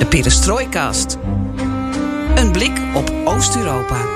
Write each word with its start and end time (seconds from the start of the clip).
De 0.00 0.06
Perestrooikast. 0.06 1.16
Een 2.34 2.52
blik 2.52 2.78
op 2.94 3.12
Oost-Europa. 3.24 4.06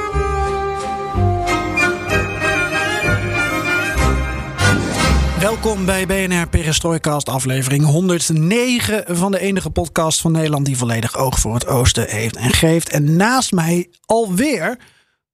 Welkom 5.40 5.84
bij 5.84 6.06
BNR 6.06 6.48
Perestrooikast 6.48 7.28
aflevering 7.28 7.84
109 7.84 9.04
van 9.06 9.30
de 9.30 9.40
enige 9.40 9.70
podcast 9.70 10.20
van 10.20 10.32
Nederland 10.32 10.66
die 10.66 10.76
volledig 10.76 11.16
oog 11.16 11.38
voor 11.38 11.54
het 11.54 11.66
oosten 11.66 12.08
heeft 12.08 12.36
en 12.36 12.52
geeft. 12.52 12.88
En 12.88 13.16
naast 13.16 13.52
mij 13.52 13.90
alweer 14.06 14.78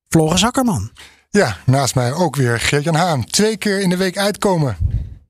Floris 0.08 0.44
Akkerman. 0.44 0.90
Ja, 1.28 1.56
naast 1.66 1.94
mij 1.94 2.12
ook 2.12 2.36
weer 2.36 2.60
Geert-Jan 2.60 2.94
Haan. 2.94 3.24
Twee 3.24 3.56
keer 3.56 3.80
in 3.80 3.88
de 3.88 3.96
week 3.96 4.18
uitkomen. 4.18 4.76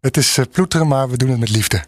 Het 0.00 0.16
is 0.16 0.38
uh, 0.38 0.44
ploeteren, 0.52 0.88
maar 0.88 1.10
we 1.10 1.16
doen 1.16 1.30
het 1.30 1.38
met 1.38 1.50
liefde. 1.50 1.84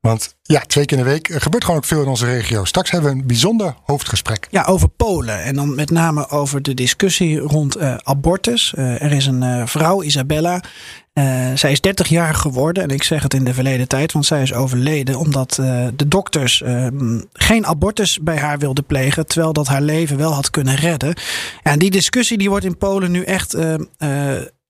Want 0.00 0.36
ja, 0.42 0.60
twee 0.60 0.84
keer 0.84 0.98
in 0.98 1.04
de 1.04 1.10
week 1.10 1.28
gebeurt 1.32 1.64
gewoon 1.64 1.78
ook 1.78 1.86
veel 1.86 2.02
in 2.02 2.08
onze 2.08 2.26
regio. 2.26 2.64
Straks 2.64 2.90
hebben 2.90 3.10
we 3.10 3.16
een 3.16 3.26
bijzonder 3.26 3.74
hoofdgesprek. 3.82 4.48
Ja, 4.50 4.64
over 4.64 4.88
Polen. 4.88 5.42
En 5.42 5.54
dan 5.54 5.74
met 5.74 5.90
name 5.90 6.28
over 6.28 6.62
de 6.62 6.74
discussie 6.74 7.38
rond 7.38 7.76
uh, 7.76 7.94
abortus. 8.02 8.74
Uh, 8.76 9.02
er 9.02 9.12
is 9.12 9.26
een 9.26 9.42
uh, 9.42 9.66
vrouw, 9.66 10.02
Isabella. 10.02 10.62
zij 11.54 11.72
is 11.72 11.80
30 11.80 12.08
jaar 12.08 12.34
geworden. 12.34 12.82
En 12.82 12.88
ik 12.88 13.02
zeg 13.02 13.22
het 13.22 13.34
in 13.34 13.44
de 13.44 13.54
verleden 13.54 13.88
tijd, 13.88 14.12
want 14.12 14.26
zij 14.26 14.42
is 14.42 14.52
overleden. 14.52 15.18
Omdat 15.18 15.54
de 15.96 16.08
dokters 16.08 16.62
ehm, 16.62 17.20
geen 17.32 17.66
abortus 17.66 18.18
bij 18.20 18.38
haar 18.38 18.58
wilden 18.58 18.84
plegen. 18.84 19.26
Terwijl 19.26 19.52
dat 19.52 19.66
haar 19.66 19.82
leven 19.82 20.16
wel 20.16 20.32
had 20.32 20.50
kunnen 20.50 20.74
redden. 20.74 21.14
En 21.62 21.78
die 21.78 21.90
discussie 21.90 22.38
die 22.38 22.50
wordt 22.50 22.64
in 22.64 22.78
Polen 22.78 23.10
nu 23.10 23.22
echt 23.22 23.56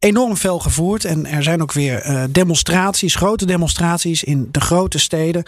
enorm 0.00 0.36
fel 0.36 0.58
gevoerd. 0.58 1.04
En 1.04 1.26
er 1.26 1.42
zijn 1.42 1.62
ook 1.62 1.72
weer 1.72 2.06
uh, 2.06 2.22
demonstraties, 2.30 3.14
grote 3.14 3.46
demonstraties 3.46 4.24
in 4.24 4.48
de 4.50 4.60
grote 4.60 4.98
steden. 4.98 5.42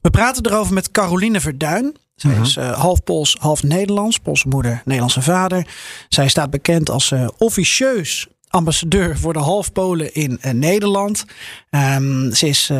We 0.00 0.10
praten 0.10 0.46
erover 0.46 0.74
met 0.74 0.90
Caroline 0.90 1.40
Verduin. 1.40 1.96
Zij 2.14 2.34
is 2.40 2.56
uh, 2.56 2.78
half 2.78 3.02
Pools, 3.02 3.36
half 3.40 3.62
Nederlands. 3.62 4.18
Poolse 4.18 4.48
moeder, 4.48 4.82
Nederlandse 4.84 5.22
vader. 5.22 5.66
Zij 6.08 6.28
staat 6.28 6.50
bekend 6.50 6.90
als 6.90 7.10
uh, 7.10 7.28
officieus 7.38 8.28
ambassadeur 8.48 9.18
voor 9.18 9.32
de 9.32 9.38
half 9.38 9.72
Polen 9.72 10.14
in 10.14 10.38
Nederland. 10.52 11.24
Um, 11.70 12.34
ze 12.34 12.48
is 12.48 12.70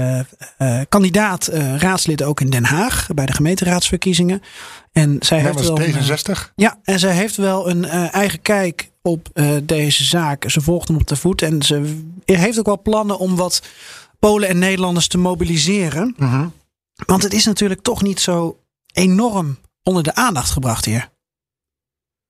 kandidaat 0.88 1.46
raadslid 1.76 2.22
ook 2.22 2.40
in 2.40 2.50
Den 2.50 2.64
Haag 2.64 3.06
bij 3.14 3.26
de 3.26 3.32
gemeenteraadsverkiezingen. 3.32 4.42
En 4.92 5.16
zij 5.20 5.40
heeft 5.40 5.60
wel 5.60 5.80
D66? 5.80 6.52
ja, 6.54 6.78
en 6.82 6.98
zij 6.98 7.14
heeft 7.14 7.36
wel 7.36 7.70
een 7.70 7.84
eigen 8.10 8.42
kijk 8.42 8.90
op 9.02 9.28
deze 9.62 10.04
zaak. 10.04 10.50
Ze 10.50 10.60
volgt 10.60 10.88
hem 10.88 10.96
op 10.96 11.06
de 11.06 11.16
voet 11.16 11.42
en 11.42 11.62
ze 11.62 12.02
heeft 12.24 12.58
ook 12.58 12.66
wel 12.66 12.82
plannen 12.82 13.18
om 13.18 13.36
wat 13.36 13.62
Polen 14.18 14.48
en 14.48 14.58
Nederlanders 14.58 15.08
te 15.08 15.18
mobiliseren. 15.18 16.14
Mm 16.16 16.28
-hmm. 16.28 16.52
Want 17.06 17.22
het 17.22 17.32
is 17.32 17.44
natuurlijk 17.44 17.82
toch 17.82 18.02
niet 18.02 18.20
zo 18.20 18.58
enorm 18.92 19.58
onder 19.82 20.02
de 20.02 20.14
aandacht 20.14 20.50
gebracht 20.50 20.84
hier. 20.84 21.08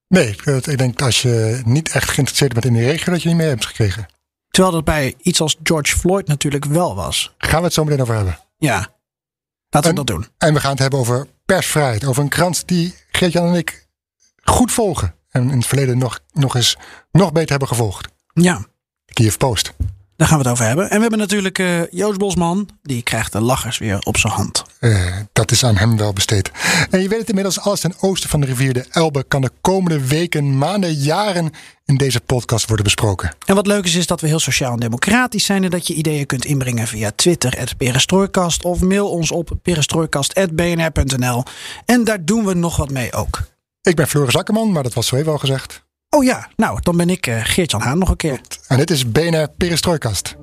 Nee, 0.08 0.28
ik 0.28 0.78
denk 0.78 0.98
dat 0.98 1.02
als 1.02 1.22
je 1.22 1.62
niet 1.64 1.88
echt 1.88 2.10
geïnteresseerd 2.10 2.52
bent 2.52 2.64
in 2.64 2.72
die 2.72 2.84
regio, 2.84 3.12
dat 3.12 3.22
je 3.22 3.28
niet 3.28 3.38
mee 3.38 3.48
hebt 3.48 3.66
gekregen. 3.66 4.06
Terwijl 4.50 4.74
dat 4.74 4.84
bij 4.84 5.14
iets 5.18 5.40
als 5.40 5.56
George 5.62 5.96
Floyd 5.96 6.26
natuurlijk 6.26 6.64
wel 6.64 6.94
was. 6.94 7.34
Gaan 7.38 7.58
we 7.58 7.64
het 7.64 7.74
zo 7.74 7.84
meteen 7.84 8.00
over 8.00 8.14
hebben. 8.14 8.38
Ja, 8.58 8.94
laten 9.70 9.90
we 9.90 9.96
dat 9.96 10.06
doen. 10.06 10.26
En 10.38 10.54
we 10.54 10.60
gaan 10.60 10.70
het 10.70 10.78
hebben 10.78 10.98
over 10.98 11.26
persvrijheid. 11.44 12.04
Over 12.04 12.22
een 12.22 12.28
krant 12.28 12.68
die 12.68 12.94
Geert-Jan 13.10 13.48
en 13.48 13.54
ik 13.54 13.88
goed 14.42 14.72
volgen. 14.72 15.14
En 15.28 15.50
in 15.50 15.56
het 15.56 15.66
verleden 15.66 15.98
nog, 15.98 16.20
nog 16.32 16.54
eens 16.54 16.76
nog 17.12 17.32
beter 17.32 17.50
hebben 17.50 17.68
gevolgd. 17.68 18.08
Ja. 18.32 18.66
Kiev 19.12 19.36
Post. 19.36 19.72
Daar 20.18 20.28
gaan 20.28 20.38
we 20.38 20.42
het 20.42 20.52
over 20.52 20.66
hebben. 20.66 20.84
En 20.84 20.94
we 20.94 21.00
hebben 21.00 21.18
natuurlijk 21.18 21.58
uh, 21.58 21.80
Joost 21.90 22.18
Bosman. 22.18 22.68
Die 22.82 23.02
krijgt 23.02 23.32
de 23.32 23.40
lachers 23.40 23.78
weer 23.78 23.98
op 23.98 24.16
zijn 24.16 24.32
hand. 24.32 24.64
Uh, 24.80 25.16
dat 25.32 25.50
is 25.50 25.64
aan 25.64 25.76
hem 25.76 25.96
wel 25.96 26.12
besteed. 26.12 26.50
En 26.90 27.02
je 27.02 27.08
weet 27.08 27.18
het 27.18 27.28
inmiddels, 27.28 27.60
alles 27.60 27.80
ten 27.80 27.94
oosten 28.00 28.30
van 28.30 28.40
de 28.40 28.46
rivier 28.46 28.72
de 28.72 28.86
Elbe... 28.90 29.24
kan 29.28 29.40
de 29.40 29.50
komende 29.60 30.06
weken, 30.06 30.58
maanden, 30.58 30.92
jaren 30.92 31.50
in 31.84 31.96
deze 31.96 32.20
podcast 32.20 32.66
worden 32.66 32.84
besproken. 32.84 33.34
En 33.46 33.54
wat 33.54 33.66
leuk 33.66 33.84
is, 33.84 33.94
is 33.94 34.06
dat 34.06 34.20
we 34.20 34.26
heel 34.26 34.38
sociaal 34.38 34.72
en 34.72 34.80
democratisch 34.80 35.44
zijn... 35.44 35.64
en 35.64 35.70
dat 35.70 35.86
je 35.86 35.94
ideeën 35.94 36.26
kunt 36.26 36.44
inbrengen 36.44 36.86
via 36.86 37.10
Twitter, 37.14 37.58
het 37.58 37.76
Perestrooikast... 37.76 38.64
of 38.64 38.80
mail 38.80 39.10
ons 39.10 39.30
op 39.30 39.50
perestrooikast.bnr.nl. 39.62 41.42
En 41.84 42.04
daar 42.04 42.24
doen 42.24 42.44
we 42.44 42.54
nog 42.54 42.76
wat 42.76 42.90
mee 42.90 43.12
ook. 43.12 43.40
Ik 43.82 43.96
ben 43.96 44.08
Floris 44.08 44.36
Akkerman, 44.36 44.72
maar 44.72 44.82
dat 44.82 44.94
was 44.94 45.06
zo 45.06 45.16
even 45.16 45.32
al 45.32 45.38
gezegd. 45.38 45.86
Oh 46.10 46.24
ja, 46.24 46.48
nou, 46.56 46.78
dan 46.82 46.96
ben 46.96 47.10
ik 47.10 47.26
uh, 47.26 47.40
Geert-Jan 47.44 47.80
Haan 47.80 47.98
nog 47.98 48.08
een 48.08 48.16
keer. 48.16 48.40
En 48.68 48.76
dit 48.76 48.90
is 48.90 49.10
BNR 49.10 49.48
Perestrooikast. 49.56 50.36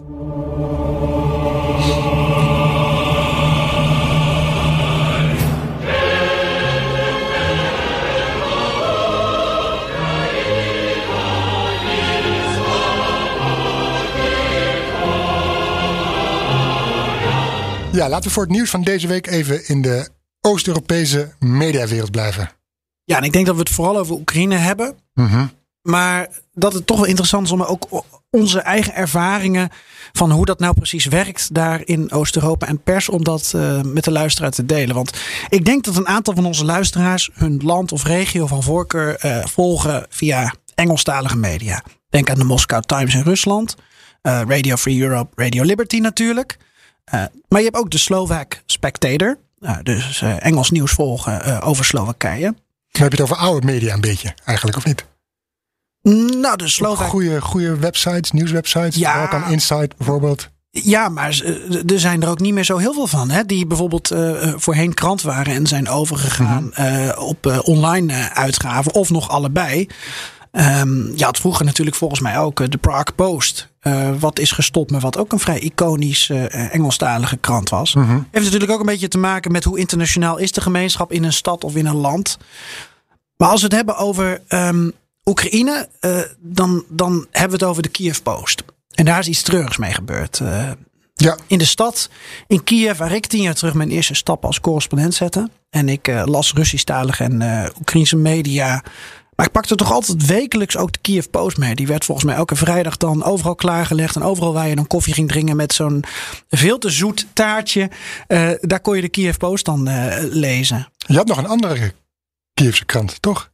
Ja, 17.92 18.10
laten 18.10 18.28
we 18.28 18.34
voor 18.34 18.44
het 18.44 18.52
nieuws 18.52 18.70
van 18.70 18.82
deze 18.82 19.08
week 19.08 19.28
even 19.28 19.68
in 19.68 19.82
de 19.82 20.10
Oost-Europese 20.42 21.34
mediawereld 21.40 22.12
blijven. 22.12 22.50
Ja, 23.06 23.18
en 23.18 23.24
ik 23.24 23.34
denk 23.34 23.46
dat 23.46 23.56
we 23.56 23.62
het 23.62 23.70
vooral 23.70 23.98
over 23.98 24.16
Oekraïne 24.16 24.56
hebben. 24.56 24.96
Mm 25.14 25.28
-hmm. 25.28 25.52
Maar 25.82 26.28
dat 26.54 26.74
het 26.74 26.88
toch 26.88 26.98
wel 26.98 27.06
interessant 27.06 27.46
is 27.46 27.52
om 27.52 27.62
ook 27.62 28.04
onze 28.30 28.60
eigen 28.60 28.96
ervaringen 28.96 29.70
van 30.14 30.32
hoe 30.32 30.46
dat 30.46 30.60
nou 30.60 30.74
precies 30.74 31.06
werkt 31.06 31.54
daar 31.54 31.82
in 31.84 32.12
Oost-Europa 32.12 32.68
en 32.68 32.84
pers 32.84 33.10
om 33.10 33.24
dat 33.24 33.54
uh, 33.56 33.82
met 33.82 34.04
de 34.04 34.12
luisteraar 34.12 34.52
te 34.52 34.66
delen. 34.66 34.96
Want 34.96 35.20
ik 35.50 35.66
denk 35.66 35.84
dat 35.84 35.96
een 35.96 36.08
aantal 36.08 36.34
van 36.34 36.46
onze 36.46 36.66
luisteraars 36.66 37.30
hun 37.34 37.62
land 37.64 37.92
of 37.92 38.04
regio 38.04 38.48
van 38.48 38.64
voorkeur 38.64 39.26
uh, 39.26 39.46
volgen 39.46 40.06
via 40.10 40.54
Engelstalige 40.76 41.38
media. 41.38 41.84
Denk 42.10 42.30
aan 42.30 42.38
de 42.38 42.44
Moscow 42.44 42.82
Times 42.82 43.16
in 43.16 43.22
Rusland, 43.22 43.76
uh, 43.76 44.42
Radio 44.48 44.76
Free 44.76 45.02
Europe, 45.02 45.42
Radio 45.44 45.64
Liberty 45.64 46.00
natuurlijk. 46.00 46.58
maar 47.48 47.60
je 47.60 47.64
hebt 47.64 47.78
ook 47.78 47.92
de 47.92 47.98
Slovak 47.98 48.64
Spectator, 48.66 49.38
dus 49.84 50.22
Engels 50.22 50.72
nieuws 50.72 50.92
volgen 50.92 51.62
over 51.62 51.86
Slowakije. 51.86 52.54
Dan 52.96 53.04
heb 53.04 53.14
je 53.14 53.22
het 53.22 53.32
over 53.32 53.44
oude 53.44 53.66
media 53.66 53.94
een 53.94 54.02
beetje, 54.02 54.34
eigenlijk, 54.46 54.78
of 54.78 54.86
niet? 54.86 55.06
Nou, 56.42 56.58
de 56.58 56.68
Slovak... 56.68 57.08
Goede, 57.08 57.42
goede 57.42 57.78
websites, 57.78 58.32
nieuwswebsites. 58.32 58.96
Ja. 58.96 59.18
Balkan 59.18 59.52
Insight 59.52 59.98
bijvoorbeeld. 59.98 60.50
Ja, 60.70 61.10
maar 61.10 61.42
er 61.86 62.00
zijn 62.00 62.22
er 62.22 62.30
ook 62.30 62.40
niet 62.40 62.54
meer 62.54 62.64
zo 62.64 62.78
heel 62.78 62.94
veel 62.94 63.08
van. 63.08 63.30
Hè? 63.30 63.46
Die 63.46 63.68
bijvoorbeeld 63.68 64.12
uh, 64.12 64.54
voorheen 64.56 64.94
krant 64.94 65.22
waren 65.22 65.54
en 65.54 65.68
zijn 65.68 65.90
overgegaan 65.90 66.64
mm 66.64 66.72
-hmm. 66.74 67.06
uh, 67.06 67.22
op 67.22 67.46
uh, 67.46 67.60
online 67.62 68.34
uitgaven. 68.34 68.94
Of 68.94 69.10
nog 69.10 69.30
allebei. 69.30 69.88
Um, 70.52 71.12
je 71.16 71.24
had 71.24 71.40
vroeger 71.40 71.66
natuurlijk 71.66 71.98
volgens 71.98 72.20
mij 72.20 72.38
ook 72.38 72.72
de 72.72 72.78
Prague 72.78 73.16
Post. 73.16 73.74
Wat 74.20 74.40
is 74.40 74.52
gestopt 74.52 74.92
met 74.92 75.02
wat 75.02 75.18
ook 75.18 75.32
een 75.32 75.40
vrij 75.40 75.60
iconisch 75.60 76.30
Engelstalige 76.50 77.38
krant 77.38 77.70
was. 77.70 77.94
Mm 77.94 78.08
-hmm. 78.08 78.28
Heeft 78.32 78.46
natuurlijk 78.46 78.72
ook 78.72 78.80
een 78.80 78.86
beetje 78.86 79.08
te 79.08 79.18
maken 79.18 79.52
met 79.52 79.64
hoe 79.64 79.80
internationaal 79.80 80.38
is 80.38 80.52
de 80.52 80.62
gemeenschap 80.62 81.12
in 81.12 81.24
een 81.24 81.34
stad 81.34 81.64
of 81.64 81.76
in 81.76 81.86
een 81.86 81.96
land. 81.96 82.38
Maar 83.38 83.50
als 83.50 83.60
we 83.60 83.68
het 83.68 83.76
hebben 83.76 83.98
over... 83.98 84.42
Um, 84.50 84.94
Oekraïne, 85.26 85.90
uh, 86.02 86.20
dan, 86.40 86.84
dan 86.90 87.28
hebben 87.32 87.60
we 87.60 87.64
het 87.66 87.72
over 87.72 87.84
de 87.84 87.90
Kiev 87.90 88.18
Post. 88.24 88.64
En 88.92 89.06
daar 89.06 89.20
is 89.20 89.28
iets 89.28 89.42
treurigs 89.42 89.78
mee 89.78 89.92
gebeurd. 89.92 90.40
Uh, 90.40 90.72
ja. 91.14 91.38
In 91.48 91.58
de 91.58 91.66
stad, 91.66 92.10
in 92.48 92.64
Kiev, 92.64 92.98
waar 92.98 93.12
ik 93.12 93.26
tien 93.26 93.42
jaar 93.42 93.54
terug 93.54 93.74
mijn 93.74 93.90
eerste 93.90 94.14
stap 94.14 94.46
als 94.46 94.60
correspondent 94.60 95.14
zette. 95.14 95.50
En 95.70 95.90
ik 95.90 96.08
uh, 96.08 96.24
las 96.26 96.54
Russisch-talige 96.54 97.24
en 97.24 97.42
uh, 97.42 97.66
Oekraïnse 97.80 98.16
media. 98.16 98.84
Maar 99.36 99.46
ik 99.46 99.52
pakte 99.52 99.76
toch 99.76 99.92
altijd 99.92 100.26
wekelijks 100.26 100.78
ook 100.78 100.94
de 100.94 101.00
Kiev 101.00 101.26
Post 101.32 101.58
mee. 101.58 101.76
Die 101.76 101.88
werd 101.88 102.06
volgens 102.06 102.28
mij 102.28 102.36
elke 102.36 102.56
vrijdag 102.56 102.98
dan 102.98 103.24
overal 103.24 103.56
klaargelegd. 103.56 104.16
En 104.16 104.24
overal 104.24 104.54
waar 104.54 104.68
je 104.68 104.76
dan 104.76 104.88
koffie 104.88 105.14
ging 105.14 105.28
drinken 105.28 105.56
met 105.56 105.74
zo'n 105.74 106.04
veel 106.50 106.78
te 106.78 106.90
zoet 106.90 107.28
taartje. 107.34 107.90
daar 108.62 108.80
kon 108.80 108.96
je 108.96 109.02
de 109.02 109.10
Kiev 109.10 109.38
Post 109.38 109.66
dan 109.66 109.84
lezen. 110.30 110.88
Je 110.98 111.18
had 111.18 111.28
nog 111.28 111.38
een 111.38 111.48
andere 111.48 111.94
Kievse 112.54 112.86
krant, 112.86 113.22
toch? 113.22 113.54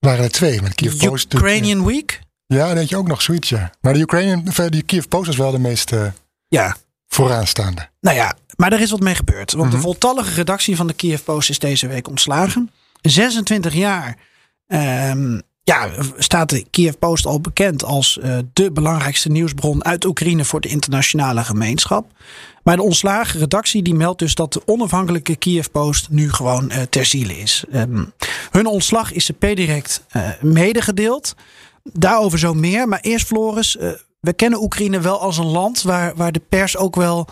waren 0.00 0.24
er 0.24 0.30
twee. 0.30 0.62
Met 0.62 0.74
Kiev 0.74 0.96
Post. 0.96 1.34
Ukrainian 1.34 1.84
Week? 1.84 2.20
Ja, 2.46 2.74
had 2.74 2.88
je 2.88 2.96
ook 2.96 3.08
nog 3.08 3.22
zoiets, 3.22 3.48
ja. 3.48 3.70
Maar 3.80 3.92
de 3.92 4.00
Ukrainian, 4.00 4.44
die 4.68 4.82
Kiev 4.82 5.04
Post 5.08 5.26
was 5.26 5.36
wel 5.36 5.50
de 5.50 5.58
meest 5.58 5.92
uh, 5.92 6.06
ja. 6.48 6.76
vooraanstaande. 7.06 7.88
Nou 8.00 8.16
ja, 8.16 8.36
Maar 8.56 8.72
er 8.72 8.80
is 8.80 8.90
wat 8.90 9.00
mee 9.00 9.14
gebeurd. 9.14 9.52
Want 9.52 9.72
de 9.72 9.78
voltallige 9.78 10.34
redactie 10.34 10.76
van 10.76 10.86
de 10.86 10.92
Kiev 10.92 11.20
Post 11.22 11.50
is 11.50 11.58
deze 11.58 11.86
week 11.86 12.08
ontslagen. 12.08 12.70
26 13.00 13.74
jaar 13.74 14.16
ehm, 14.70 15.38
ja, 15.62 15.88
staat 16.18 16.48
de 16.48 16.64
Kiev 16.70 16.94
Post 16.98 17.26
al 17.26 17.40
bekend 17.40 17.84
als 17.84 18.18
uh, 18.22 18.38
de 18.52 18.72
belangrijkste 18.72 19.28
nieuwsbron 19.28 19.84
uit 19.84 20.04
Oekraïne 20.04 20.44
voor 20.44 20.60
de 20.60 20.68
internationale 20.68 21.44
gemeenschap. 21.44 22.06
Maar 22.62 22.76
de 22.76 22.82
ontslagen 22.82 23.40
redactie 23.40 23.82
die 23.82 23.94
meldt 23.94 24.18
dus 24.18 24.34
dat 24.34 24.52
de 24.52 24.62
onafhankelijke 24.66 25.36
Kiev 25.36 25.66
Post 25.72 26.08
nu 26.10 26.32
gewoon 26.32 26.70
uh, 26.72 26.82
ter 26.82 27.04
ziele 27.04 27.38
is. 27.38 27.64
Um, 27.74 28.12
hun 28.50 28.66
ontslag 28.66 29.12
is 29.12 29.30
per 29.38 29.54
direct 29.54 30.04
uh, 30.12 30.28
medegedeeld. 30.40 31.34
Daarover 31.82 32.38
zo 32.38 32.54
meer. 32.54 32.88
Maar 32.88 33.00
eerst 33.00 33.26
Floris, 33.26 33.76
we 34.20 34.32
kennen 34.32 34.62
Oekraïne 34.62 35.00
wel 35.00 35.20
als 35.20 35.38
een 35.38 35.50
land 35.50 35.82
waar, 35.82 36.14
waar 36.16 36.32
de 36.32 36.42
pers 36.48 36.76
ook 36.76 36.96
wel 36.96 37.28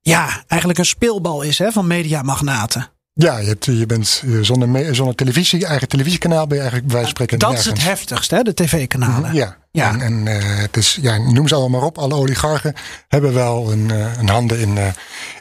ja, 0.00 0.44
eigenlijk 0.46 0.78
een 0.78 0.86
speelbal 0.86 1.42
is 1.42 1.58
hè, 1.58 1.72
van 1.72 1.86
mediamagnaten. 1.86 2.90
Ja, 3.12 3.38
je, 3.38 3.46
hebt, 3.46 3.64
je 3.64 3.86
bent 3.86 4.22
zonder, 4.40 4.94
zonder 4.94 5.14
televisie, 5.14 5.66
eigen 5.66 5.88
televisiekanaal 5.88 6.46
ben 6.46 6.56
je 6.56 6.62
eigenlijk 6.62 6.92
bij 6.92 7.06
spreken. 7.06 7.38
Dat 7.38 7.58
is 7.58 7.64
het 7.64 7.82
heftigste, 7.82 8.34
hè, 8.34 8.42
de 8.42 8.54
tv-kanalen. 8.54 9.34
Ja, 9.34 9.56
ja. 9.70 9.92
En, 9.92 10.00
en 10.00 10.26
uh, 10.26 10.58
het 10.58 10.76
is, 10.76 10.98
ja, 11.02 11.18
noem 11.18 11.48
ze 11.48 11.54
allemaal 11.54 11.80
maar 11.80 11.88
op. 11.88 11.98
Alle 11.98 12.14
oligarchen 12.14 12.74
hebben 13.08 13.34
wel 13.34 13.72
een, 13.72 13.88
uh, 13.88 14.18
een 14.18 14.28
handen 14.28 14.60
in, 14.60 14.76
uh, 14.76 14.86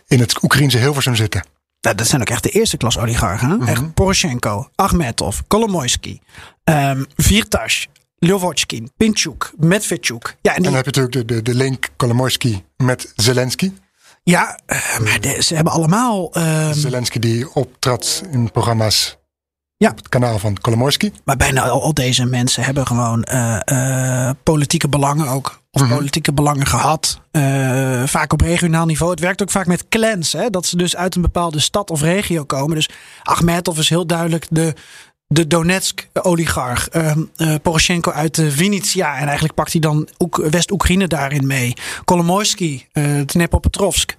in 0.07 0.19
het 0.19 0.44
Oekraïnse 0.44 0.77
Hilversum 0.77 1.16
zitten. 1.16 1.44
Nou, 1.81 1.95
dat 1.95 2.07
zijn 2.07 2.21
ook 2.21 2.30
echt 2.30 2.44
de 2.44 2.50
eerste 2.50 2.77
klas 2.77 2.98
oligarchen. 2.98 3.50
Hè? 3.50 3.56
Mm 3.56 3.60
-hmm. 3.60 3.69
Echt 3.69 3.94
Poroshenko, 3.94 4.69
Achmetov, 4.75 5.39
Kolomoisky, 5.48 6.19
um, 6.63 7.06
Virtas, 7.15 7.88
Ljovotskin, 8.19 8.92
Pinchuk, 8.98 9.51
Medvedchuk. 9.57 10.38
Ja, 10.42 10.56
en, 10.56 10.56
die... 10.56 10.56
en 10.56 10.63
dan 10.63 10.74
heb 10.74 10.86
je 10.86 11.01
natuurlijk 11.01 11.27
de, 11.27 11.36
de, 11.36 11.42
de 11.42 11.56
link 11.56 11.89
Kolomoisky 11.95 12.62
met 12.77 13.13
Zelensky. 13.15 13.72
Ja, 14.30 14.60
maar 15.04 15.18
de, 15.22 15.44
ze 15.44 15.56
hebben 15.56 15.74
allemaal. 15.74 16.38
Uh... 16.38 16.70
Zelensky 16.72 17.20
die 17.20 17.54
optrad 17.54 18.24
in 18.31 18.52
programma's. 18.52 19.18
Ja. 19.78 19.90
Op 19.90 19.98
het 19.98 20.10
kanaal 20.10 20.40
van 20.40 20.58
Kolomoisky. 20.58 21.12
Maar 21.24 21.38
bijna 21.38 21.62
al, 21.62 21.81
al, 21.81 21.94
deze 21.94 22.26
mensen 22.26 22.64
hebben 22.64 22.88
gewoon 22.88 23.28
uh, 23.31 23.60
uh, 23.72 24.30
politieke 24.44 24.88
belangen 24.88 25.28
ook. 25.28 25.62
Of 25.72 25.81
-hmm. 25.81 25.90
politieke 25.90 26.34
belangen 26.34 26.66
gehad. 26.66 27.22
vaak 28.06 28.34
op 28.34 28.42
regionaal 28.42 28.86
niveau. 28.86 29.12
Het 29.12 29.20
werkt 29.20 29.42
ook 29.42 29.52
vaak 29.52 29.66
met 29.66 29.88
clans. 29.90 30.34
Hè? 30.34 30.50
Dat 30.50 30.66
ze 30.66 30.78
dus 30.78 30.96
uit 30.96 31.16
een 31.16 31.22
bepaalde 31.22 31.60
stad 31.60 31.90
of 31.90 32.02
regio 32.02 32.44
komen. 32.44 32.75
Dus 32.75 32.90
Achmetov 33.24 33.78
is 33.78 33.90
heel 33.90 34.08
duidelijk 34.08 34.46
de 34.50 34.74
de 35.34 35.48
Donetsk-oligarch 35.48 36.96
uh, 36.96 37.16
uh, 37.38 37.56
Poroshenko 37.62 38.12
uit 38.12 38.38
uh, 38.38 38.52
Vinnytsia. 38.52 39.18
En 39.18 39.26
eigenlijk 39.26 39.54
pakt 39.54 39.72
hij 39.72 39.81
dan 39.81 40.10
West-Oekraïne 40.30 41.08
daarin 41.08 41.48
mee. 41.48 41.74
Kolomoisky, 42.06 42.86
uh, 42.94 43.22
Dnepropetrovsk. 43.22 44.16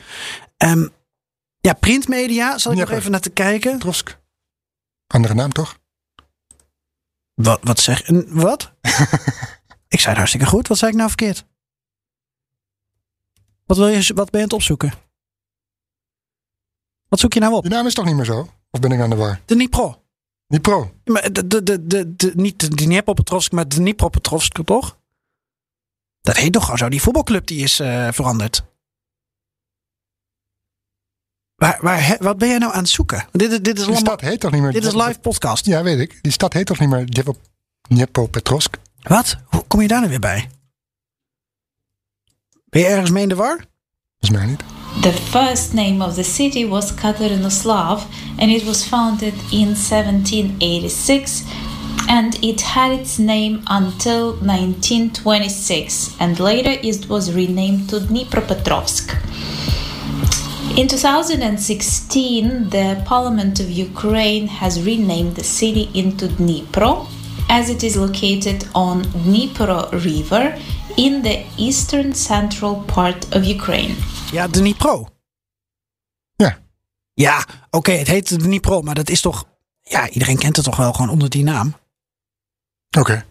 Um, 0.57 0.91
ja, 1.61 1.73
printmedia, 1.73 2.59
zal 2.59 2.73
ik 2.73 2.79
nog 2.79 2.91
even 2.91 3.11
naar 3.11 3.21
te 3.21 3.31
kijken. 3.31 3.73
Petrovsk. 3.73 4.19
Andere 5.07 5.35
naam 5.35 5.53
toch? 5.53 5.79
Wat, 7.35 7.61
wat 7.63 7.81
zeg 7.81 8.03
Wat? 8.29 8.73
ik 9.95 10.01
zei 10.01 10.09
het 10.09 10.17
hartstikke 10.17 10.47
goed. 10.47 10.69
Wat 10.69 10.79
zei 10.79 10.91
ik 10.91 10.97
nou 10.97 11.09
verkeerd? 11.09 11.47
Wat, 13.67 13.77
wil 13.77 13.89
je, 13.89 14.15
wat 14.15 14.31
ben 14.31 14.31
je 14.31 14.37
aan 14.37 14.43
het 14.43 14.53
opzoeken? 14.53 14.93
Wat 17.09 17.19
zoek 17.19 17.33
je 17.33 17.41
nou 17.41 17.55
op? 17.55 17.65
Je 17.65 17.71
naam 17.71 17.87
is 17.87 17.95
toch 17.95 18.05
niet 18.05 18.15
meer 18.15 18.25
zo? 18.25 18.49
Of 18.71 18.81
ben 18.81 18.93
ik 18.93 19.01
aan 19.01 19.11
de 19.11 19.17
war? 19.17 19.41
De 19.45 19.55
Dnipro. 19.55 20.03
Dnipro. 20.50 20.94
Maar 21.05 21.32
de, 21.32 21.47
de, 21.47 21.62
de, 21.62 21.87
de, 21.87 22.17
de, 22.17 22.32
niet 22.35 22.61
de 22.61 22.69
Dnipropetrovsk, 22.69 23.52
maar 23.52 23.69
de 23.69 23.76
Dnipropetrovsk 23.76 24.64
toch? 24.64 24.99
Dat 26.20 26.37
heet 26.37 26.52
toch 26.52 26.62
gewoon 26.62 26.79
zo. 26.79 26.88
Die 26.88 27.02
voetbalclub 27.02 27.47
die 27.47 27.62
is 27.62 27.81
uh, 27.81 28.08
veranderd. 28.12 28.64
Waar, 31.55 31.79
waar, 31.81 32.17
wat 32.20 32.38
ben 32.38 32.49
jij 32.49 32.58
nou 32.58 32.73
aan 32.73 32.81
het 32.81 32.88
zoeken? 32.88 33.26
Dit, 33.32 33.64
dit 33.64 33.79
is 33.79 33.87
Die 33.87 33.97
stad 33.97 34.20
heet 34.20 34.41
toch 34.41 34.50
niet 34.50 34.62
meer... 34.62 34.73
Dit 34.73 34.85
is 34.85 34.94
live 34.94 35.19
podcast. 35.19 35.67
Ja, 35.67 35.82
weet 35.82 35.99
ik. 35.99 36.19
Die 36.23 36.32
stad 36.32 36.53
heet 36.53 36.67
toch 36.67 36.79
niet 36.79 36.88
meer 36.88 37.06
Dnipropetrovsk? 37.88 38.76
Wat? 39.03 39.37
Hoe 39.44 39.64
kom 39.67 39.81
je 39.81 39.88
daar 39.88 39.99
nou 39.99 40.11
weer 40.11 40.20
bij? 40.20 40.50
Ben 42.64 42.81
je 42.81 42.88
ergens 42.88 43.11
mee 43.11 43.23
in 43.23 43.29
de 43.29 43.35
war? 43.35 43.67
Volgens 44.19 44.41
mij 44.41 44.46
niet. 44.46 44.80
The 44.99 45.13
first 45.13 45.73
name 45.73 46.03
of 46.03 46.17
the 46.17 46.25
city 46.25 46.67
was 46.67 46.93
Katerinoslav 46.93 48.07
and 48.39 48.51
it 48.51 48.67
was 48.67 48.87
founded 48.87 49.33
in 49.51 49.69
1786 49.69 51.45
and 52.07 52.39
it 52.45 52.61
had 52.61 52.93
its 52.93 53.19
name 53.19 53.63
until 53.69 54.33
1926 54.33 56.17
and 56.21 56.39
later 56.39 56.79
it 56.83 57.09
was 57.09 57.33
renamed 57.33 57.89
to 57.89 58.01
Dnipropetrovsk. 58.01 59.17
In 60.77 60.87
2016, 60.87 62.69
the 62.69 63.03
Parliament 63.07 63.59
of 63.59 63.71
Ukraine 63.71 64.49
has 64.49 64.83
renamed 64.83 65.37
the 65.37 65.45
city 65.45 65.89
into 65.95 66.27
Dnipro 66.27 67.09
as 67.49 67.71
it 67.71 67.83
is 67.83 67.97
located 67.97 68.69
on 68.75 69.05
Dnipro 69.25 69.91
River 70.05 70.59
in 70.95 71.23
the 71.23 71.45
eastern 71.57 72.15
central 72.15 72.75
part 72.75 73.35
of 73.35 73.49
Ukraine. 73.49 73.95
Ja, 74.33 74.49
de 74.49 74.59
Dnipro. 74.59 75.09
Ja. 76.37 76.59
Ja, 77.15 77.39
oké, 77.39 77.77
okay, 77.77 77.99
het 77.99 78.07
heet 78.07 78.29
de 78.29 78.37
Dnipro, 78.37 78.83
maar 78.83 78.95
dat 78.95 79.11
is 79.11 79.21
toch... 79.21 79.45
Ja, 79.83 80.09
iedereen 80.09 80.39
kent 80.39 80.57
het 80.57 80.65
toch 80.65 80.77
wel 80.77 80.93
gewoon 80.93 81.11
onder 81.11 81.31
die 81.31 81.43
naam? 81.43 81.77
Oké. 82.89 82.99
Okay. 82.99 83.25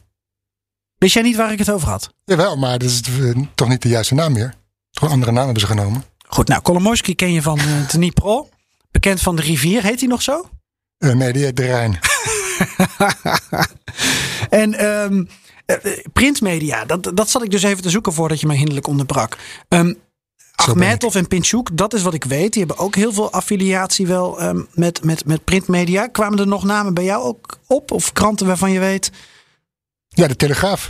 Wist 0.98 1.14
jij 1.14 1.24
niet 1.24 1.36
waar 1.36 1.52
ik 1.52 1.60
het 1.60 1.72
over 1.72 1.88
had? 1.88 2.14
Jawel, 2.26 2.58
maar 2.58 2.80
dat 2.80 2.90
is 2.90 3.02
toch 3.56 3.68
niet 3.68 3.82
de 3.82 3.90
juiste 3.90 4.14
naam 4.14 4.34
meer? 4.34 4.54
Toch 4.92 5.04
een 5.04 5.14
andere 5.14 5.32
naam 5.32 5.44
hebben 5.44 5.62
ze 5.62 5.68
genomen. 5.68 6.04
Goed, 6.28 6.48
nou, 6.48 6.62
Kolomoisky 6.62 7.16
ken 7.16 7.32
je 7.32 7.42
van 7.42 7.60
uh, 7.60 7.88
Dnipro. 7.88 8.50
Bekend 8.92 9.22
van 9.22 9.36
de 9.36 9.42
rivier. 9.42 9.84
Heet 9.84 10.00
hij 10.00 10.10
nog 10.10 10.22
zo? 10.22 10.50
Uh, 10.98 11.14
nee, 11.14 11.34
die 11.34 11.44
heet 11.44 11.56
de 11.56 11.66
Rijn. 11.66 12.00
en... 14.64 14.86
Um, 14.86 15.30
printmedia, 16.14 16.86
dat, 16.86 17.12
dat 17.14 17.30
zat 17.30 17.44
ik 17.44 17.52
dus 17.52 17.64
even 17.64 17.84
te 17.84 17.90
zoeken 17.90 18.14
voordat 18.14 18.40
je 18.40 18.48
mij 18.48 18.56
hinderlijk 18.56 18.88
onderbrak. 18.88 19.38
Um, 19.68 19.98
Achmetov 20.56 21.16
en 21.16 21.28
Pinchuk, 21.28 21.70
dat 21.74 21.94
is 21.94 22.02
wat 22.02 22.14
ik 22.14 22.24
weet. 22.24 22.54
Die 22.54 22.66
hebben 22.66 22.86
ook 22.86 22.96
heel 22.96 23.14
veel 23.14 23.32
affiliatie 23.32 24.08
wel 24.08 24.44
um, 24.44 24.68
met, 24.74 25.04
met, 25.04 25.26
met 25.26 25.44
printmedia. 25.44 26.08
Kwamen 26.08 26.40
er 26.40 26.48
nog 26.48 26.64
namen 26.64 26.94
bij 26.94 27.04
jou 27.04 27.24
ook 27.24 27.60
op? 27.68 27.92
Of 27.92 28.14
kranten 28.14 28.48
waarvan 28.48 28.72
je 28.72 28.80
weet? 28.80 29.12
Ja, 30.08 30.28
de 30.28 30.36
Telegraaf. 30.36 30.90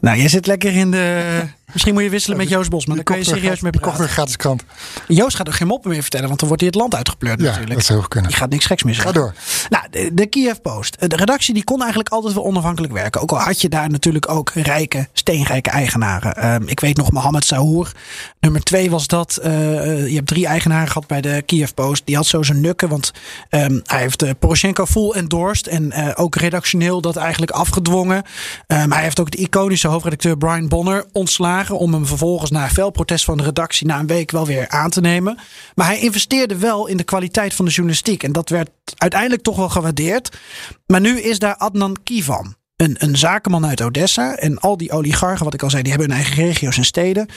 Nou, 0.00 0.18
jij 0.18 0.28
zit 0.28 0.46
lekker 0.46 0.76
in 0.76 0.90
de. 0.90 1.48
Misschien 1.72 1.94
moet 1.94 2.02
je 2.02 2.10
wisselen 2.10 2.36
met 2.36 2.48
Joost 2.48 2.70
Bosman. 2.70 2.96
Dan 2.96 3.04
kun 3.04 3.16
je 3.16 3.24
serieus 3.24 3.60
mee 3.60 3.70
praten. 3.70 3.80
Ik 3.80 3.82
kocht 3.86 3.98
een 3.98 4.08
gratis 4.08 4.36
krant. 4.36 4.64
Joost 5.08 5.36
gaat 5.36 5.46
er 5.46 5.52
geen 5.52 5.66
moppen 5.66 5.90
meer 5.90 6.02
vertellen, 6.02 6.26
want 6.26 6.38
dan 6.38 6.48
wordt 6.48 6.62
hij 6.62 6.70
het 6.72 6.80
land 6.80 6.94
uitgepleurd 6.94 7.40
ja, 7.40 7.46
natuurlijk. 7.46 7.74
dat 7.74 7.84
zou 7.84 8.08
kunnen. 8.08 8.30
Die 8.30 8.38
gaat 8.38 8.50
niks 8.50 8.66
geks 8.66 8.82
meer 8.82 8.94
Ga 8.94 9.12
door. 9.12 9.34
Nou, 9.68 9.84
de, 9.90 10.10
de 10.14 10.26
Kiev 10.26 10.56
Post. 10.62 11.10
De 11.10 11.16
redactie 11.16 11.54
die 11.54 11.64
kon 11.64 11.78
eigenlijk 11.80 12.08
altijd 12.08 12.34
wel 12.34 12.44
onafhankelijk 12.44 12.92
werken. 12.92 13.20
Ook 13.20 13.30
al 13.30 13.38
had 13.38 13.60
je 13.60 13.68
daar 13.68 13.90
natuurlijk 13.90 14.28
ook 14.28 14.50
rijke, 14.54 15.08
steenrijke 15.12 15.70
eigenaren. 15.70 16.52
Um, 16.52 16.68
ik 16.68 16.80
weet 16.80 16.96
nog 16.96 17.10
Mohammed 17.10 17.44
Sahour. 17.44 17.92
Nummer 18.40 18.62
twee 18.62 18.90
was 18.90 19.06
dat. 19.06 19.38
Uh, 19.44 20.08
je 20.08 20.14
hebt 20.14 20.26
drie 20.26 20.46
eigenaren 20.46 20.88
gehad 20.88 21.06
bij 21.06 21.20
de 21.20 21.42
Kiev 21.46 21.70
Post. 21.74 22.02
Die 22.04 22.16
had 22.16 22.26
zo 22.26 22.42
zijn 22.42 22.60
nukken, 22.60 22.88
want 22.88 23.12
um, 23.50 23.80
hij 23.84 24.00
heeft 24.00 24.22
uh, 24.22 24.30
Poroshenko 24.38 24.86
full 24.86 25.10
endorsed. 25.10 25.66
En 25.66 25.84
uh, 25.84 26.08
ook 26.14 26.34
redactioneel 26.34 27.00
dat 27.00 27.16
eigenlijk 27.16 27.52
afgedwongen. 27.52 28.22
Um, 28.66 28.92
hij 28.92 29.02
heeft 29.02 29.20
ook 29.20 29.30
de 29.30 29.38
iconische 29.38 29.88
hoofdredacteur 29.88 30.36
Brian 30.36 30.68
Bonner 30.68 31.04
ontslagen. 31.12 31.59
Om 31.68 31.92
hem 31.92 32.06
vervolgens 32.06 32.50
na 32.50 32.68
fel 32.68 32.90
protest 32.90 33.24
van 33.24 33.36
de 33.36 33.42
redactie 33.42 33.86
na 33.86 33.98
een 33.98 34.06
week 34.06 34.30
wel 34.30 34.46
weer 34.46 34.68
aan 34.68 34.90
te 34.90 35.00
nemen. 35.00 35.38
Maar 35.74 35.86
hij 35.86 36.00
investeerde 36.00 36.56
wel 36.56 36.86
in 36.86 36.96
de 36.96 37.04
kwaliteit 37.04 37.54
van 37.54 37.64
de 37.64 37.70
journalistiek. 37.70 38.22
En 38.22 38.32
dat 38.32 38.48
werd 38.48 38.70
uiteindelijk 38.96 39.42
toch 39.42 39.56
wel 39.56 39.68
gewaardeerd. 39.68 40.38
Maar 40.86 41.00
nu 41.00 41.20
is 41.20 41.38
daar 41.38 41.56
Adnan 41.56 41.96
Kivan. 42.04 42.54
Een, 42.76 42.96
een 42.98 43.16
zakenman 43.16 43.66
uit 43.66 43.82
Odessa. 43.82 44.36
En 44.36 44.58
al 44.58 44.76
die 44.76 44.92
oligarchen, 44.92 45.44
wat 45.44 45.54
ik 45.54 45.62
al 45.62 45.70
zei, 45.70 45.82
die 45.82 45.92
hebben 45.92 46.10
hun 46.10 46.18
eigen 46.18 46.44
regio's 46.44 46.76
en 46.76 46.84
steden. 46.84 47.28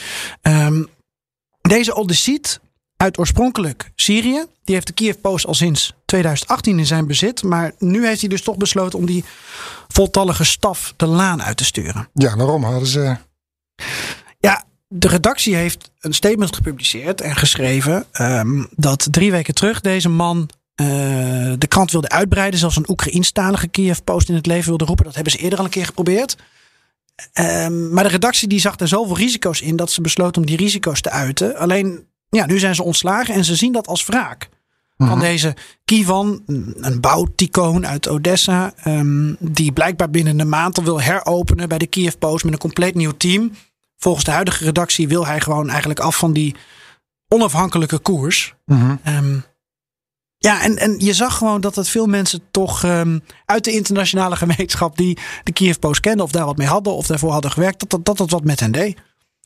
Um, 0.41 0.87
deze 1.61 1.93
Odessiet 1.93 2.59
uit 2.97 3.17
oorspronkelijk 3.17 3.91
Syrië. 3.95 4.45
Die 4.63 4.75
heeft 4.75 4.87
de 4.87 4.93
Kiev 4.93 5.15
Post 5.21 5.45
al 5.45 5.53
sinds 5.53 5.93
2018 6.05 6.79
in 6.79 6.85
zijn 6.85 7.07
bezit. 7.07 7.43
Maar 7.43 7.71
nu 7.77 8.05
heeft 8.05 8.19
hij 8.19 8.29
dus 8.29 8.41
toch 8.41 8.57
besloten 8.57 8.99
om 8.99 9.05
die 9.05 9.23
voltallige 9.87 10.43
staf 10.43 10.93
de 10.97 11.05
laan 11.05 11.43
uit 11.43 11.57
te 11.57 11.65
sturen. 11.65 12.09
Ja, 12.13 12.35
waarom 12.35 12.63
hadden 12.63 12.87
ze. 12.87 13.15
Ja, 14.39 14.63
de 14.87 15.07
redactie 15.07 15.55
heeft 15.55 15.91
een 15.99 16.13
statement 16.13 16.55
gepubliceerd 16.55 17.21
en 17.21 17.35
geschreven 17.35 18.05
um, 18.21 18.67
dat 18.75 19.07
drie 19.11 19.31
weken 19.31 19.53
terug 19.53 19.81
deze 19.81 20.09
man 20.09 20.49
uh, 20.75 20.87
de 21.57 21.67
krant 21.67 21.91
wilde 21.91 22.09
uitbreiden, 22.09 22.59
zelfs 22.59 22.75
een 22.75 22.89
Oekraïnstalige 22.89 23.67
Kiev 23.67 23.97
Post 24.03 24.29
in 24.29 24.35
het 24.35 24.45
leven 24.45 24.67
wilde 24.67 24.85
roepen. 24.85 25.05
Dat 25.05 25.15
hebben 25.15 25.31
ze 25.31 25.39
eerder 25.39 25.59
al 25.59 25.65
een 25.65 25.71
keer 25.71 25.85
geprobeerd. 25.85 26.37
Um, 27.39 27.93
maar 27.93 28.03
de 28.03 28.09
redactie 28.09 28.47
die 28.47 28.59
zag 28.59 28.79
er 28.79 28.87
zoveel 28.87 29.17
risico's 29.17 29.61
in 29.61 29.75
dat 29.75 29.91
ze 29.91 30.01
besloot 30.01 30.37
om 30.37 30.45
die 30.45 30.57
risico's 30.57 31.01
te 31.01 31.09
uiten. 31.09 31.57
Alleen, 31.57 32.07
ja, 32.29 32.45
nu 32.45 32.59
zijn 32.59 32.75
ze 32.75 32.83
ontslagen 32.83 33.33
en 33.33 33.45
ze 33.45 33.55
zien 33.55 33.71
dat 33.71 33.87
als 33.87 34.05
wraak. 34.05 34.49
Van 35.07 35.17
-hmm. 35.17 35.27
deze 35.27 35.55
Kivan, 35.85 36.41
een 36.75 37.01
bouwticoon 37.01 37.87
uit 37.87 38.07
Odessa, 38.07 38.73
um, 38.87 39.35
die 39.39 39.71
blijkbaar 39.71 40.09
binnen 40.09 40.39
een 40.39 40.49
maand 40.49 40.77
al 40.77 40.83
wil 40.83 41.01
heropenen 41.01 41.69
bij 41.69 41.77
de 41.77 41.87
Kiev 41.87 42.13
Post 42.19 42.43
met 42.43 42.53
een 42.53 42.59
compleet 42.59 42.95
nieuw 42.95 43.13
team 43.17 43.51
volgens 44.03 44.25
de 44.25 44.31
huidige 44.31 44.63
redactie 44.63 45.07
wil 45.07 45.25
hij 45.25 45.39
gewoon 45.39 45.69
eigenlijk 45.69 45.99
af 45.99 46.17
van 46.17 46.33
die 46.33 46.55
onafhankelijke 47.27 47.99
koers. 47.99 48.53
Mhm. 48.65 48.95
Ehm, 49.03 49.39
ja, 50.37 50.61
en, 50.61 50.77
en 50.77 50.99
je 50.99 51.13
zag 51.13 51.37
gewoon 51.37 51.61
dat 51.61 51.75
het 51.75 51.89
veel 51.89 52.05
mensen 52.05 52.41
toch 52.51 52.83
ehm, 52.83 53.19
uit 53.45 53.63
de 53.63 53.71
internationale 53.71 54.35
gemeenschap 54.43 54.97
die 54.97 55.17
de 55.43 55.51
Kiev 55.51 55.77
Post 55.77 55.99
kenden 55.99 56.25
of 56.25 56.31
daar 56.31 56.45
wat 56.45 56.57
mee 56.57 56.67
hadden 56.67 56.93
of 56.93 57.07
daarvoor 57.07 57.31
hadden 57.31 57.51
gewerkt, 57.51 57.79
dat 57.79 57.89
dat, 57.89 58.05
dat, 58.05 58.17
dat 58.17 58.29
wat 58.29 58.43
met 58.43 58.59
hen 58.59 58.71
deed. 58.71 58.97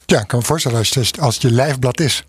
Ja, 0.06 0.22
ik 0.22 0.28
kan 0.28 0.40
me 0.40 0.46
voorstellen 0.46 0.78
als 0.78 0.90
het, 0.90 1.20
als 1.20 1.34
het 1.34 1.44
je 1.44 1.52
lijfblad 1.52 2.00
is. 2.00 2.24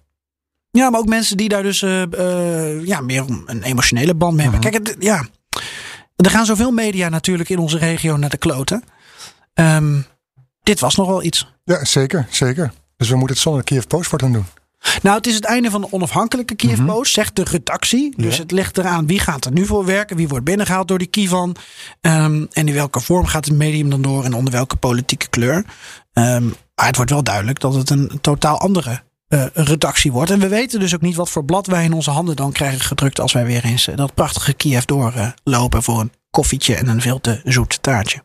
Ja, 0.71 0.91
maar 0.91 1.01
ook 1.01 1.07
mensen 1.09 1.37
die 1.37 1.49
daar 1.49 1.63
dus 1.63 1.83
eh, 1.83 2.03
eh, 2.03 2.87
ja, 2.87 3.01
meer 3.01 3.25
een 3.47 3.63
emotionele 3.63 4.15
band 4.15 4.33
mee 4.37 4.43
hebben. 4.43 4.61
Kijk, 4.71 4.87
het, 4.87 4.97
ja, 4.99 5.27
er 6.17 6.31
gaan 6.31 6.47
zoveel 6.47 6.71
media 6.71 7.09
natuurlijk 7.09 7.49
in 7.49 7.59
onze 7.59 7.79
regio 7.79 8.17
naar 8.17 8.31
de 8.31 8.37
kloten. 8.37 8.83
Ehm, 9.55 10.01
dit 10.63 10.81
was 10.81 10.95
nog 10.97 11.07
wel 11.09 11.23
iets. 11.23 11.53
Ja, 11.65 11.85
zeker, 11.85 12.27
zeker. 12.31 12.73
Dus 12.97 13.09
we 13.09 13.17
moeten 13.17 13.35
het 13.35 13.45
zonder 13.45 13.65
Kiev 13.65 13.85
Post 13.85 14.09
voor 14.09 14.21
gaan 14.21 14.33
doen. 14.33 14.45
Nou, 15.03 15.17
het 15.17 15.27
is 15.27 15.35
het 15.35 15.45
einde 15.45 15.71
van 15.71 15.81
de 15.81 15.93
onafhankelijke 15.93 16.55
Kiev 16.55 16.85
Post, 16.87 17.13
zegt 17.13 17.37
de 17.37 17.45
redactie. 17.45 18.15
Dus 18.17 18.37
Ja. 18.37 18.43
het 18.43 18.51
ligt 18.51 18.79
eraan 18.79 19.07
wie 19.07 19.21
gaat 19.21 19.45
er 19.45 19.53
nu 19.53 19.67
voor 19.67 19.85
werken, 19.85 20.17
wie 20.17 20.29
wordt 20.29 20.45
binnengehaald 20.45 20.89
door 20.89 20.99
die 20.99 21.07
Kievan. 21.07 21.57
Ehm, 22.01 22.45
en 22.53 22.69
in 22.69 22.75
welke 22.75 23.01
vorm 23.01 23.27
gaat 23.27 23.45
het 23.45 23.55
medium 23.55 23.91
dan 23.91 24.03
door 24.03 24.25
en 24.25 24.35
onder 24.35 24.53
welke 24.53 24.77
politieke 24.77 25.29
kleur. 25.29 25.65
Ehm, 26.13 26.45
maar 26.75 26.87
het 26.87 26.97
wordt 26.97 27.11
wel 27.11 27.23
duidelijk 27.23 27.61
dat 27.61 27.75
het 27.75 27.91
een 27.91 28.19
totaal 28.21 28.61
andere 28.61 29.03
eh, 29.29 29.45
redactie 29.53 30.13
wordt. 30.13 30.31
En 30.31 30.39
we 30.39 30.49
weten 30.49 30.81
dus 30.81 30.95
ook 30.95 31.01
niet 31.01 31.17
wat 31.17 31.31
voor 31.31 31.45
blad 31.45 31.67
wij 31.67 31.85
in 31.85 31.93
onze 31.93 32.11
handen 32.11 32.37
dan 32.37 32.53
krijgen 32.53 32.81
gedrukt 32.81 33.21
als 33.21 33.33
wij 33.33 33.45
weer 33.45 33.65
eens 33.65 33.89
eh, 33.89 33.97
dat 33.97 34.15
prachtige 34.15 34.53
Kiev 34.53 34.85
doorlopen 34.85 35.83
voor 35.83 36.01
een 36.01 36.13
koffietje 36.31 36.75
en 36.75 36.89
een 36.89 37.01
veel 37.01 37.21
te 37.21 37.41
zoet 37.45 37.83
taartje. 37.83 38.23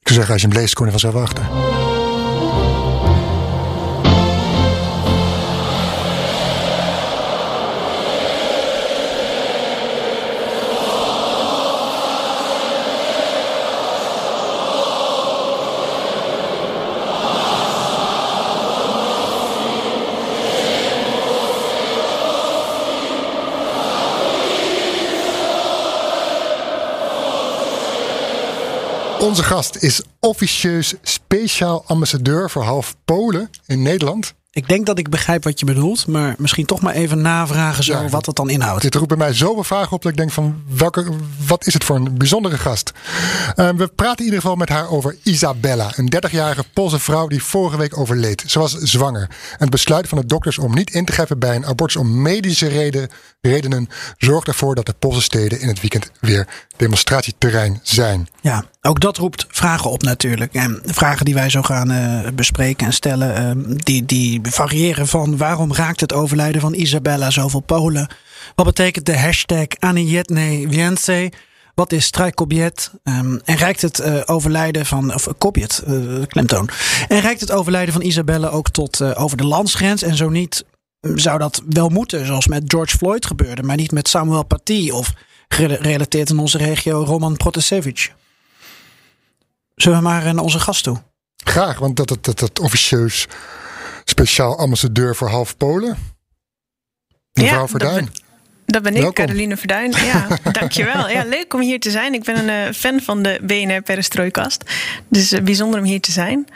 Ik 0.00 0.14
zou 0.14 0.14
zeggen, 0.14 0.32
als 0.32 0.42
je 0.42 0.48
hem 0.48 0.56
leest, 0.56 0.74
kom 0.74 0.84
je 0.84 0.90
vanzelf 0.90 1.14
achter. 1.14 1.87
Onze 29.18 29.42
gast 29.42 29.76
is 29.76 30.02
officieus 30.20 30.94
speciaal 31.02 31.84
ambassadeur 31.86 32.50
voor 32.50 32.62
half 32.62 32.96
Polen 33.04 33.50
in 33.66 33.82
Nederland. 33.82 34.34
Ik 34.50 34.68
denk 34.68 34.86
dat 34.86 34.98
ik 34.98 35.08
begrijp 35.10 35.44
wat 35.44 35.60
je 35.60 35.66
bedoelt, 35.66 36.06
maar 36.06 36.34
misschien 36.38 36.66
toch 36.66 36.80
maar 36.80 36.94
even 36.94 37.20
navragen 37.20 37.84
zo 37.84 37.92
Ja. 37.92 38.08
wat 38.08 38.26
het 38.26 38.36
dan 38.36 38.50
inhoudt. 38.50 38.82
Dit 38.82 38.94
roept 38.94 39.08
bij 39.08 39.16
mij 39.16 39.32
zoveel 39.34 39.64
vragen 39.64 39.92
op 39.92 40.02
dat 40.02 40.12
ik 40.12 40.18
denk 40.18 40.30
van 40.30 40.62
welke, 40.68 41.06
wat 41.46 41.66
is 41.66 41.74
het 41.74 41.84
voor 41.84 41.96
een 41.96 42.18
bijzondere 42.18 42.58
gast? 42.58 42.92
Eh, 43.54 43.68
we 43.68 43.86
praten 43.88 44.18
in 44.18 44.24
ieder 44.24 44.40
geval 44.40 44.56
met 44.56 44.68
haar 44.68 44.90
over 44.90 45.16
Isabella, 45.22 45.92
een 45.96 46.08
30-jarige 46.08 46.64
Poolse 46.72 46.98
vrouw 46.98 47.26
die 47.26 47.42
vorige 47.42 47.76
week 47.76 47.98
overleed. 47.98 48.44
Ze 48.46 48.58
was 48.58 48.72
zwanger. 48.72 49.22
En 49.22 49.56
het 49.58 49.70
besluit 49.70 50.08
van 50.08 50.18
de 50.18 50.26
dokters 50.26 50.58
om 50.58 50.74
niet 50.74 50.90
in 50.90 51.04
te 51.04 51.12
grijpen 51.12 51.38
bij 51.38 51.56
een 51.56 51.66
abortus 51.66 51.96
om 51.96 52.22
medische 52.22 52.68
reden, 52.68 53.08
redenen 53.40 53.88
zorgt 54.16 54.46
ervoor 54.48 54.74
dat 54.74 54.86
de 54.86 54.94
Poolse 54.98 55.22
steden 55.22 55.60
in 55.60 55.68
het 55.68 55.80
weekend 55.80 56.10
weer 56.20 56.46
demonstratieterrein 56.76 57.80
zijn. 57.82 58.28
Ja, 58.40 58.64
ook 58.88 59.00
dat 59.00 59.16
roept 59.16 59.46
vragen 59.48 59.90
op 59.90 60.02
natuurlijk. 60.02 60.54
En 60.54 60.80
vragen 60.84 61.24
die 61.24 61.34
wij 61.34 61.50
zo 61.50 61.62
gaan 61.62 61.90
eh, 61.90 62.30
bespreken 62.34 62.86
en 62.86 62.92
stellen, 62.92 63.36
eh, 63.36 63.50
die, 63.76 64.04
die 64.04 64.40
variëren 64.42 65.06
van 65.06 65.36
waarom 65.36 65.74
raakt 65.74 66.00
het 66.00 66.12
overlijden 66.12 66.60
van 66.60 66.74
Isabella 66.74 67.30
zoveel 67.30 67.60
Polen? 67.60 68.08
Wat 68.54 68.66
betekent 68.66 69.06
de 69.06 69.18
hashtag 69.18 69.66
Anijetne 69.78 70.68
Więcej? 70.68 71.32
Wat 71.74 71.92
is 71.92 72.04
Strajkobiet? 72.04 72.90
Um, 73.04 73.40
en 73.44 73.56
reikt 73.56 73.82
het 73.82 73.98
eh, 73.98 74.20
overlijden 74.26 74.86
van, 74.86 75.14
of 75.14 75.28
Kobiet, 75.38 75.82
klemtoon. 76.26 76.68
En 77.08 77.20
reikt 77.20 77.40
het 77.40 77.52
overlijden 77.52 77.92
van 77.92 78.02
Isabella 78.02 78.48
ook 78.48 78.70
tot 78.70 79.16
over 79.16 79.36
de 79.36 79.46
landsgrens? 79.46 80.02
En 80.02 80.16
zo 80.16 80.28
niet, 80.28 80.64
zou 81.00 81.38
dat 81.38 81.62
wel 81.68 81.88
moeten, 81.88 82.26
zoals 82.26 82.46
met 82.46 82.62
George 82.66 82.96
Floyd 82.96 83.26
gebeurde, 83.26 83.62
maar 83.62 83.76
niet 83.76 83.92
met 83.92 84.08
Samuel 84.08 84.44
Paty 84.44 84.90
of 84.90 85.12
gerelateerd 85.48 86.30
in 86.30 86.38
onze 86.38 86.58
regio 86.58 87.02
Roman 87.02 87.36
Protasevich. 87.36 88.10
Zullen 89.78 89.98
we 89.98 90.04
maar 90.04 90.34
naar 90.34 90.42
onze 90.44 90.58
gast 90.60 90.82
toe? 90.84 91.02
Graag, 91.44 91.78
want 91.78 91.96
dat 91.96 92.08
het 92.10 92.24
dat, 92.24 92.38
dat 92.38 92.58
officieus 92.60 93.26
speciaal 94.04 94.58
ambassadeur 94.58 95.16
voor 95.16 95.28
half 95.28 95.56
Polen. 95.56 95.96
Mevrouw 97.32 97.60
dat 97.60 97.70
Verduin. 97.70 98.04
ben- 98.04 98.26
Dat 98.66 98.82
ben 98.82 98.94
ik, 98.94 99.00
Welkom. 99.02 99.24
Caroline 99.24 99.56
Verduin. 99.56 99.90
Ja, 99.90 100.26
dankjewel. 100.60 101.08
Ja, 101.08 101.24
leuk 101.24 101.54
om 101.54 101.60
hier 101.60 101.80
te 101.80 101.90
zijn. 101.90 102.14
Ik 102.14 102.24
ben 102.24 102.48
een 102.48 102.66
eh, 102.68 102.74
fan 102.74 103.00
van 103.00 103.22
de 103.22 103.38
BNR 103.42 103.82
Perestrooikast. 103.82 104.62
Dus 105.08 105.32
eh, 105.32 105.42
bijzonder 105.42 105.80
om 105.80 105.86
hier 105.86 106.00
te 106.00 106.10
zijn. 106.12 106.46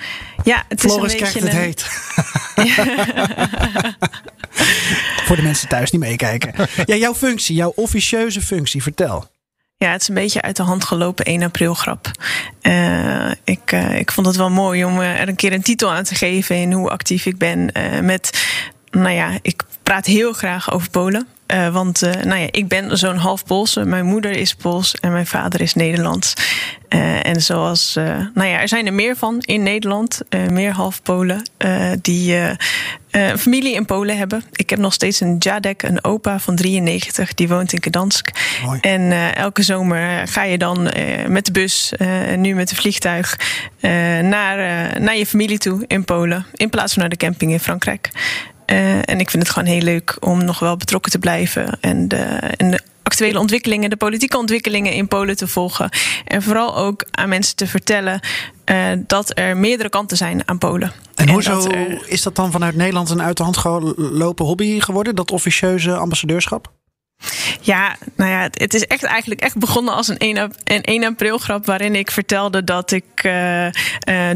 Ja, 0.45 0.65
het 0.69 0.81
Floris 0.81 1.15
is 1.15 1.21
een 1.21 1.27
krijgt 1.41 1.41
beetje 1.41 1.49
het 1.49 1.57
een- 1.57 1.63
heet. 1.63 1.87
Voor 5.27 5.37
de 5.37 5.43
mensen 5.43 5.69
thuis 5.69 5.91
die 5.91 5.99
meekijken. 6.01 6.55
Ja, 6.85 6.95
jouw 6.95 7.15
functie, 7.15 7.55
jouw 7.57 7.73
officieuze 7.77 8.41
functie, 8.41 8.83
vertel. 8.83 9.31
Ja, 9.83 9.91
het 9.91 10.01
is 10.01 10.09
een 10.09 10.15
beetje 10.15 10.43
uit 10.43 10.57
de 10.57 10.63
hand 10.63 10.85
gelopen 10.85 11.25
1 11.25 11.43
april 11.43 11.75
grap. 11.75 12.11
Eh, 12.61 13.31
ik, 13.45 13.73
eh, 13.73 13.99
ik 13.99 14.13
vond 14.13 14.27
het 14.27 14.37
wel 14.37 14.51
mooi 14.51 14.85
om 14.85 15.01
eh, 15.01 15.21
er 15.21 15.29
een 15.29 15.37
keer 15.37 15.53
een 15.53 15.63
titel 15.63 15.93
aan 15.93 16.05
te 16.05 16.15
geven 16.15 16.57
in 16.57 16.73
hoe 16.73 16.91
actief 16.91 17.27
ik 17.27 17.39
ben 17.39 17.73
met. 18.03 18.47
Nou 18.91 19.11
ja, 19.11 19.39
ik 19.43 19.63
praat 19.83 20.07
heel 20.07 20.33
graag 20.33 20.73
over 20.73 20.91
Polen. 20.91 21.27
Eh, 21.53 21.69
want 21.69 22.03
eh, 22.03 22.23
nou 22.23 22.41
ja, 22.41 22.47
ik 22.51 22.69
ben 22.69 22.99
zo'n 22.99 23.17
half 23.17 23.45
Poolse. 23.45 23.85
Mijn 23.85 24.05
moeder 24.05 24.31
is 24.31 24.55
Pools 24.55 24.95
en 24.95 25.13
mijn 25.13 25.27
vader 25.27 25.61
is 25.61 25.75
Nederlands. 25.75 26.35
Eh, 26.89 27.27
en 27.27 27.43
zoals, 27.43 27.95
nou 28.35 28.49
ja, 28.49 28.61
er 28.61 28.69
zijn 28.69 28.87
er 28.87 28.93
meer 28.93 29.17
van 29.17 29.39
in 29.41 29.63
Nederland. 29.63 30.21
meer 30.51 30.73
half 30.73 31.03
Polen 31.03 31.43
die 32.03 32.37
familie 33.37 33.75
in 33.75 33.85
Polen 33.85 34.19
hebben. 34.19 34.45
Ik 34.53 34.71
heb 34.71 34.79
nog 34.79 34.93
steeds 34.93 35.21
een 35.21 35.37
Jadek, 35.39 35.83
een 35.83 36.05
opa 36.05 36.39
van 36.39 36.57
93, 36.57 37.35
die 37.35 37.49
woont 37.49 37.73
in 37.73 37.83
Gdansk. 37.83 38.31
Mooi. 38.65 38.81
En 38.81 39.35
elke 39.35 39.63
zomer 39.63 40.29
ga 40.29 40.43
je 40.43 40.59
dan 40.59 40.83
met 41.27 41.47
de 41.47 41.53
bus, 41.53 41.93
en 41.99 42.41
nu 42.41 42.55
met 42.55 42.71
het 42.71 42.79
vliegtuig, 42.79 43.39
naar, 44.23 44.57
naar 45.01 45.17
je 45.17 45.27
familie 45.27 45.59
toe 45.59 45.85
in 45.87 46.05
Polen. 46.05 46.47
In 46.55 46.71
plaats 46.71 46.93
van 46.93 47.01
naar 47.01 47.11
de 47.11 47.17
camping 47.17 47.53
in 47.53 47.61
Frankrijk. 47.61 48.11
Eh, 48.67 48.97
en 49.09 49.21
ik 49.21 49.31
vind 49.31 49.43
het 49.43 49.53
gewoon 49.53 49.69
heel 49.69 49.81
leuk 49.83 50.17
om 50.21 50.45
nog 50.45 50.59
wel 50.59 50.77
betrokken 50.77 51.11
te 51.13 51.19
blijven. 51.19 51.79
En 51.81 52.09
de, 52.09 52.17
en 52.57 52.71
de 52.71 52.81
actuele 53.03 53.39
ontwikkelingen, 53.39 53.91
de 53.91 53.97
politieke 53.97 54.39
ontwikkelingen 54.39 54.93
in 54.93 55.09
Polen 55.09 55.37
te 55.37 55.49
volgen. 55.49 55.89
En 56.25 56.43
vooral 56.43 56.77
ook 56.77 57.05
aan 57.11 57.29
mensen 57.29 57.57
te 57.57 57.67
vertellen 57.67 58.21
eh, 58.65 58.87
dat 59.07 59.39
er 59.39 59.57
meerdere 59.57 59.89
kanten 59.89 60.17
zijn 60.17 60.49
aan 60.49 60.59
Polen. 60.59 60.93
En, 61.15 61.29
hoezo 61.29 61.55
dat 61.55 61.73
er- 61.73 62.03
is 62.09 62.23
dat 62.23 62.37
dan 62.37 62.51
vanuit 62.53 62.75
Nederland 62.77 63.11
een 63.11 63.23
uit 63.23 63.37
de 63.37 63.43
hand 63.43 63.57
gelopen 63.57 64.45
hobby 64.45 64.81
geworden, 64.81 65.15
dat 65.15 65.31
officieuze 65.31 65.97
ambassadeurschap? 65.97 66.73
Ja, 67.61 67.97
nou 68.17 68.31
ja, 68.31 68.49
het- 68.53 68.75
is 68.75 68.87
echt 68.87 69.03
eigenlijk 69.03 69.41
echt 69.41 69.57
begonnen 69.59 69.95
als 69.95 70.09
een 70.09 70.19
1, 70.19 70.39
ap- 70.39 70.55
een 70.65 70.83
1 70.85 71.05
april 71.05 71.39
grap 71.39 71.67
waarin 71.67 71.95
ik 71.95 72.11
vertelde 72.11 72.65
dat 72.65 72.91
ik 72.91 73.05
eh, 73.15 73.67
eh, 73.67 73.73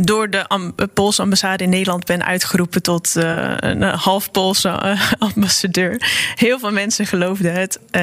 door 0.00 0.30
de 0.30 0.46
am- 0.48 0.74
Poolse 0.94 1.22
ambassade 1.22 1.64
in 1.64 1.70
Nederland 1.70 2.04
ben 2.04 2.24
uitgeroepen 2.24 2.82
tot 2.82 3.16
eh, 3.16 3.52
een 3.56 3.82
half 3.82 4.30
Poolse 4.30 4.98
ambassadeur. 5.18 6.10
Heel 6.34 6.58
veel 6.58 6.72
mensen 6.72 7.06
geloofden 7.06 7.52
het, 7.52 7.78
eh, 7.90 8.02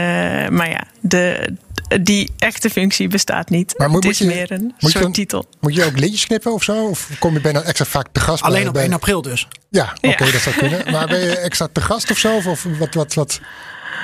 maar 0.50 0.70
ja, 0.70 0.84
de, 1.02 1.54
die 2.02 2.32
echte 2.38 2.70
functie 2.70 3.08
bestaat 3.08 3.50
niet. 3.50 3.74
Maar 3.78 3.90
moet- 3.90 4.04
het 4.04 4.14
is 4.14 4.20
moet 4.20 4.30
je- 4.30 4.36
meer 4.36 4.52
een 4.52 4.62
moet 4.64 4.74
je 4.80 4.90
soort 4.90 5.04
dan- 5.04 5.12
titel. 5.12 5.46
Moet 5.60 5.76
je 5.76 5.84
ook 5.86 6.00
lintjes 6.00 6.26
knippen 6.26 6.54
of 6.54 6.64
zo? 6.64 6.86
Of 6.88 7.10
kom 7.20 7.34
je 7.34 7.42
bijna 7.42 7.62
extra 7.62 7.86
vaak 7.86 8.08
te 8.12 8.20
gast? 8.20 8.42
bij- 8.42 8.52
Alleen 8.52 8.68
op 8.68 8.74
bij- 8.74 8.84
1 8.84 8.94
april 8.94 9.22
dus. 9.22 9.48
Ja, 9.70 9.94
oké, 10.02 10.24
Ja. 10.26 10.32
dat 10.32 10.42
zou 10.42 10.56
kunnen. 10.56 10.92
Maar 10.92 11.08
ben 11.08 11.20
je 11.20 11.38
extra 11.50 11.68
te 11.72 11.82
gast 11.82 12.12
of 12.12 12.18
zo? 12.18 12.36
Of, 12.36 12.46
of 12.46 12.64
wat, 12.80 12.94
wat, 12.94 13.14
wat, 13.14 13.40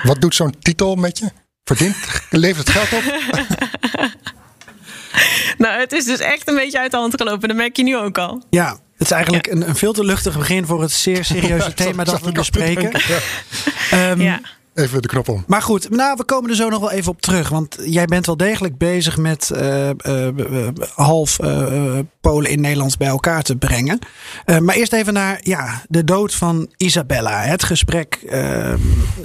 wat 0.04 0.22
doet 0.22 0.36
zo'n 0.36 0.56
titel 0.60 0.96
met 0.96 1.18
je? 1.18 1.30
Verdient, 1.64 1.96
levert 2.30 2.68
het 2.68 2.78
geld 2.78 3.04
op? 3.04 3.14
Nou, 5.58 5.80
het 5.80 5.92
is 5.92 6.06
dus 6.06 6.20
echt 6.20 6.48
een 6.48 6.56
beetje 6.56 6.80
uit 6.80 6.92
de 6.92 6.98
hand 6.98 7.14
gelopen. 7.22 7.48
Dat 7.48 7.58
merk 7.58 7.78
je 7.78 7.84
nu 7.84 7.98
ook 7.98 8.18
al. 8.18 8.44
Ja, 8.50 8.70
het 8.70 9.08
is 9.08 9.12
eigenlijk 9.12 9.48
een, 9.48 9.68
een 9.68 9.76
veel 9.76 9.94
te 9.94 10.06
luchtig 10.06 10.38
begin 10.38 10.66
voor 10.66 10.82
het 10.82 10.92
zeer 10.92 11.26
serieuze 11.36 11.74
thema 11.74 12.04
dat 12.04 12.22
we 12.22 12.32
bespreken. 12.32 12.92
denken, 12.92 14.20
ja. 14.20 14.40
Even 14.80 15.02
de 15.02 15.08
knop 15.08 15.30
om. 15.30 15.44
Maar 15.48 15.62
goed, 15.62 15.90
nou, 15.90 16.16
we 16.18 16.24
komen 16.24 16.50
er 16.50 16.56
zo 16.56 16.70
nog 16.70 16.80
wel 16.80 16.92
even 16.92 17.12
op 17.12 17.22
terug. 17.22 17.50
Want 17.50 17.78
jij 17.82 18.06
bent 18.06 18.26
wel 18.26 18.38
degelijk 18.38 18.78
bezig 18.78 19.18
met 19.18 19.52
eh, 19.52 19.90
eh, 19.90 20.68
half 20.96 21.40
eh, 21.40 22.00
Polen 22.22 22.52
in 22.52 22.62
Nederland 22.62 22.98
bij 22.98 23.08
elkaar 23.08 23.42
te 23.42 23.56
brengen. 23.56 24.00
Maar 24.60 24.76
eerst 24.76 24.94
even 24.94 25.14
naar 25.14 25.40
ja, 25.44 25.82
de 25.88 26.04
dood 26.04 26.34
van 26.34 26.70
Isabella. 26.78 27.42
Het 27.42 27.64
gesprek 27.64 28.20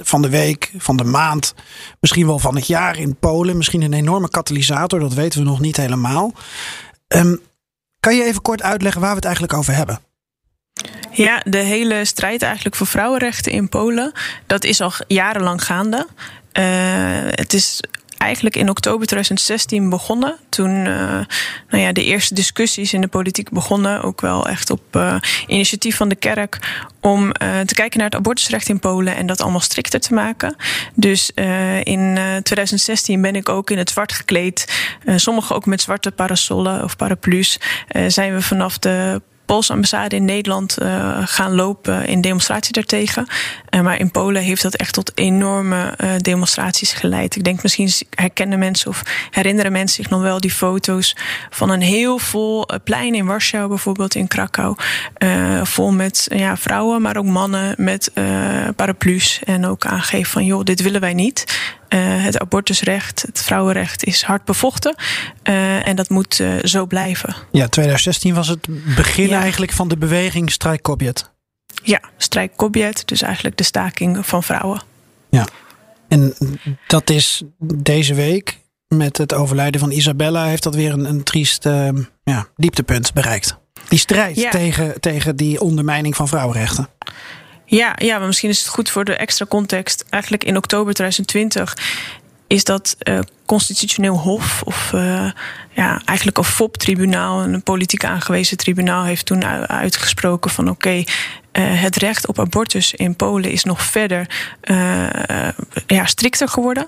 van 0.01 0.21
de 0.21 0.29
week, 0.29 0.71
van 0.77 0.97
de 0.97 1.03
maand, 1.03 1.53
misschien 1.99 2.25
wel 2.25 2.39
van 2.39 2.55
het 2.55 2.67
jaar 2.67 2.99
in 2.99 3.15
Polen. 3.15 3.57
Misschien 3.57 3.81
een 3.81 3.93
enorme 3.93 4.29
katalysator, 4.29 4.99
dat 4.99 5.13
weten 5.13 5.39
we 5.39 5.45
nog 5.45 5.59
niet 5.59 5.77
helemaal. 5.77 6.33
Ehm, 7.07 7.35
kan 7.99 8.15
je 8.15 8.23
even 8.23 8.41
kort 8.41 8.61
uitleggen 8.61 9.01
waar 9.01 9.09
we 9.09 9.15
het 9.15 9.25
eigenlijk 9.25 9.53
over 9.53 9.75
hebben? 9.75 9.99
Ja, 11.15 11.41
de 11.43 11.57
hele 11.57 12.05
strijd 12.05 12.41
eigenlijk 12.41 12.75
voor 12.75 12.87
vrouwenrechten 12.87 13.51
in 13.51 13.69
Polen, 13.69 14.11
dat 14.47 14.63
is 14.63 14.81
al 14.81 14.91
jarenlang 15.07 15.63
gaande. 15.63 16.07
Uh, 16.53 16.63
het 17.29 17.53
is 17.53 17.81
eigenlijk 18.17 18.55
in 18.55 18.69
oktober 18.69 19.07
2016 19.07 19.89
begonnen. 19.89 20.37
Toen 20.49 20.69
uh, 20.69 21.19
nou 21.69 21.83
ja, 21.83 21.91
de 21.91 22.03
eerste 22.03 22.33
discussies 22.33 22.93
in 22.93 23.01
de 23.01 23.07
politiek 23.07 23.49
begonnen. 23.49 24.01
Ook 24.01 24.21
wel 24.21 24.47
echt 24.47 24.69
op 24.69 24.81
uh, 24.95 25.15
initiatief 25.47 25.95
van 25.95 26.09
de 26.09 26.15
kerk. 26.15 26.59
Om 27.01 27.31
te 27.65 27.73
kijken 27.73 27.97
naar 27.97 28.09
het 28.09 28.15
abortusrecht 28.15 28.69
in 28.69 28.79
Polen 28.79 29.15
en 29.15 29.27
dat 29.27 29.41
allemaal 29.41 29.59
strikter 29.59 29.99
te 29.99 30.13
maken. 30.13 30.55
Dus 30.93 31.31
in 31.83 32.17
2016 32.43 33.21
ben 33.21 33.35
ik 33.35 33.49
ook 33.49 33.69
in 33.69 33.77
het 33.77 33.89
zwart 33.89 34.13
gekleed. 34.13 34.73
sommigen 35.15 35.55
ook 35.55 35.65
met 35.65 35.81
zwarte 35.81 36.11
parasollen 36.11 36.83
of 36.83 36.95
paraplu's. 36.95 37.59
zijn 38.07 38.33
we 38.33 38.41
vanaf 38.41 38.77
de 38.79 39.21
Poolse 39.45 39.73
ambassade 39.73 40.15
in 40.15 40.25
Nederland 40.25 40.77
uh, 40.81 41.17
gaan 41.23 41.55
lopen 41.55 42.07
in 42.07 42.21
demonstratie 42.21 42.73
daartegen. 42.73 43.27
Uh, 43.69 43.81
maar 43.81 43.99
in 43.99 44.11
Polen 44.11 44.41
heeft 44.41 44.61
dat 44.61 44.75
echt 44.75 44.93
tot 44.93 45.11
enorme 45.15 45.93
uh, 45.97 46.09
demonstraties 46.17 46.93
geleid. 46.93 47.35
Ik 47.35 47.43
denk 47.43 47.63
misschien 47.63 47.89
herkennen 48.09 48.59
mensen 48.59 48.89
of 48.89 49.03
herinneren 49.31 49.71
mensen 49.71 50.03
zich 50.03 50.11
nog 50.11 50.21
wel 50.21 50.39
die 50.39 50.51
foto's 50.51 51.15
van 51.49 51.69
een 51.69 51.81
heel 51.81 52.17
vol 52.17 52.67
plein 52.83 53.15
in 53.15 53.25
Warschau, 53.25 53.67
bijvoorbeeld 53.67 54.15
in 54.15 54.27
Krakau. 54.27 54.75
vol 55.63 55.91
met 55.91 56.27
ja, 56.35 56.57
vrouwen, 56.57 57.01
maar 57.01 57.17
ook 57.17 57.25
mannen 57.25 57.73
met 57.77 58.11
paraplu's. 58.75 59.39
En 59.43 59.65
ook 59.65 59.85
aangeven 59.85 60.31
van 60.31 60.45
joh, 60.45 60.63
dit 60.63 60.81
willen 60.81 61.01
wij 61.01 61.13
niet. 61.13 61.45
Uh, 61.89 62.23
het 62.23 62.39
abortusrecht, 62.39 63.21
het 63.21 63.41
vrouwenrecht 63.41 64.03
is 64.03 64.23
hard 64.23 64.45
bevochten. 64.45 64.95
Uh, 65.43 65.87
en 65.87 65.95
dat 65.95 66.09
moet 66.09 66.39
uh, 66.39 66.53
zo 66.63 66.85
blijven. 66.85 67.35
Ja, 67.51 67.67
2016 67.67 68.33
was 68.33 68.47
het 68.47 68.67
begin 68.95 69.27
ja. 69.29 69.41
eigenlijk 69.41 69.71
van 69.71 69.87
de 69.87 69.97
beweging 69.97 70.51
Strijk 70.51 70.81
Kobjet. 70.81 71.31
Ja, 71.83 72.01
Strijk 72.17 72.51
Kobjet, 72.55 73.07
dus 73.07 73.21
eigenlijk 73.21 73.57
de 73.57 73.63
staking 73.63 74.25
van 74.25 74.43
vrouwen. 74.43 74.81
Ja, 75.29 75.47
en 76.07 76.35
dat 76.87 77.09
is 77.09 77.43
deze 77.59 78.13
week 78.13 78.59
met 78.87 79.17
het 79.17 79.33
overlijden 79.33 79.79
van 79.79 79.91
Isabella... 79.91 80.45
heeft 80.45 80.63
dat 80.63 80.75
weer 80.75 80.91
een, 80.91 81.05
een 81.05 81.23
triest 81.23 81.63
ja, 82.23 82.47
dieptepunt 82.55 83.13
bereikt. 83.13 83.57
Die 83.87 83.99
strijd 83.99 84.35
ja. 84.35 84.49
tegen, 84.49 84.99
tegen 84.99 85.35
die 85.35 85.61
ondermijning 85.61 86.15
van 86.15 86.27
vrouwenrechten. 86.27 86.89
Ja, 87.65 87.93
ja, 87.97 88.17
maar 88.17 88.27
misschien 88.27 88.49
is 88.49 88.59
het 88.59 88.67
goed 88.67 88.89
voor 88.89 89.05
de 89.05 89.15
extra 89.15 89.45
context. 89.45 90.05
Eigenlijk 90.09 90.43
in 90.43 90.57
oktober 90.57 90.93
2020 90.93 91.77
is 92.47 92.63
dat 92.63 92.95
uh, 93.03 93.19
constitutioneel 93.45 94.17
hof 94.17 94.61
of 94.61 94.91
uh, 94.95 95.31
ja, 95.71 96.01
eigenlijk 96.05 96.37
een 96.37 96.43
FOP-tribunaal, 96.43 97.43
een 97.43 97.63
politiek 97.63 98.05
aangewezen 98.05 98.57
tribunaal, 98.57 99.03
heeft 99.03 99.25
toen 99.25 99.45
uitgesproken 99.67 100.51
van 100.51 100.69
oké, 100.69 101.03
uh, 101.57 101.81
het 101.81 101.95
recht 101.95 102.27
op 102.27 102.39
abortus 102.39 102.93
in 102.93 103.15
Polen 103.15 103.51
is 103.51 103.63
nog 103.63 103.81
verder 103.81 104.27
ja, 105.87 106.05
strikter 106.05 106.47
geworden. 106.47 106.87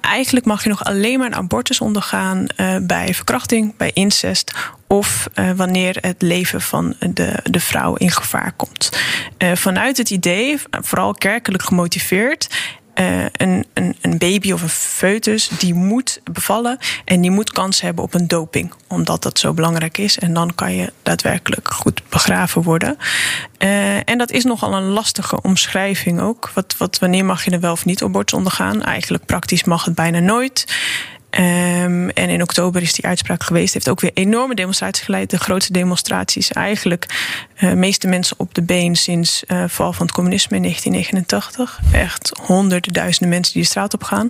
eigenlijk 0.00 0.46
mag 0.46 0.62
je 0.62 0.68
nog 0.68 0.84
alleen 0.84 1.18
maar 1.18 1.26
een 1.26 1.34
abortus 1.34 1.80
ondergaan 1.80 2.46
bij 2.82 3.14
verkrachting, 3.14 3.76
bij 3.76 3.90
incest 3.92 4.52
of 4.86 5.28
uh, 5.34 5.50
wanneer 5.50 5.96
het 6.00 6.22
leven 6.22 6.60
van 6.60 6.94
de, 6.98 7.38
de 7.42 7.60
vrouw 7.60 7.94
in 7.94 8.10
gevaar 8.10 8.52
komt. 8.52 8.90
Uh, 9.38 9.52
vanuit 9.54 9.96
het 9.96 10.10
idee, 10.10 10.58
vooral 10.70 11.14
kerkelijk 11.14 11.62
gemotiveerd, 11.62 12.48
uh, 13.00 13.24
een, 13.32 13.66
een, 13.72 13.96
een, 14.00 14.18
baby 14.18 14.52
of 14.52 14.62
een 14.62 14.68
foetus 14.68 15.48
die 15.48 15.74
moet 15.74 16.20
bevallen 16.32 16.78
en 17.04 17.20
die 17.20 17.30
moet 17.30 17.50
kans 17.50 17.80
hebben 17.80 18.04
op 18.04 18.14
een 18.14 18.28
doping, 18.28 18.72
omdat 18.88 19.22
dat 19.22 19.38
zo 19.38 19.52
belangrijk 19.52 19.98
is. 19.98 20.18
En 20.18 20.34
dan 20.34 20.54
kan 20.54 20.74
je 20.74 20.92
daadwerkelijk 21.02 21.72
goed 21.72 22.02
begraven 22.08 22.62
worden. 22.62 22.96
Uh, 23.58 24.08
en 24.08 24.18
dat 24.18 24.30
is 24.30 24.44
nogal 24.44 24.74
een 24.74 24.88
lastige 24.88 25.42
omschrijving 25.42 26.20
ook. 26.20 26.50
Wat, 26.54 26.74
wat, 26.78 26.98
wanneer 26.98 27.24
mag 27.24 27.44
je 27.44 27.50
er 27.50 27.60
wel 27.60 27.72
of 27.72 27.84
niet 27.84 28.02
abortus 28.02 28.38
ondergaan? 28.38 28.82
Eigenlijk 28.82 29.26
praktisch 29.26 29.64
mag 29.64 29.84
het 29.84 29.94
bijna 29.94 30.18
nooit. 30.18 30.64
Um, 31.38 32.10
en 32.10 32.28
in 32.28 32.42
oktober 32.42 32.82
is 32.82 32.92
die 32.92 33.06
uitspraak 33.06 33.42
geweest. 33.42 33.74
Heeft 33.74 33.88
ook 33.88 34.00
weer 34.00 34.10
enorme 34.14 34.54
demonstraties 34.54 35.04
geleid. 35.04 35.30
De 35.30 35.38
grootste 35.38 35.72
demonstraties 35.72 36.50
eigenlijk. 36.50 37.06
De 37.58 37.66
uh, 37.66 37.72
meeste 37.72 38.08
mensen 38.08 38.38
op 38.38 38.54
de 38.54 38.62
been 38.62 38.96
sinds 38.96 39.44
uh, 39.46 39.64
val 39.66 39.92
van 39.92 40.06
het 40.06 40.14
communisme 40.14 40.56
in 40.56 40.62
1989. 40.62 41.80
Echt 41.92 42.32
honderden 42.42 42.92
duizenden 42.92 43.28
mensen 43.28 43.52
die 43.52 43.62
de 43.62 43.68
straat 43.68 43.94
op 43.94 44.02
gaan. 44.02 44.28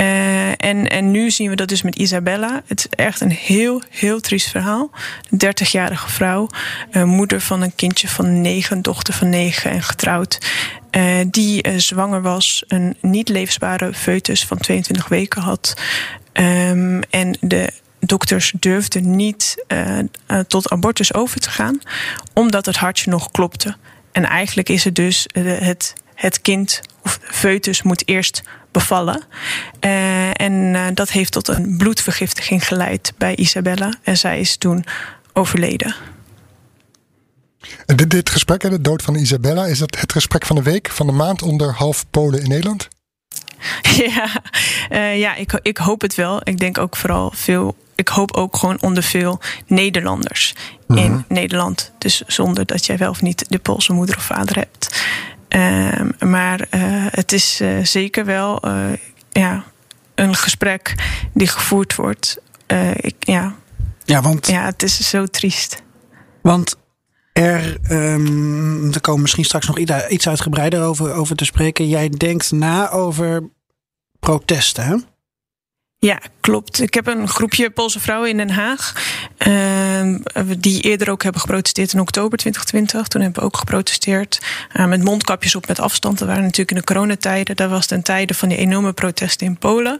Uh, 0.00 0.48
en, 0.48 0.90
en 0.90 1.10
nu 1.10 1.30
zien 1.30 1.50
we 1.50 1.56
dat 1.56 1.68
dus 1.68 1.82
met 1.82 1.96
Isabella. 1.96 2.62
Het 2.66 2.78
is 2.78 2.86
echt 3.04 3.20
een 3.20 3.30
heel, 3.30 3.82
heel 3.90 4.20
triest 4.20 4.48
verhaal. 4.48 4.90
Een 5.30 5.40
30-jarige 5.46 6.10
vrouw, 6.10 6.48
moeder 7.04 7.40
van 7.40 7.62
een 7.62 7.74
kindje 7.74 8.08
van 8.08 8.40
negen, 8.40 8.82
dochter 8.82 9.14
van 9.14 9.28
negen 9.28 9.70
en 9.70 9.82
getrouwd. 9.82 10.38
Die 11.26 11.78
zwanger 11.78 12.22
was, 12.22 12.64
een 12.68 12.96
niet 13.00 13.28
levensbare 13.28 13.94
foetus 13.94 14.46
van 14.46 14.58
22 14.58 15.08
weken 15.08 15.42
had. 15.42 15.74
Um, 16.40 17.02
en 17.02 17.36
de 17.40 17.72
dokters 18.00 18.52
durfden 18.58 19.16
niet 19.16 19.64
tot 20.46 20.70
abortus 20.70 21.14
over 21.14 21.40
te 21.40 21.50
gaan, 21.50 21.80
omdat 22.34 22.66
het 22.66 22.76
hartje 22.76 23.10
nog 23.10 23.30
klopte. 23.30 23.76
En 24.12 24.24
eigenlijk 24.24 24.68
is 24.68 24.84
het 24.84 24.94
dus 24.94 25.26
het, 25.34 25.94
het 26.14 26.40
kind 26.40 26.80
of 27.02 27.18
foetus 27.22 27.82
moet 27.82 28.08
eerst 28.08 28.42
bevallen. 28.70 29.22
En 30.32 30.94
dat 30.94 31.10
heeft 31.10 31.32
tot 31.32 31.48
een 31.48 31.76
bloedvergiftiging 31.76 32.66
geleid 32.66 33.12
bij 33.18 33.36
Isabella. 33.36 33.94
En 34.02 34.16
zij 34.16 34.40
is 34.40 34.56
toen 34.56 34.84
overleden. 35.32 35.94
En 37.86 37.96
dit, 37.96 38.10
dit 38.10 38.30
gesprek, 38.30 38.60
de 38.60 38.80
dood 38.80 39.02
van 39.02 39.14
Isabella, 39.14 39.66
is 39.66 39.78
dat 39.78 40.00
het 40.00 40.12
gesprek 40.12 40.46
van 40.46 40.56
de 40.56 40.62
week, 40.62 40.90
van 40.90 41.06
de 41.06 41.12
maand 41.12 41.42
onder 41.42 41.72
half 41.72 42.10
Polen 42.10 42.42
in 42.42 42.48
Nederland? 42.48 42.88
Ja, 44.06 44.42
uh, 44.90 45.18
ja 45.18 45.34
ik, 45.34 45.58
ik 45.62 45.76
hoop 45.76 46.00
het 46.00 46.14
wel. 46.14 46.40
Ik 46.44 46.58
denk 46.58 46.78
ook 46.78 46.96
vooral 46.96 47.32
veel. 47.34 47.76
Ik 47.94 48.08
hoop 48.08 48.36
ook 48.36 48.56
gewoon 48.56 48.80
onder 48.80 49.02
veel 49.02 49.40
Nederlanders 49.66 50.54
mm 50.86 50.96
-hmm. 50.96 51.04
in 51.04 51.24
Nederland. 51.28 51.92
Dus 51.98 52.22
zonder 52.26 52.66
dat 52.66 52.86
jij 52.86 52.98
wel 52.98 53.10
of 53.10 53.22
niet 53.22 53.44
de 53.48 53.58
Poolse 53.58 53.92
moeder 53.92 54.16
of 54.16 54.22
vader 54.22 54.56
hebt. 54.56 55.04
Uh, 55.48 56.00
maar 56.18 56.60
uh, 56.60 57.06
het 57.10 57.32
is 57.32 57.60
uh, 57.60 57.84
zeker 57.84 58.24
wel 58.24 58.62
ja, 59.30 59.64
een 60.14 60.34
gesprek 60.34 60.94
die 61.34 61.48
gevoerd 61.48 61.94
wordt. 61.94 62.40
Ik, 62.94 63.14
ja. 63.18 63.54
Ja, 64.04 64.22
want, 64.22 64.46
ja, 64.46 64.64
het 64.64 64.82
is 64.82 65.08
zo 65.08 65.26
triest. 65.26 65.82
Want 66.42 66.76
er, 67.32 67.76
um, 67.90 68.92
er 68.92 69.00
komen 69.00 69.20
misschien 69.20 69.44
straks 69.44 69.66
nog 69.66 69.78
iets 70.08 70.28
uitgebreider 70.28 70.82
over, 70.82 71.12
over 71.12 71.36
te 71.36 71.44
spreken. 71.44 71.88
Jij 71.88 72.08
denkt 72.08 72.52
na 72.52 72.90
over 72.90 73.50
protesten, 74.20 74.84
hè? 74.84 74.96
Ja, 76.02 76.20
klopt. 76.40 76.80
Ik 76.80 76.94
heb 76.94 77.06
een 77.06 77.28
groepje 77.28 77.70
Poolse 77.70 78.00
vrouwen 78.00 78.30
in 78.30 78.36
Den 78.36 78.50
Haag. 78.50 78.94
Uh, 79.46 80.14
die 80.58 80.80
eerder 80.80 81.10
ook 81.10 81.22
hebben 81.22 81.40
geprotesteerd 81.40 81.92
in 81.92 82.00
oktober 82.00 82.38
2020. 82.38 83.08
Toen 83.08 83.20
hebben 83.20 83.40
we 83.40 83.46
ook 83.46 83.56
geprotesteerd. 83.56 84.40
Uh, 84.76 84.86
met 84.86 85.02
mondkapjes 85.02 85.54
op, 85.54 85.66
met 85.66 85.80
afstand. 85.80 86.18
Dat 86.18 86.28
waren 86.28 86.42
natuurlijk 86.42 86.70
in 86.70 86.76
de 86.76 86.84
coronatijden. 86.84 87.56
Dat 87.56 87.70
was 87.70 87.86
ten 87.86 88.02
tijde 88.02 88.34
van 88.34 88.48
die 88.48 88.58
enorme 88.58 88.92
protesten 88.92 89.46
in 89.46 89.58
Polen. 89.58 89.98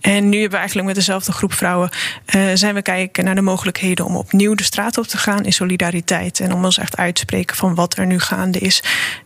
En 0.00 0.24
nu 0.24 0.32
hebben 0.32 0.50
we 0.50 0.56
eigenlijk 0.56 0.86
met 0.86 0.96
dezelfde 0.96 1.32
groep 1.32 1.52
vrouwen. 1.52 1.90
Uh, 2.34 2.50
zijn 2.54 2.74
we 2.74 2.82
kijken 2.82 3.24
naar 3.24 3.34
de 3.34 3.40
mogelijkheden 3.40 4.04
om 4.04 4.16
opnieuw 4.16 4.54
de 4.54 4.62
straat 4.62 4.98
op 4.98 5.06
te 5.06 5.18
gaan 5.18 5.44
in 5.44 5.52
solidariteit. 5.52 6.40
En 6.40 6.52
om 6.52 6.64
ons 6.64 6.78
echt 6.78 6.96
uit 6.96 7.14
te 7.14 7.20
spreken 7.20 7.56
van 7.56 7.74
wat 7.74 7.96
er 7.96 8.06
nu 8.06 8.18
gaande 8.18 8.58
is 8.58 8.82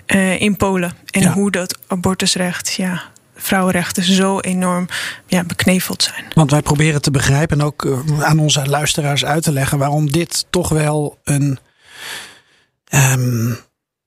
uh, 0.07 0.41
in 0.41 0.57
Polen. 0.57 0.93
En 1.11 1.23
ja. 1.23 1.33
hoe 1.33 1.51
dat 1.51 1.79
abortusrecht. 1.87 2.73
Ja, 2.73 3.03
vrouwenrechten 3.37 4.03
zo 4.03 4.41
enorm 4.41 4.89
ja, 5.27 5.45
bekneveld 5.45 6.03
zijn. 6.03 6.25
Want 6.35 6.51
wij 6.51 6.63
proberen 6.63 7.03
te 7.03 7.11
begrijpen 7.11 7.59
en 7.61 7.67
ook 7.67 7.85
uh, 7.85 8.23
aan 8.23 8.39
onze 8.39 8.67
luisteraars 8.67 9.25
uit 9.25 9.43
te 9.43 9.53
leggen 9.53 9.79
waarom 9.79 10.11
dit 10.11 10.47
toch 10.51 10.69
wel 10.69 11.19
een 11.25 11.59
um, 12.95 13.59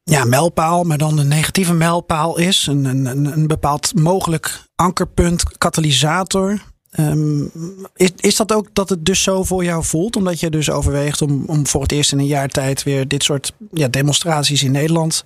ja, 0.04 0.24
mijlpaal, 0.24 0.84
maar 0.84 0.98
dan 0.98 1.18
een 1.18 1.28
negatieve 1.28 1.74
mijlpaal 1.74 2.38
is. 2.38 2.68
Een, 2.68 2.86
een, 2.86 3.26
een 3.26 3.48
bepaald 3.48 3.96
mogelijk 3.96 4.62
ankerpunt, 4.76 5.58
katalysator. 5.58 6.62
Um, 7.00 7.52
is, 7.96 8.10
is 8.16 8.36
dat 8.36 8.54
ook 8.54 8.68
dat 8.74 8.90
het 8.90 9.06
dus 9.06 9.24
zo 9.24 9.44
voor 9.44 9.64
jou 9.64 9.84
voelt? 9.84 10.16
Omdat 10.16 10.40
je 10.40 10.50
dus 10.50 10.70
overweegt 10.70 11.22
om, 11.22 11.44
om 11.46 11.68
voor 11.68 11.82
het 11.82 11.92
eerst 11.92 12.12
in 12.12 12.20
een 12.20 12.26
jaar 12.26 12.48
tijd 12.48 12.84
weer 12.84 13.08
dit 13.08 13.24
soort 13.24 13.54
ja, 13.72 13.88
demonstraties 13.88 14.64
in 14.64 14.72
Nederland 14.72 15.24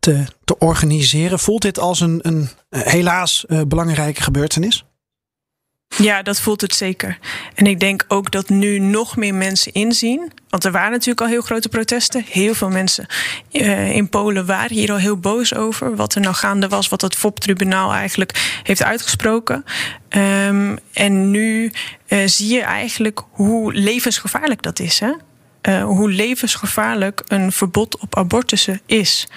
te, 0.00 0.24
te 0.44 0.58
organiseren. 0.58 1.38
Voelt 1.38 1.62
dit 1.62 1.78
als 1.78 2.00
een, 2.00 2.18
een 2.22 2.48
helaas 2.70 3.44
uh, 3.48 3.60
belangrijke 3.66 4.22
gebeurtenis? 4.22 4.84
Ja, 5.96 6.22
dat 6.22 6.40
voelt 6.40 6.60
het 6.60 6.74
zeker. 6.74 7.18
En 7.54 7.66
ik 7.66 7.80
denk 7.80 8.04
ook 8.08 8.30
dat 8.30 8.48
nu 8.48 8.78
nog 8.78 9.16
meer 9.16 9.34
mensen 9.34 9.72
inzien. 9.72 10.32
Want 10.48 10.64
er 10.64 10.72
waren 10.72 10.90
natuurlijk 10.90 11.20
al 11.20 11.26
heel 11.26 11.40
grote 11.40 11.68
protesten. 11.68 12.24
Heel 12.28 12.54
veel 12.54 12.68
mensen 12.68 13.06
uh, 13.52 13.96
in 13.96 14.08
Polen 14.08 14.46
waren 14.46 14.76
hier 14.76 14.90
al 14.90 14.96
heel 14.96 15.16
boos 15.16 15.54
over. 15.54 15.96
Wat 15.96 16.14
er 16.14 16.20
nou 16.20 16.34
gaande 16.34 16.68
was, 16.68 16.88
wat 16.88 17.00
het 17.00 17.16
FOP-tribunaal 17.16 17.92
eigenlijk 17.92 18.60
heeft 18.62 18.82
uitgesproken. 18.82 19.64
Um, 20.08 20.78
en 20.92 21.30
nu 21.30 21.72
zie 22.24 22.54
je 22.54 22.60
eigenlijk 22.60 23.20
hoe 23.30 23.72
levensgevaarlijk 23.72 24.62
dat 24.62 24.78
is. 24.78 25.00
Hè? 25.00 25.12
hoe 25.82 26.10
levensgevaarlijk 26.10 27.22
een 27.26 27.52
verbod 27.52 27.98
op 27.98 28.16
abortussen 28.16 28.80
is. 28.86 29.28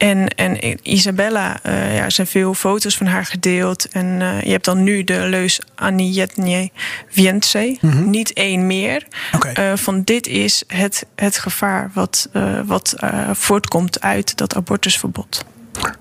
En, 0.00 0.28
en 0.28 0.78
Isabella, 0.82 1.60
uh, 1.66 1.94
ja, 1.94 2.04
er 2.04 2.10
zijn 2.10 2.26
veel 2.26 2.54
foto's 2.54 2.96
van 2.96 3.06
haar 3.06 3.26
gedeeld. 3.26 3.88
En 3.88 4.06
uh, 4.06 4.42
je 4.42 4.50
hebt 4.50 4.64
dan 4.64 4.82
nu 4.82 5.04
de 5.04 5.18
leus 5.18 5.60
Anietnie 5.74 6.72
Vience. 7.08 7.78
Mm 7.80 7.90
-hmm. 7.90 8.10
Niet 8.10 8.32
één 8.32 8.66
meer. 8.66 9.06
Okay. 9.34 9.72
Uh, 9.72 9.76
van 9.76 10.02
dit 10.02 10.26
is 10.26 10.62
het, 10.66 11.06
het 11.14 11.38
gevaar 11.38 11.90
wat, 11.94 12.28
wat 12.66 12.94
voortkomt 13.32 14.00
uit 14.00 14.36
dat 14.36 14.54
abortusverbod. 14.54 15.44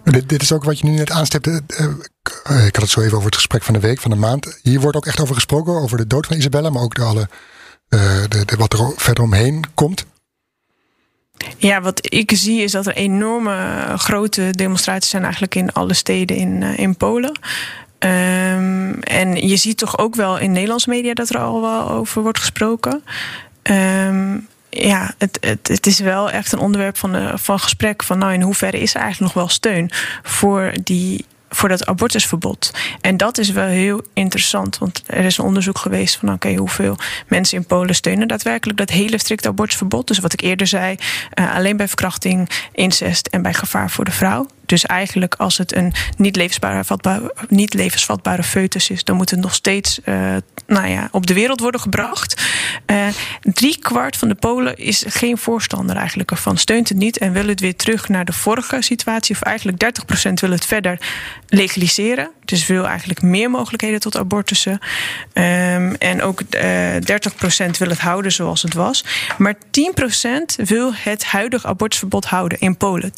Dit, 0.03 0.29
dit, 0.29 0.41
is 0.41 0.51
ook 0.51 0.63
wat 0.63 0.79
je 0.79 0.85
nu 0.85 0.95
net 0.95 1.11
aanstipte. 1.11 1.61
ik 2.67 2.75
had 2.75 2.81
het 2.81 2.89
zo 2.89 3.01
even 3.01 3.13
over 3.13 3.25
het 3.25 3.35
gesprek 3.35 3.63
van 3.63 3.73
de 3.73 3.79
week, 3.79 3.99
van 3.99 4.11
de 4.11 4.17
maand. 4.17 4.59
Hier 4.61 4.79
wordt 4.79 4.97
ook 4.97 5.05
echt 5.05 5.19
over 5.19 5.35
gesproken, 5.35 5.73
over 5.73 5.97
de 5.97 6.07
dood 6.07 6.25
van 6.25 6.37
Isabella, 6.37 6.69
maar 6.69 6.83
ook 6.83 6.95
de 6.95 7.03
alle, 7.03 7.29
de, 7.89 8.45
de, 8.45 8.55
wat 8.57 8.73
er 8.73 8.93
verder 8.95 9.23
omheen 9.23 9.63
komt. 9.73 10.05
Ja, 11.57 11.81
wat 11.81 12.13
ik 12.13 12.31
zie 12.33 12.61
is 12.61 12.71
dat 12.71 12.85
er 12.85 12.95
enorme 12.95 13.83
grote 13.97 14.51
demonstraties 14.51 15.09
zijn 15.09 15.23
eigenlijk 15.23 15.55
in 15.55 15.73
alle 15.73 15.93
steden 15.93 16.37
in, 16.37 16.61
uh, 16.61 16.79
in 16.79 16.95
Polen. 16.95 17.39
Um, 17.99 18.99
en 19.01 19.47
je 19.47 19.57
ziet 19.57 19.77
toch 19.77 19.97
ook 19.97 20.15
wel 20.15 20.37
in 20.37 20.51
Nederlandse 20.51 20.89
media 20.89 21.13
dat 21.13 21.29
er 21.29 21.39
al 21.39 21.61
wel 21.61 21.89
over 21.89 22.21
wordt 22.21 22.39
gesproken. 22.39 23.03
Um, 23.63 24.47
ja, 24.69 25.13
het, 25.17 25.37
het, 25.41 25.67
het 25.67 25.85
is 25.85 25.99
wel 25.99 26.31
echt 26.31 26.51
een 26.51 26.59
onderwerp 26.59 26.97
van, 26.97 27.11
de, 27.11 27.31
van 27.35 27.59
gesprek. 27.59 28.03
Van 28.03 28.17
nou, 28.17 28.33
in 28.33 28.41
hoeverre 28.41 28.79
is 28.79 28.93
er 28.93 29.01
eigenlijk 29.01 29.33
nog 29.33 29.43
wel 29.43 29.53
steun 29.53 29.91
voor 30.23 30.73
die 30.83 31.25
voor 31.49 31.69
dat 31.69 31.85
abortusverbod. 31.85 32.73
En 33.01 33.17
dat 33.17 33.37
is 33.37 33.49
wel 33.49 33.67
heel 33.67 34.01
interessant, 34.13 34.77
want 34.77 35.03
er 35.05 35.25
is 35.25 35.37
een 35.37 35.45
onderzoek 35.45 35.77
geweest 35.77 36.15
van 36.15 36.33
oké, 36.33 36.53
hoeveel 36.55 36.97
mensen 37.27 37.57
in 37.57 37.65
Polen 37.65 37.95
steunen 37.95 38.27
daadwerkelijk 38.27 38.77
dat 38.77 38.89
hele 38.89 39.17
strikte 39.17 39.47
abortusverbod. 39.47 40.07
Dus 40.07 40.19
wat 40.19 40.33
ik 40.33 40.41
eerder 40.41 40.67
zei, 40.67 40.95
uh, 41.39 41.55
alleen 41.55 41.77
bij 41.77 41.87
verkrachting, 41.87 42.49
incest 42.71 43.27
en 43.27 43.41
bij 43.41 43.53
gevaar 43.53 43.89
voor 43.89 44.05
de 44.05 44.11
vrouw. 44.11 44.47
Dus 44.69 44.85
eigenlijk 44.85 45.35
als 45.35 45.57
het 45.57 45.75
een 45.75 45.93
niet, 46.17 47.73
levensvatbare, 47.73 48.43
foetus 48.43 48.89
is, 48.89 49.03
dan 49.03 49.15
moet 49.15 49.29
het 49.29 49.39
nog 49.39 49.53
steeds 49.53 49.99
uh, 50.05 50.35
nou 50.67 50.87
ja, 50.87 51.09
op 51.11 51.27
de 51.27 51.33
wereld 51.33 51.59
worden 51.59 51.81
gebracht. 51.81 52.51
Uh, 52.85 53.07
drie 53.41 53.77
kwart 53.79 54.17
van 54.17 54.27
de 54.27 54.35
Polen 54.35 54.77
is 54.77 55.03
geen 55.07 55.37
voorstander 55.37 55.95
eigenlijk 55.95 56.31
ervan, 56.31 56.57
steunt 56.57 56.89
het 56.89 56.97
niet 56.97 57.17
en 57.17 57.33
wil 57.33 57.47
het 57.47 57.59
weer 57.59 57.75
terug 57.75 58.09
naar 58.09 58.25
de 58.25 58.33
vorige 58.33 58.81
situatie. 58.81 59.35
Of 59.35 59.41
eigenlijk 59.41 59.83
30% 60.27 60.33
wil 60.33 60.51
het 60.51 60.65
verder 60.65 60.99
legaliseren. 61.47 62.31
Dus 62.49 62.67
wil 62.67 62.87
eigenlijk 62.87 63.21
meer 63.21 63.49
mogelijkheden 63.49 63.99
tot 63.99 64.17
abortussen. 64.17 64.71
Um, 65.33 65.95
en 65.95 66.21
ook 66.21 66.41
uh, 66.49 66.95
30% 66.95 66.99
wil 67.77 67.89
het 67.89 67.99
houden 67.99 68.31
zoals 68.31 68.61
het 68.61 68.73
was. 68.73 69.05
Maar 69.37 69.55
10% 69.55 70.65
wil 70.65 70.91
het 70.93 71.25
huidige 71.25 71.67
abortusverbod 71.67 72.25
houden 72.25 72.59
in 72.59 72.77
Polen. 72.77 73.11
10%. 73.11 73.13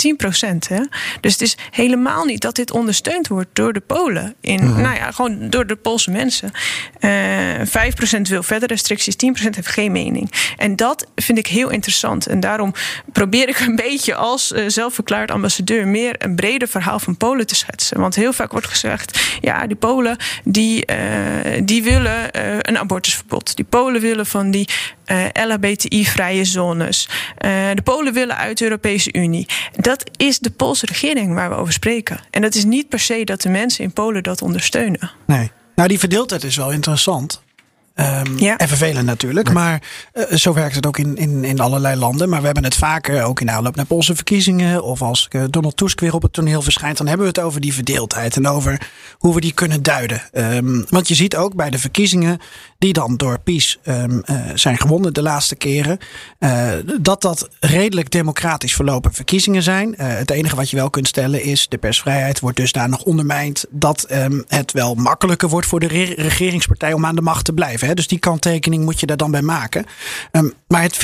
Hè? 0.67 0.83
Dus 1.21 1.31
het 1.31 1.41
is 1.41 1.57
helemaal 1.69 2.25
niet 2.25 2.41
dat 2.41 2.55
dit 2.55 2.71
ondersteund 2.71 3.27
wordt 3.27 3.49
door 3.53 3.73
de 3.73 3.79
Polen. 3.79 4.35
In, 4.41 4.63
mm-hmm. 4.63 4.81
Nou 4.81 4.95
ja, 4.95 5.11
gewoon 5.11 5.49
door 5.49 5.67
de 5.67 5.75
Poolse 5.75 6.11
mensen. 6.11 6.51
Uh, 6.99 7.59
5% 7.59 8.21
wil 8.21 8.43
verder 8.43 8.67
restricties, 8.67 9.15
10% 9.15 9.49
heeft 9.49 9.67
geen 9.67 9.91
mening. 9.91 10.31
En 10.57 10.75
dat 10.75 11.07
vind 11.15 11.37
ik 11.37 11.47
heel 11.47 11.69
interessant. 11.69 12.27
En 12.27 12.39
daarom 12.39 12.73
probeer 13.11 13.49
ik 13.49 13.59
een 13.59 13.75
beetje 13.75 14.15
als 14.15 14.51
uh, 14.51 14.63
zelfverklaard 14.67 15.31
ambassadeur 15.31 15.87
meer 15.87 16.15
een 16.17 16.35
breder 16.35 16.67
verhaal 16.67 16.99
van 16.99 17.17
Polen 17.17 17.47
te 17.47 17.55
schetsen. 17.55 17.99
Want 17.99 18.15
heel 18.15 18.33
vaak 18.33 18.51
wordt 18.51 18.67
gezegd: 18.67 19.19
ja, 19.41 19.67
die 19.67 19.75
Polen 19.75 20.17
die, 20.43 20.91
uh, 20.91 21.61
die 21.63 21.83
willen 21.83 22.29
uh, 22.35 22.57
een 22.59 22.77
abortusverbod. 22.77 23.55
Die 23.55 23.65
Polen 23.65 24.01
willen 24.01 24.25
van 24.25 24.51
die 24.51 24.67
uh, 25.05 25.25
LHBTI-vrije 25.33 26.45
zones. 26.45 27.09
de 27.73 27.81
Polen 27.83 28.13
willen 28.13 28.37
uit 28.37 28.57
de 28.57 28.63
Europese 28.63 29.13
Unie. 29.13 29.47
Dat 29.75 30.09
is 30.17 30.39
de 30.39 30.49
Poolse 30.49 30.85
regering 30.85 31.33
waar 31.33 31.49
we 31.49 31.55
over 31.55 31.73
spreken. 31.73 32.19
En 32.31 32.41
dat 32.41 32.55
is 32.55 32.63
niet 32.63 32.89
per 32.89 32.99
se 32.99 33.23
dat 33.23 33.41
de 33.41 33.49
mensen 33.49 33.83
in 33.83 33.93
Polen 33.93 34.23
dat 34.23 34.41
ondersteunen. 34.41 35.11
Nee. 35.25 35.51
Nou, 35.75 35.87
die 35.87 35.99
verdeeldheid 35.99 36.43
is 36.43 36.55
wel 36.55 36.71
interessant. 36.71 37.41
Um, 38.01 38.39
ja. 38.39 38.57
En 38.57 38.67
vervelend 38.67 39.05
natuurlijk. 39.05 39.47
Ja. 39.47 39.53
Maar 39.53 39.81
uh, 40.13 40.23
zo 40.37 40.53
werkt 40.53 40.75
het 40.75 40.85
ook 40.85 40.97
in, 40.97 41.17
in, 41.17 41.43
in 41.43 41.59
allerlei 41.59 41.95
landen. 41.95 42.29
Maar 42.29 42.39
we 42.39 42.45
hebben 42.45 42.63
het 42.63 42.75
vaker 42.75 43.23
ook 43.23 43.41
in 43.41 43.51
aanloop 43.51 43.75
naar 43.75 43.85
Poolse 43.85 44.15
verkiezingen. 44.15 44.83
Of 44.83 45.01
als 45.01 45.27
uh, 45.29 45.43
Donald 45.49 45.77
Tusk 45.77 45.99
weer 45.99 46.13
op 46.13 46.21
het 46.21 46.33
toneel 46.33 46.61
verschijnt. 46.61 46.97
Dan 46.97 47.07
hebben 47.07 47.25
we 47.25 47.31
het 47.31 47.45
over 47.45 47.61
die 47.61 47.73
verdeeldheid. 47.73 48.35
En 48.35 48.47
over 48.47 48.89
hoe 49.17 49.33
we 49.33 49.41
die 49.41 49.53
kunnen 49.53 49.83
duiden. 49.83 50.21
Um, 50.33 50.85
want 50.89 51.07
je 51.07 51.15
ziet 51.15 51.35
ook 51.35 51.55
bij 51.55 51.69
de 51.69 51.79
verkiezingen. 51.79 52.39
Die 52.77 52.93
dan 52.93 53.17
door 53.17 53.39
PiS 53.39 53.79
um, 53.85 54.23
uh, 54.25 54.39
zijn 54.53 54.77
gewonnen 54.77 55.13
de 55.13 55.21
laatste 55.21 55.55
keren. 55.55 55.97
dat 57.01 57.21
dat 57.21 57.49
redelijk 57.59 58.11
democratisch 58.11 58.75
verlopen 58.75 59.13
verkiezingen 59.13 59.63
zijn. 59.63 59.93
het 59.97 60.31
enige 60.31 60.55
wat 60.55 60.69
je 60.69 60.75
wel 60.75 60.89
kunt 60.89 61.07
stellen 61.07 61.43
is. 61.43 61.67
De 61.69 61.77
persvrijheid 61.77 62.39
wordt 62.39 62.57
dus 62.57 62.71
daar 62.71 62.89
nog 62.89 63.03
ondermijnd. 63.03 63.65
Dat 63.69 64.05
het 64.47 64.71
wel 64.71 64.95
makkelijker 64.95 65.49
wordt 65.49 65.67
voor 65.67 65.79
de 65.79 65.87
re 65.87 66.13
regeringspartij 66.15 66.93
om 66.93 67.05
aan 67.05 67.15
de 67.15 67.21
macht 67.21 67.45
te 67.45 67.53
blijven. 67.53 67.87
Hè? 67.87 67.90
Dus 67.95 68.07
die 68.07 68.19
kanttekening 68.19 68.83
moet 68.83 68.99
je 68.99 69.05
daar 69.05 69.17
dan 69.17 69.31
bij 69.31 69.41
maken. 69.41 69.85
Um, 70.31 70.53
maar 70.67 70.81
het 70.81 70.95
50-50 70.95 70.99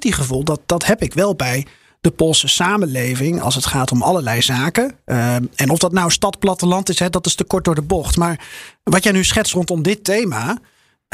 gevoel, 0.00 0.44
dat, 0.44 0.60
dat 0.66 0.86
heb 0.86 1.02
ik 1.02 1.14
wel 1.14 1.34
bij 1.34 1.66
de 2.00 2.10
Poolse 2.10 2.48
samenleving 2.48 3.40
als 3.40 3.54
het 3.54 3.66
gaat 3.66 3.92
om 3.92 4.02
allerlei 4.02 4.42
zaken. 4.42 4.94
Uh, 5.06 5.34
en 5.34 5.70
of 5.70 5.78
dat 5.78 5.92
nou 5.92 6.10
stad, 6.10 6.38
platteland 6.38 6.88
is, 6.88 6.98
hè, 6.98 7.10
dat 7.10 7.26
is 7.26 7.34
te 7.34 7.44
kort 7.44 7.64
door 7.64 7.74
de 7.74 7.82
bocht. 7.82 8.16
Maar 8.16 8.40
wat 8.82 9.02
jij 9.02 9.12
nu 9.12 9.24
schetst 9.24 9.52
rondom 9.52 9.82
dit 9.82 10.04
thema. 10.04 10.58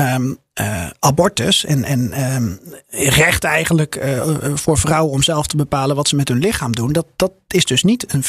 Um, 0.00 0.38
uh, 0.60 0.86
abortus 0.98 1.64
en, 1.64 1.84
en 1.84 2.60
recht 2.90 3.44
eigenlijk 3.44 3.96
uh, 3.96 4.54
voor 4.54 4.78
vrouwen 4.78 5.12
om 5.12 5.22
zelf 5.22 5.46
te 5.46 5.56
bepalen 5.56 5.96
wat 5.96 6.08
ze 6.08 6.16
met 6.16 6.28
hun 6.28 6.38
lichaam 6.38 6.72
doen. 6.72 6.92
Dat, 6.92 7.06
dat 7.16 7.32
is 7.48 7.64
dus 7.64 7.82
niet 7.82 8.12
een 8.12 8.22
50-50 8.22 8.26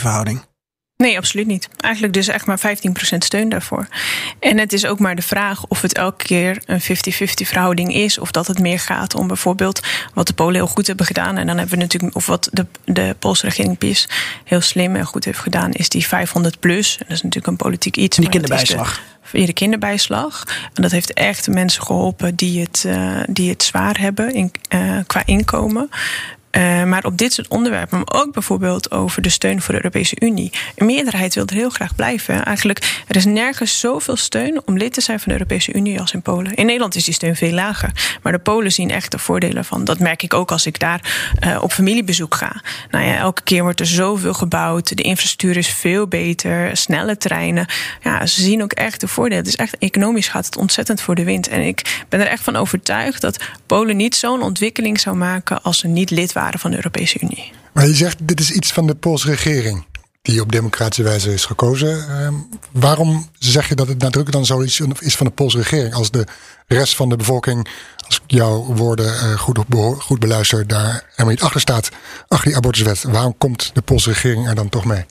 verhouding. 0.00 0.42
Nee, 1.00 1.16
absoluut 1.16 1.46
niet. 1.46 1.68
Eigenlijk 1.76 2.14
dus 2.14 2.28
echt 2.28 2.46
maar 2.46 2.58
15% 2.58 2.62
steun 3.18 3.48
daarvoor. 3.48 3.86
En 4.38 4.58
het 4.58 4.72
is 4.72 4.86
ook 4.86 4.98
maar 4.98 5.14
de 5.14 5.22
vraag 5.22 5.66
of 5.66 5.82
het 5.82 5.94
elke 5.94 6.24
keer 6.24 6.62
een 6.66 6.80
50-50 6.80 6.84
verhouding 7.46 7.94
is. 7.94 8.18
Of 8.18 8.30
dat 8.30 8.46
het 8.46 8.58
meer 8.58 8.78
gaat 8.78 9.14
om 9.14 9.26
bijvoorbeeld 9.26 9.80
wat 10.14 10.26
de 10.26 10.32
Polen 10.32 10.54
heel 10.54 10.66
goed 10.66 10.86
hebben 10.86 11.06
gedaan. 11.06 11.36
En 11.36 11.46
dan 11.46 11.58
hebben 11.58 11.74
we 11.74 11.82
natuurlijk, 11.82 12.14
of 12.14 12.26
wat 12.26 12.48
de, 12.52 12.66
de 12.84 13.16
Poolse 13.18 13.46
regering 13.46 13.78
PiS 13.78 14.08
heel 14.44 14.60
slim 14.60 14.96
en 14.96 15.04
goed 15.04 15.24
heeft 15.24 15.38
gedaan, 15.38 15.72
is 15.72 15.88
die 15.88 16.06
500 16.06 16.60
plus. 16.60 16.92
En 16.98 17.04
dat 17.08 17.16
is 17.16 17.22
natuurlijk 17.22 17.46
een 17.46 17.56
politiek 17.56 17.96
iets. 17.96 18.16
Die 18.16 18.28
kinderbijslag. 18.28 19.00
Via 19.22 19.46
de 19.46 19.52
kinderbijslag. 19.52 20.44
En 20.74 20.82
dat 20.82 20.90
heeft 20.90 21.12
echt 21.12 21.48
mensen 21.48 21.82
geholpen 21.82 22.34
die 22.34 22.60
het, 22.60 22.84
uh, 22.86 23.20
die 23.28 23.50
het 23.50 23.62
zwaar 23.62 23.98
hebben 23.98 24.34
in, 24.34 24.52
uh, 24.74 24.98
qua 25.06 25.22
inkomen. 25.24 25.88
Uh, 26.50 26.84
maar 26.84 27.04
op 27.04 27.18
dit 27.18 27.32
soort 27.32 27.48
onderwerpen, 27.48 27.98
maar 27.98 28.22
ook 28.22 28.32
bijvoorbeeld 28.32 28.90
over 28.90 29.22
de 29.22 29.28
steun 29.28 29.62
voor 29.62 29.74
de 29.74 29.80
Europese 29.80 30.16
Unie. 30.18 30.52
Een 30.76 30.86
meerderheid 30.86 31.34
wil 31.34 31.46
er 31.46 31.54
heel 31.54 31.70
graag 31.70 31.94
blijven. 31.94 32.44
Eigenlijk, 32.44 33.02
er 33.08 33.16
is 33.16 33.24
nergens 33.24 33.80
zoveel 33.80 34.16
steun 34.16 34.62
om 34.64 34.76
lid 34.76 34.92
te 34.92 35.00
zijn 35.00 35.18
van 35.18 35.28
de 35.28 35.38
Europese 35.38 35.74
Unie 35.74 36.00
als 36.00 36.12
in 36.12 36.22
Polen. 36.22 36.54
In 36.54 36.66
Nederland 36.66 36.94
is 36.94 37.04
die 37.04 37.14
steun 37.14 37.36
veel 37.36 37.52
lager. 37.52 38.18
Maar 38.22 38.32
de 38.32 38.38
Polen 38.38 38.72
zien 38.72 38.90
echt 38.90 39.10
de 39.10 39.18
voordelen 39.18 39.64
van. 39.64 39.84
Dat 39.84 39.98
merk 39.98 40.22
ik 40.22 40.34
ook 40.34 40.50
als 40.50 40.66
ik 40.66 40.78
daar 40.78 41.34
uh, 41.46 41.62
op 41.62 41.72
familiebezoek 41.72 42.34
ga. 42.34 42.62
Nou 42.90 43.04
ja, 43.04 43.16
elke 43.16 43.42
keer 43.42 43.62
wordt 43.62 43.80
er 43.80 43.86
zoveel 43.86 44.34
gebouwd. 44.34 44.96
De 44.96 45.02
infrastructuur 45.02 45.56
is 45.56 45.68
veel 45.68 46.06
beter. 46.06 46.76
Snelle 46.76 47.16
treinen. 47.16 47.66
Ja, 48.02 48.26
ze 48.26 48.42
zien 48.42 48.62
ook 48.62 48.72
echt 48.72 49.00
de 49.00 49.08
voordelen. 49.08 49.44
Is 49.44 49.56
echt 49.56 49.78
economisch 49.78 50.28
gaat 50.28 50.46
het 50.46 50.56
ontzettend 50.56 51.00
voor 51.00 51.14
de 51.14 51.24
wind. 51.24 51.48
En 51.48 51.60
ik 51.60 52.04
ben 52.08 52.20
er 52.20 52.26
echt 52.26 52.42
van 52.42 52.56
overtuigd 52.56 53.20
dat 53.20 53.38
Polen 53.66 53.96
niet 53.96 54.16
zo'n 54.16 54.42
ontwikkeling 54.42 55.00
zou 55.00 55.16
maken 55.16 55.62
als 55.62 55.78
ze 55.78 55.86
niet 55.86 56.10
lid 56.10 56.32
waren 56.32 56.38
van 56.58 56.70
de 56.70 56.76
Europese 56.76 57.18
Unie. 57.20 57.52
Maar 57.72 57.86
je 57.86 57.94
zegt, 57.94 58.28
dit 58.28 58.40
is 58.40 58.50
iets 58.50 58.72
van 58.72 58.86
de 58.86 58.94
Poolse 58.94 59.26
regering 59.26 59.84
die 60.22 60.40
op 60.40 60.52
democratische 60.52 61.02
wijze 61.02 61.32
is 61.32 61.44
gekozen. 61.44 62.06
Uh, 62.08 62.28
waarom 62.72 63.28
zeg 63.38 63.68
je 63.68 63.74
dat 63.74 63.88
het 63.88 63.98
nadrukkelijk 63.98 64.32
dan 64.32 64.46
zoiets 64.46 64.80
is 64.98 65.16
van 65.16 65.26
de 65.26 65.32
Poolse 65.32 65.56
regering 65.56 65.94
als 65.94 66.10
de 66.10 66.26
rest 66.66 66.96
van 66.96 67.08
de 67.08 67.16
bevolking, 67.16 67.68
als 68.06 68.16
ik 68.16 68.22
jouw 68.26 68.64
woorden 68.64 69.06
uh, 69.06 69.38
goed, 69.38 69.58
goed 69.98 70.18
beluister, 70.18 70.66
daar 70.66 71.04
helemaal 71.10 71.32
niet 71.34 71.42
achter 71.42 71.60
staat, 71.60 71.88
achter 72.28 72.46
die 72.48 72.56
abortuswet? 72.56 73.02
Waarom 73.02 73.38
komt 73.38 73.70
de 73.74 73.82
Poolse 73.82 74.08
regering 74.08 74.48
er 74.48 74.54
dan 74.54 74.68
toch 74.68 74.84
mee? 74.84 75.04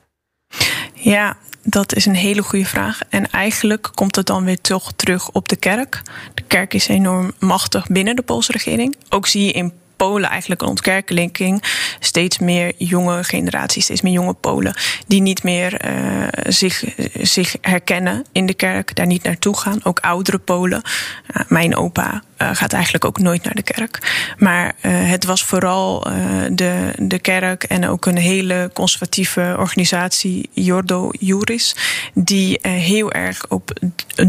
Ja, 0.93 1.37
dat 1.63 1.95
is 1.95 2.05
een 2.05 2.15
hele 2.15 2.41
goede 2.41 2.65
vraag. 2.65 2.99
En 3.09 3.31
eigenlijk 3.31 3.89
komt 3.93 4.15
het 4.15 4.25
dan 4.25 4.43
weer 4.43 4.61
toch 4.61 4.91
terug 4.95 5.29
op 5.29 5.49
de 5.49 5.55
kerk. 5.55 6.01
De 6.33 6.41
kerk 6.41 6.73
is 6.73 6.87
enorm 6.87 7.31
machtig 7.39 7.87
binnen 7.87 8.15
de 8.15 8.21
Poolse 8.21 8.51
regering. 8.51 8.95
Ook 9.09 9.27
zie 9.27 9.45
je 9.45 9.51
in 9.51 9.73
Polen 9.99 10.29
eigenlijk 10.29 10.61
een 10.61 10.67
ontkerkelijking. 10.67 11.63
Steeds 11.99 12.39
meer 12.39 12.73
jonge 12.77 13.23
generaties, 13.23 13.83
steeds 13.83 14.01
meer 14.01 14.13
jonge 14.13 14.33
Polen. 14.33 14.73
die 15.07 15.21
niet 15.21 15.43
meer 15.43 15.85
uh, 15.85 16.27
zich, 16.47 16.83
zich 17.21 17.55
herkennen 17.61 18.25
in 18.31 18.45
de 18.45 18.53
kerk, 18.53 18.95
daar 18.95 19.05
niet 19.05 19.23
naartoe 19.23 19.57
gaan. 19.57 19.79
Ook 19.83 19.99
oudere 19.99 20.37
Polen. 20.37 20.81
Uh, 20.83 21.41
mijn 21.47 21.75
opa 21.75 22.23
gaat 22.39 22.73
eigenlijk 22.73 23.05
ook 23.05 23.19
nooit 23.19 23.43
naar 23.43 23.55
de 23.55 23.61
kerk. 23.61 24.23
Maar 24.37 24.75
het 24.87 25.25
was 25.25 25.43
vooral 25.43 26.07
de, 26.51 26.93
de 26.97 27.19
kerk 27.19 27.63
en 27.63 27.87
ook 27.87 28.05
een 28.05 28.17
hele 28.17 28.69
conservatieve 28.73 29.55
organisatie, 29.57 30.49
Jordo 30.53 31.09
Juris, 31.19 31.75
die 32.13 32.59
heel 32.61 33.11
erg 33.11 33.45
op 33.49 33.79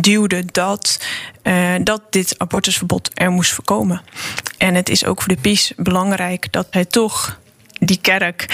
duwde 0.01 0.45
dat, 0.53 1.07
dat 1.83 2.03
dit 2.11 2.35
abortusverbod 2.39 3.11
er 3.15 3.31
moest 3.31 3.53
voorkomen. 3.53 4.03
En 4.59 4.75
het 4.75 4.89
is 4.89 5.05
ook 5.05 5.23
voor 5.23 5.35
de 5.35 5.41
PiS 5.41 5.73
belangrijk 5.77 6.53
dat 6.53 6.67
hij 6.71 6.85
toch 6.85 7.39
die 7.79 8.01
kerk 8.01 8.47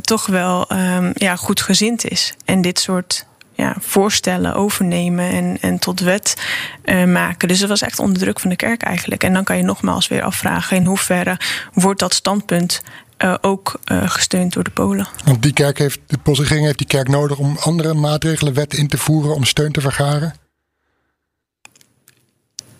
toch 0.00 0.26
wel 0.26 0.72
um, 0.72 1.10
ja, 1.14 1.36
goed 1.36 1.60
gezind 1.60 2.08
is. 2.08 2.34
En 2.44 2.60
dit 2.60 2.78
soort 2.78 3.26
ja, 3.56 3.76
voorstellen 3.80 4.54
overnemen 4.54 5.30
en, 5.30 5.58
en 5.60 5.78
tot 5.78 6.00
wet 6.00 6.36
uh, 6.84 7.04
maken. 7.04 7.48
Dus 7.48 7.60
dat 7.60 7.68
was 7.68 7.82
echt 7.82 7.98
onder 7.98 8.18
druk 8.18 8.40
van 8.40 8.50
de 8.50 8.56
kerk 8.56 8.82
eigenlijk. 8.82 9.24
En 9.24 9.32
dan 9.32 9.44
kan 9.44 9.56
je 9.56 9.62
nogmaals 9.62 10.08
weer 10.08 10.22
afvragen 10.22 10.76
in 10.76 10.84
hoeverre 10.84 11.38
wordt 11.72 12.00
dat 12.00 12.14
standpunt 12.14 12.82
uh, 13.18 13.34
ook 13.40 13.80
uh, 13.92 14.10
gesteund 14.10 14.52
door 14.52 14.64
de 14.64 14.70
Polen. 14.70 15.08
Want 15.24 15.42
die 15.42 15.52
kerk 15.52 15.78
heeft, 15.78 16.00
de 16.06 16.18
Poolse 16.18 16.42
regering 16.42 16.66
heeft 16.66 16.78
die 16.78 16.86
kerk 16.86 17.08
nodig 17.08 17.38
om 17.38 17.56
andere 17.60 17.94
maatregelen, 17.94 18.54
wetten 18.54 18.78
in 18.78 18.88
te 18.88 18.98
voeren 18.98 19.34
om 19.34 19.44
steun 19.44 19.72
te 19.72 19.80
vergaren? 19.80 20.34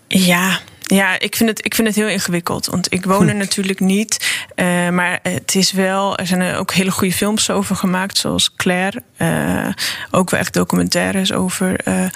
Ja, 0.09 0.61
ja, 0.87 1.19
ik 1.19 1.37
vind, 1.37 1.49
het, 1.49 1.65
ik 1.65 1.75
vind 1.75 1.89
het 1.89 1.97
heel 1.97 2.09
ingewikkeld. 2.09 2.67
Want 2.67 2.93
ik 2.93 3.05
woon 3.05 3.29
er 3.29 3.35
natuurlijk 3.35 3.81
niet. 3.81 4.45
Uh, 4.57 4.89
maar 4.89 5.19
het 5.23 5.55
is 5.55 5.73
wel. 5.73 6.17
Er 6.17 6.27
zijn 6.27 6.55
ook 6.55 6.73
hele 6.73 6.91
goede 6.91 7.15
films 7.15 7.51
over 7.51 7.77
gemaakt, 7.77 8.17
zoals 8.17 8.55
Claire. 8.57 9.03
Uh, 9.19 9.69
ook 10.11 10.31
wel 10.31 10.41
echt 10.41 10.55
documentaires 10.55 11.33
over. 11.33 11.89
Uh, 11.89 12.07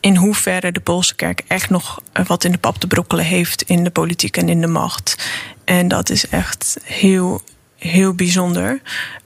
in 0.00 0.16
hoeverre 0.16 0.72
de 0.72 0.80
Poolse 0.80 1.14
kerk 1.14 1.42
echt 1.46 1.70
nog 1.70 2.00
wat 2.26 2.44
in 2.44 2.52
de 2.52 2.58
pap 2.58 2.78
te 2.78 2.86
brokkelen 2.86 3.24
heeft 3.24 3.62
in 3.62 3.84
de 3.84 3.90
politiek 3.90 4.36
en 4.36 4.48
in 4.48 4.60
de 4.60 4.66
macht. 4.66 5.28
En 5.64 5.88
dat 5.88 6.10
is 6.10 6.28
echt 6.28 6.78
heel 6.84 7.42
heel 7.78 8.14
bijzonder. 8.14 8.80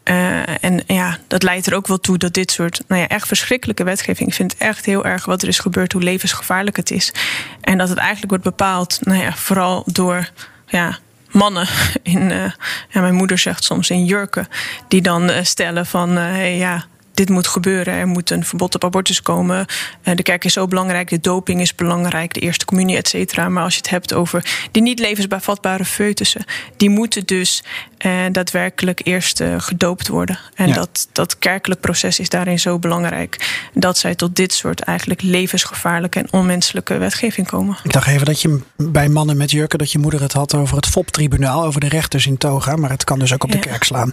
Uh, 0.04 0.64
en 0.64 0.82
ja, 0.86 1.18
dat 1.26 1.42
leidt 1.42 1.66
er 1.66 1.74
ook 1.74 1.86
wel 1.86 2.00
toe 2.00 2.18
dat 2.18 2.34
dit 2.34 2.50
soort 2.50 2.82
nou 2.88 3.00
ja, 3.00 3.08
echt 3.08 3.26
verschrikkelijke 3.26 3.84
wetgeving. 3.84 4.28
Ik 4.28 4.34
vind 4.34 4.56
echt 4.56 4.84
heel 4.84 5.04
erg 5.04 5.24
wat 5.24 5.42
er 5.42 5.48
is 5.48 5.58
gebeurd, 5.58 5.92
hoe 5.92 6.02
levensgevaarlijk 6.02 6.76
het 6.76 6.90
is. 6.90 7.12
En 7.60 7.78
dat 7.78 7.88
het 7.88 7.98
eigenlijk 7.98 8.30
wordt 8.30 8.44
bepaald, 8.44 8.98
nou 9.00 9.22
ja, 9.22 9.32
vooral 9.32 9.82
door 9.86 10.30
ja, 10.66 10.98
mannen 11.30 11.66
in, 12.02 12.30
uh, 12.30 12.50
ja, 12.88 13.00
mijn 13.00 13.14
moeder 13.14 13.38
zegt 13.38 13.64
soms 13.64 13.90
in 13.90 14.04
jurken, 14.04 14.48
die 14.88 15.02
dan 15.02 15.30
uh, 15.30 15.36
stellen 15.42 15.86
van 15.86 16.16
hey, 16.16 16.56
ja, 16.56 16.84
dit 17.14 17.29
moet 17.29 17.46
gebeuren. 17.46 17.94
Er 17.94 18.07
moet 18.07 18.31
een 18.31 18.44
verbod 18.44 18.75
op 18.75 18.85
abortus 18.85 19.22
komen. 19.22 19.66
Eh, 20.03 20.16
de 20.16 20.22
kerk 20.22 20.44
is 20.44 20.53
zo 20.53 20.66
belangrijk, 20.66 21.09
de 21.09 21.20
doping 21.20 21.61
is 21.61 21.75
belangrijk, 21.75 22.35
de 22.35 22.40
eerste 22.40 22.64
communie, 22.64 22.96
et 22.96 23.09
cetera. 23.09 23.48
Maar 23.48 23.62
als 23.62 23.75
je 23.75 23.81
het 23.81 23.90
hebt 23.90 24.14
over 24.14 24.68
die 24.70 24.83
niet 24.83 24.98
levensvatbare 24.98 25.85
foetussen, 25.85 26.44
die 26.77 26.90
moeten 26.90 27.27
dus 27.27 27.62
eh, 27.98 28.12
daadwerkelijk 28.33 29.01
eerst 29.05 29.40
uh, 29.40 29.55
gedoopt 29.59 30.09
worden. 30.09 30.38
En 30.55 30.72
dat, 30.72 31.09
dat 31.12 31.38
kerkelijk 31.38 31.81
proces 31.81 32.18
is 32.18 32.29
daarin 32.29 32.61
zo 32.61 32.79
belangrijk 32.79 33.61
dat 33.75 33.98
zij 33.98 34.14
tot 34.14 34.37
dit 34.37 34.53
soort 34.53 34.81
eigenlijk 34.81 35.22
levensgevaarlijke 35.22 36.18
en 36.18 36.29
onmenselijke 36.31 36.98
wetgeving 36.98 37.46
komen. 37.46 37.77
Ik 37.85 37.92
dacht 37.92 38.07
even 38.07 38.27
dat 38.27 38.40
je 38.40 38.61
bij 38.77 39.09
mannen 39.09 39.37
met 39.37 39.51
jurken, 39.51 39.79
dat 39.79 39.92
je 39.92 39.98
moeder 39.98 40.20
het 40.20 40.33
had 40.33 40.55
over 40.55 40.77
het 40.77 40.87
FOP-tribunaal, 40.87 41.64
over 41.64 41.81
de 41.81 41.88
rechters 41.88 42.27
in 42.27 42.37
toga. 42.37 42.77
Maar 42.77 42.90
het 42.90 43.05
kan 43.05 43.18
dus 43.18 43.33
ook 43.33 43.44
op 43.44 43.53
de 43.53 43.59
kerk 43.59 43.85
slaan. 43.85 44.12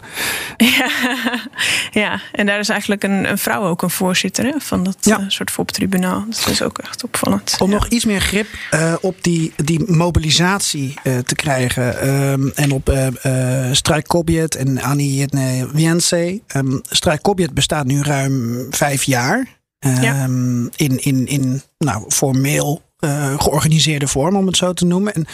Ja, 0.80 0.90
ja, 1.92 2.22
en 2.32 2.46
daar 2.46 2.60
is 2.60 2.70
eigenlijk 2.70 2.89
een, 2.90 3.30
een 3.30 3.38
vrouw 3.38 3.64
ook 3.64 3.82
een 3.82 3.90
voorzitter 3.90 4.46
hè, 4.46 4.60
van 4.60 4.84
dat 4.84 4.98
ja. 5.02 5.20
uh, 5.20 5.26
soort 5.28 5.52
FOP-tribunaal. 5.52 6.26
Dat 6.30 6.48
is 6.48 6.62
ook 6.62 6.78
echt 6.78 7.04
opvallend. 7.04 7.56
Om 7.60 7.70
nog 7.70 7.88
iets 7.88 8.06
meer 8.06 8.22
grip 8.22 8.48
uh, 8.72 8.94
op 9.02 9.24
die, 9.24 9.54
die 9.56 9.92
mobilisatie 9.92 10.94
uh, 11.04 11.18
te 11.18 11.36
krijgen. 11.36 12.08
Um, 12.10 12.52
en 12.56 12.72
op 12.72 12.90
uh, 12.90 13.72
Strijk 13.72 14.08
Kobjet 14.08 14.56
en 14.56 14.82
Annie 14.82 15.28
Wiense. 15.72 16.42
Um, 16.56 16.82
Strijk 16.90 17.22
Kobjet 17.22 17.54
bestaat 17.54 17.86
nu 17.86 18.02
ruim 18.02 18.68
vijf 18.70 19.04
jaar. 19.04 19.38
Um, 19.80 20.02
ja. 20.02 20.24
In, 20.76 21.04
in, 21.04 21.28
in 21.28 21.62
nou, 21.78 22.04
formeel 22.08 22.82
georganiseerde 23.38 24.08
vorm, 24.08 24.36
om 24.36 24.46
het 24.46 24.58
zo 24.58 24.74
te 24.74 24.86
noemen. 24.86 25.14
En 25.14 25.26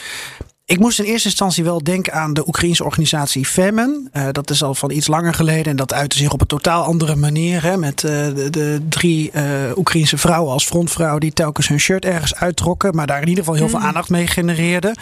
ik 0.66 0.80
moest 0.80 1.00
in 1.00 1.06
eerste 1.06 1.28
instantie 1.28 1.64
wel 1.64 1.84
denken 1.84 2.14
aan 2.14 2.34
de 2.34 2.48
Oekraïnse 2.48 2.84
organisatie 2.84 3.46
Femen. 3.46 4.10
Uh, 4.14 4.28
dat 4.32 4.50
is 4.50 4.64
al 4.64 4.76
van 4.76 4.92
iets 4.92 5.08
langer 5.08 5.34
geleden 5.34 5.66
en 5.66 5.76
dat 5.76 5.94
uitte 5.94 6.18
zich 6.18 6.34
op 6.34 6.42
een 6.42 6.48
totaal 6.48 6.84
andere 6.84 7.16
manier. 7.16 7.64
Hè, 7.64 7.78
met 7.78 8.04
uh, 8.04 8.12
de, 8.12 8.50
de, 8.50 8.82
drie 8.90 9.32
uh, 9.34 9.78
Oekraïnse 9.78 10.18
vrouwen 10.18 10.54
als 10.54 10.66
frontvrouw 10.66 11.18
die 11.18 11.34
telkens 11.34 11.68
hun 11.68 11.80
shirt 11.80 12.06
ergens 12.06 12.36
uittrokken. 12.36 12.96
Maar 12.96 13.08
daar 13.08 13.22
in 13.22 13.28
ieder 13.28 13.44
geval 13.44 13.60
heel 13.60 13.70
veel 13.70 13.80
mm. 13.80 13.86
aandacht 13.86 14.10
mee 14.10 14.28
genereerden. 14.28 14.98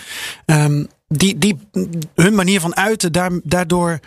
Um, 0.46 0.88
die, 1.08 1.38
die, 1.38 1.58
hun 2.16 2.36
manier 2.36 2.60
van 2.60 2.76
uiten, 2.76 3.12
daar, 3.12 3.32
daardoor 3.44 4.00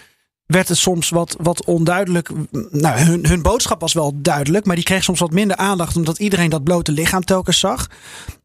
werd 0.46 0.68
het 0.68 0.78
soms 0.78 1.08
wat, 1.08 1.36
wat 1.40 1.64
onduidelijk. 1.64 2.30
Nou, 2.70 2.98
hun, 2.98 3.26
hun 3.26 3.42
boodschap 3.42 3.80
was 3.80 3.92
wel 3.92 4.12
duidelijk, 4.14 4.64
maar 4.64 4.76
die 4.76 4.84
kreeg 4.84 5.04
soms 5.04 5.20
wat 5.20 5.32
minder 5.32 5.56
aandacht 5.56 5.96
omdat 5.96 6.18
iedereen 6.18 6.50
dat 6.50 6.64
blote 6.64 6.92
lichaam 6.92 7.24
telkens 7.24 7.58
zag. 7.58 7.90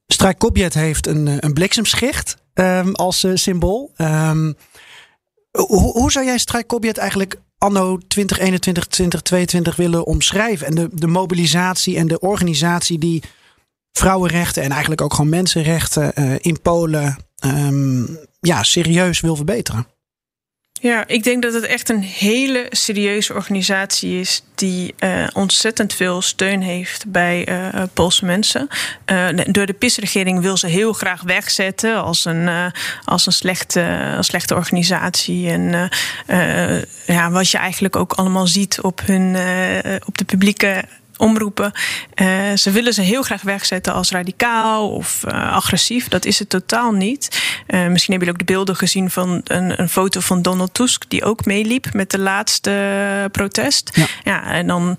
Strijkobjet 0.07 0.73
heeft 0.73 1.07
een, 1.07 1.45
een 1.45 1.53
bliksemschicht 1.53 2.40
um, 2.53 2.95
als 2.95 3.23
uh, 3.23 3.31
symbool. 3.35 3.91
Um, 3.97 4.55
hoe, 5.51 5.91
hoe, 5.91 6.11
zou 6.11 6.25
jij 6.25 6.37
Strijkobjet 6.37 6.97
eigenlijk 6.97 7.35
anno 7.57 7.97
2021, 8.07 8.83
2022 8.85 9.75
willen 9.75 10.05
omschrijven? 10.05 10.67
En 10.67 10.75
de, 10.75 10.89
de 10.91 11.07
mobilisatie 11.07 11.97
en 11.97 12.07
de 12.07 12.19
organisatie 12.19 12.99
die 12.99 13.23
vrouwenrechten 13.91 14.63
en 14.63 14.71
eigenlijk 14.71 15.01
ook 15.01 15.13
gewoon 15.13 15.29
mensenrechten 15.29 16.11
uh, 16.15 16.35
in 16.37 16.61
Polen 16.61 17.17
um, 17.45 18.19
ja, 18.39 18.63
serieus 18.63 19.19
wil 19.19 19.35
verbeteren? 19.35 19.87
Ja, 20.81 21.07
ik 21.07 21.23
denk 21.23 21.41
dat 21.41 21.53
het 21.53 21.63
echt 21.63 21.89
een 21.89 22.01
hele 22.03 22.65
serieuze 22.69 23.33
organisatie 23.33 24.19
is 24.19 24.43
die 24.55 24.93
uh, 24.99 25.27
ontzettend 25.33 25.93
veel 25.93 26.21
steun 26.21 26.61
heeft 26.61 27.11
bij 27.11 27.49
uh, 27.49 27.83
Poolse 27.93 28.25
mensen. 28.25 28.67
Uh, 29.05 29.27
door 29.45 29.65
de 29.65 29.73
PIS-regering 29.73 30.39
wil 30.39 30.57
ze 30.57 30.67
heel 30.67 30.93
graag 30.93 31.21
wegzetten 31.21 32.03
als 32.03 32.25
een, 32.25 32.71
als 33.05 33.25
een 33.25 33.31
slechte, 33.31 34.17
slechte 34.19 34.55
organisatie. 34.55 35.49
En 35.49 35.89
ja, 37.05 37.31
wat 37.31 37.49
je 37.49 37.57
eigenlijk 37.57 37.95
ook 37.95 38.13
allemaal 38.13 38.47
ziet 38.47 38.81
op, 38.81 39.01
hun, 39.05 39.35
op 40.05 40.17
de 40.17 40.25
publieke 40.25 40.83
omroepen. 41.21 41.71
Uh, 42.21 42.27
ze 42.55 42.71
willen 42.71 42.93
ze 42.93 43.01
heel 43.01 43.21
graag 43.21 43.41
wegzetten 43.41 43.93
als 43.93 44.11
radicaal 44.11 44.89
of 44.89 45.23
uh, 45.27 45.53
agressief. 45.53 46.07
Dat 46.07 46.25
is 46.25 46.39
het 46.39 46.49
totaal 46.49 46.91
niet. 46.91 47.27
Uh, 47.67 47.87
misschien 47.87 48.13
hebben 48.13 48.27
jullie 48.27 48.29
ook 48.29 48.47
de 48.47 48.53
beelden 48.53 48.75
gezien 48.75 49.09
van 49.09 49.41
een, 49.43 49.81
een, 49.81 49.89
foto 49.89 50.19
van 50.19 50.41
Donald 50.41 50.73
Tusk, 50.73 51.03
die 51.07 51.23
ook 51.23 51.45
meeliep 51.45 51.93
met 51.93 52.11
de 52.11 52.19
laatste 52.19 53.29
protest. 53.31 53.89
Ja, 53.93 54.05
ja 54.23 54.43
en 54.43 54.67
dan 54.67 54.97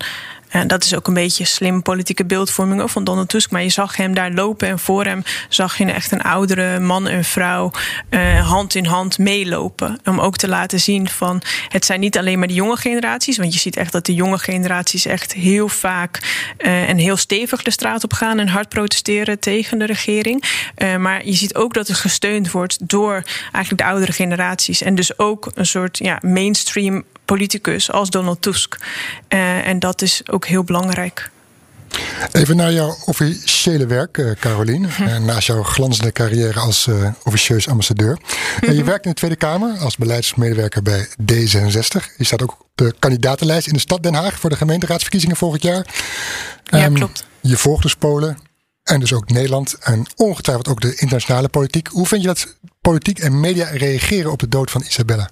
en 0.53 0.67
dat 0.67 0.83
is 0.83 0.95
ook 0.95 1.07
een 1.07 1.13
beetje 1.13 1.45
slim 1.45 1.81
politieke 1.81 2.25
beeldvorming 2.25 2.91
van 2.91 3.03
Donald 3.03 3.29
Tusk. 3.29 3.51
Maar 3.51 3.63
je 3.63 3.69
zag 3.69 3.97
hem 3.97 4.13
daar 4.13 4.31
lopen 4.31 4.67
en 4.67 4.79
voor 4.79 5.05
hem 5.05 5.23
zag 5.49 5.77
je 5.77 5.85
echt 5.85 6.11
een 6.11 6.21
oudere 6.21 6.79
man 6.79 7.07
en 7.07 7.23
vrouw 7.23 7.71
uh, 8.09 8.49
hand 8.49 8.75
in 8.75 8.85
hand 8.85 9.17
meelopen. 9.17 9.99
Om 10.05 10.19
ook 10.19 10.37
te 10.37 10.47
laten 10.47 10.79
zien 10.79 11.09
van 11.09 11.41
het 11.69 11.85
zijn 11.85 11.99
niet 11.99 12.17
alleen 12.17 12.39
maar 12.39 12.47
de 12.47 12.53
jonge 12.53 12.77
generaties. 12.77 13.37
Want 13.37 13.53
je 13.53 13.59
ziet 13.59 13.75
echt 13.75 13.91
dat 13.91 14.05
de 14.05 14.13
jonge 14.13 14.37
generaties 14.37 15.05
echt 15.05 15.33
heel 15.33 15.67
vaak 15.67 16.19
uh, 16.57 16.89
en 16.89 16.97
heel 16.97 17.17
stevig 17.17 17.63
de 17.63 17.71
straat 17.71 18.03
op 18.03 18.13
gaan 18.13 18.39
en 18.39 18.47
hard 18.47 18.69
protesteren 18.69 19.39
tegen 19.39 19.77
de 19.77 19.85
regering. 19.85 20.43
Maar 20.97 21.25
je 21.25 21.33
ziet 21.33 21.55
ook 21.55 21.73
dat 21.73 21.87
het 21.87 21.97
gesteund 21.97 22.51
wordt 22.51 22.89
door 22.89 23.23
eigenlijk 23.51 23.77
de 23.77 23.89
oudere 23.89 24.11
generaties. 24.11 24.81
En 24.81 24.95
dus 24.95 25.17
ook 25.17 25.51
een 25.53 25.65
soort 25.65 25.97
ja, 25.97 26.19
mainstream 26.21 27.03
politicus 27.25 27.91
als 27.91 28.09
Donald 28.09 28.41
Tusk. 28.41 28.77
Uh, 29.29 29.67
en 29.67 29.79
dat 29.79 30.01
is 30.01 30.21
ook 30.29 30.45
heel 30.45 30.63
belangrijk. 30.63 31.31
Even 32.31 32.55
naar 32.55 32.73
jouw 32.73 32.95
officiële 33.05 33.85
werk, 33.85 34.17
uh, 34.17 34.31
Carolien. 34.39 34.89
Hm. 34.89 35.03
En 35.03 35.25
naast 35.25 35.47
jouw 35.47 35.63
glanzende 35.63 36.11
carrière 36.11 36.59
als 36.59 36.87
uh, 36.87 37.11
officieus 37.23 37.67
ambassadeur. 37.67 38.17
Je 38.61 38.83
werkt 38.83 39.05
in 39.05 39.11
de 39.11 39.17
Tweede 39.17 39.35
Kamer 39.35 39.77
als 39.77 39.97
beleidsmedewerker 39.97 40.81
bij 40.81 41.07
D66. 41.07 42.17
Je 42.17 42.23
staat 42.23 42.41
ook 42.41 42.51
op 42.51 42.67
de 42.75 42.93
kandidatenlijst 42.99 43.67
in 43.67 43.73
de 43.73 43.79
stad 43.79 44.03
Den 44.03 44.13
Haag 44.13 44.39
voor 44.39 44.49
de 44.49 44.55
gemeenteraadsverkiezingen 44.55 45.35
volgend 45.35 45.63
jaar. 45.63 45.85
Ja, 46.63 46.85
um, 46.85 46.93
klopt. 46.93 47.25
Je 47.41 47.57
volgt 47.57 47.83
dus 47.83 47.95
Polen 47.95 48.37
en 48.83 48.99
dus 48.99 49.13
ook 49.13 49.29
Nederland 49.29 49.73
en 49.79 50.05
ongetwijfeld 50.15 50.67
ook 50.67 50.81
de 50.81 50.95
internationale 50.95 51.49
politiek. 51.49 51.87
Hoe 51.87 52.07
vind 52.07 52.21
je 52.21 52.27
dat 52.27 52.57
politiek 52.81 53.19
en 53.19 53.39
media 53.39 53.69
reageren 53.69 54.31
op 54.31 54.39
de 54.39 54.47
dood 54.47 54.71
van 54.71 54.81
Isabella? 54.81 55.29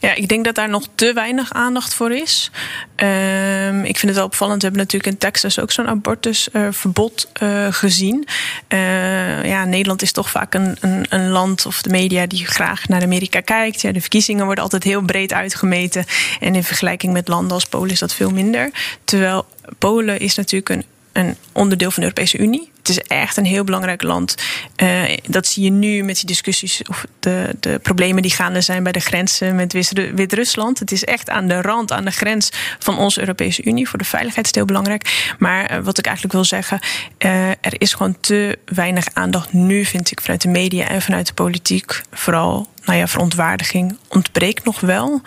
Ja, 0.00 0.14
ik 0.14 0.28
denk 0.28 0.44
dat 0.44 0.54
daar 0.54 0.68
nog 0.68 0.86
te 0.94 1.12
weinig 1.12 1.52
aandacht 1.52 1.94
voor 1.94 2.12
is. 2.12 2.50
Um, 2.96 3.84
ik 3.84 3.96
vind 3.96 4.02
het 4.02 4.14
wel 4.14 4.24
opvallend. 4.24 4.62
We 4.62 4.66
hebben 4.66 4.84
natuurlijk 4.84 5.12
in 5.12 5.18
Texas 5.18 5.58
ook 5.58 5.72
zo'n 5.72 5.88
abortusverbod 5.88 7.28
uh, 7.42 7.66
gezien. 7.70 8.26
Uh, 8.68 9.44
ja, 9.44 9.64
Nederland 9.64 10.02
is 10.02 10.12
toch 10.12 10.30
vaak 10.30 10.54
een, 10.54 10.76
een, 10.80 11.06
een, 11.08 11.28
land 11.28 11.66
of 11.66 11.82
de 11.82 11.90
media 11.90 12.26
die 12.26 12.46
graag 12.46 12.88
naar 12.88 13.02
Amerika 13.02 13.40
kijkt. 13.40 13.80
Ja, 13.80 13.92
de 13.92 14.00
verkiezingen 14.00 14.44
worden 14.44 14.64
altijd 14.64 14.82
heel 14.82 15.02
breed 15.02 15.32
uitgemeten. 15.32 16.04
En 16.40 16.54
in 16.54 16.64
vergelijking 16.64 17.12
met 17.12 17.28
landen 17.28 17.52
als 17.52 17.64
Polen 17.64 17.90
is 17.90 17.98
dat 17.98 18.14
veel 18.14 18.30
minder. 18.30 18.70
Terwijl 19.04 19.46
Polen 19.78 20.18
is 20.18 20.34
natuurlijk 20.34 20.70
een, 20.70 20.84
een 21.16 21.36
onderdeel 21.52 21.90
van 21.90 22.02
de 22.02 22.08
Europese 22.08 22.38
Unie 22.38 22.70
Het 22.78 22.88
is 22.88 22.98
echt 22.98 23.36
een 23.36 23.44
heel 23.44 23.64
belangrijk 23.64 24.02
land. 24.02 24.34
Uh, 24.82 25.02
dat 25.28 25.46
zie 25.46 25.64
je 25.64 25.70
nu 25.70 26.02
met 26.02 26.16
die 26.16 26.26
discussies 26.26 26.82
of 26.88 27.04
de, 27.20 27.56
de 27.60 27.78
problemen 27.78 28.22
die 28.22 28.30
gaande 28.30 28.60
zijn 28.60 28.82
bij 28.82 28.92
de 28.92 29.00
grenzen 29.00 29.56
met 29.56 29.72
Wit-Rusland. 30.14 30.78
Het 30.78 30.92
is 30.92 31.04
echt 31.04 31.30
aan 31.30 31.48
de 31.48 31.60
rand, 31.60 31.92
aan 31.92 32.04
de 32.04 32.10
grens 32.10 32.50
van 32.78 32.98
onze 32.98 33.20
Europese 33.20 33.64
Unie. 33.64 33.88
Voor 33.88 33.98
de 33.98 34.04
veiligheid 34.04 34.44
is 34.44 34.50
het 34.50 34.56
heel 34.56 34.64
belangrijk. 34.64 35.34
Maar 35.38 35.72
uh, 35.72 35.84
wat 35.84 35.98
ik 35.98 36.04
eigenlijk 36.04 36.34
wil 36.34 36.44
zeggen, 36.44 36.78
uh, 37.18 37.48
er 37.48 37.74
is 37.80 37.92
gewoon 37.92 38.16
te 38.20 38.58
weinig 38.64 39.06
aandacht 39.12 39.52
nu, 39.52 39.84
vind 39.84 40.10
ik, 40.10 40.20
vanuit 40.20 40.42
de 40.42 40.48
media 40.48 40.88
en 40.88 41.02
vanuit 41.02 41.26
de 41.26 41.34
politiek. 41.34 42.00
Vooral 42.10 42.68
nou 42.84 42.98
ja, 42.98 43.06
verontwaardiging 43.06 43.98
ontbreekt 44.08 44.64
nog 44.64 44.80
wel 44.80 45.20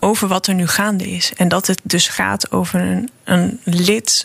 over 0.00 0.28
wat 0.28 0.46
er 0.46 0.54
nu 0.54 0.66
gaande 0.66 1.10
is. 1.10 1.32
En 1.36 1.48
dat 1.48 1.66
het 1.66 1.80
dus 1.82 2.08
gaat 2.08 2.52
over 2.52 2.80
een, 2.80 3.10
een 3.24 3.60
lid 3.64 4.24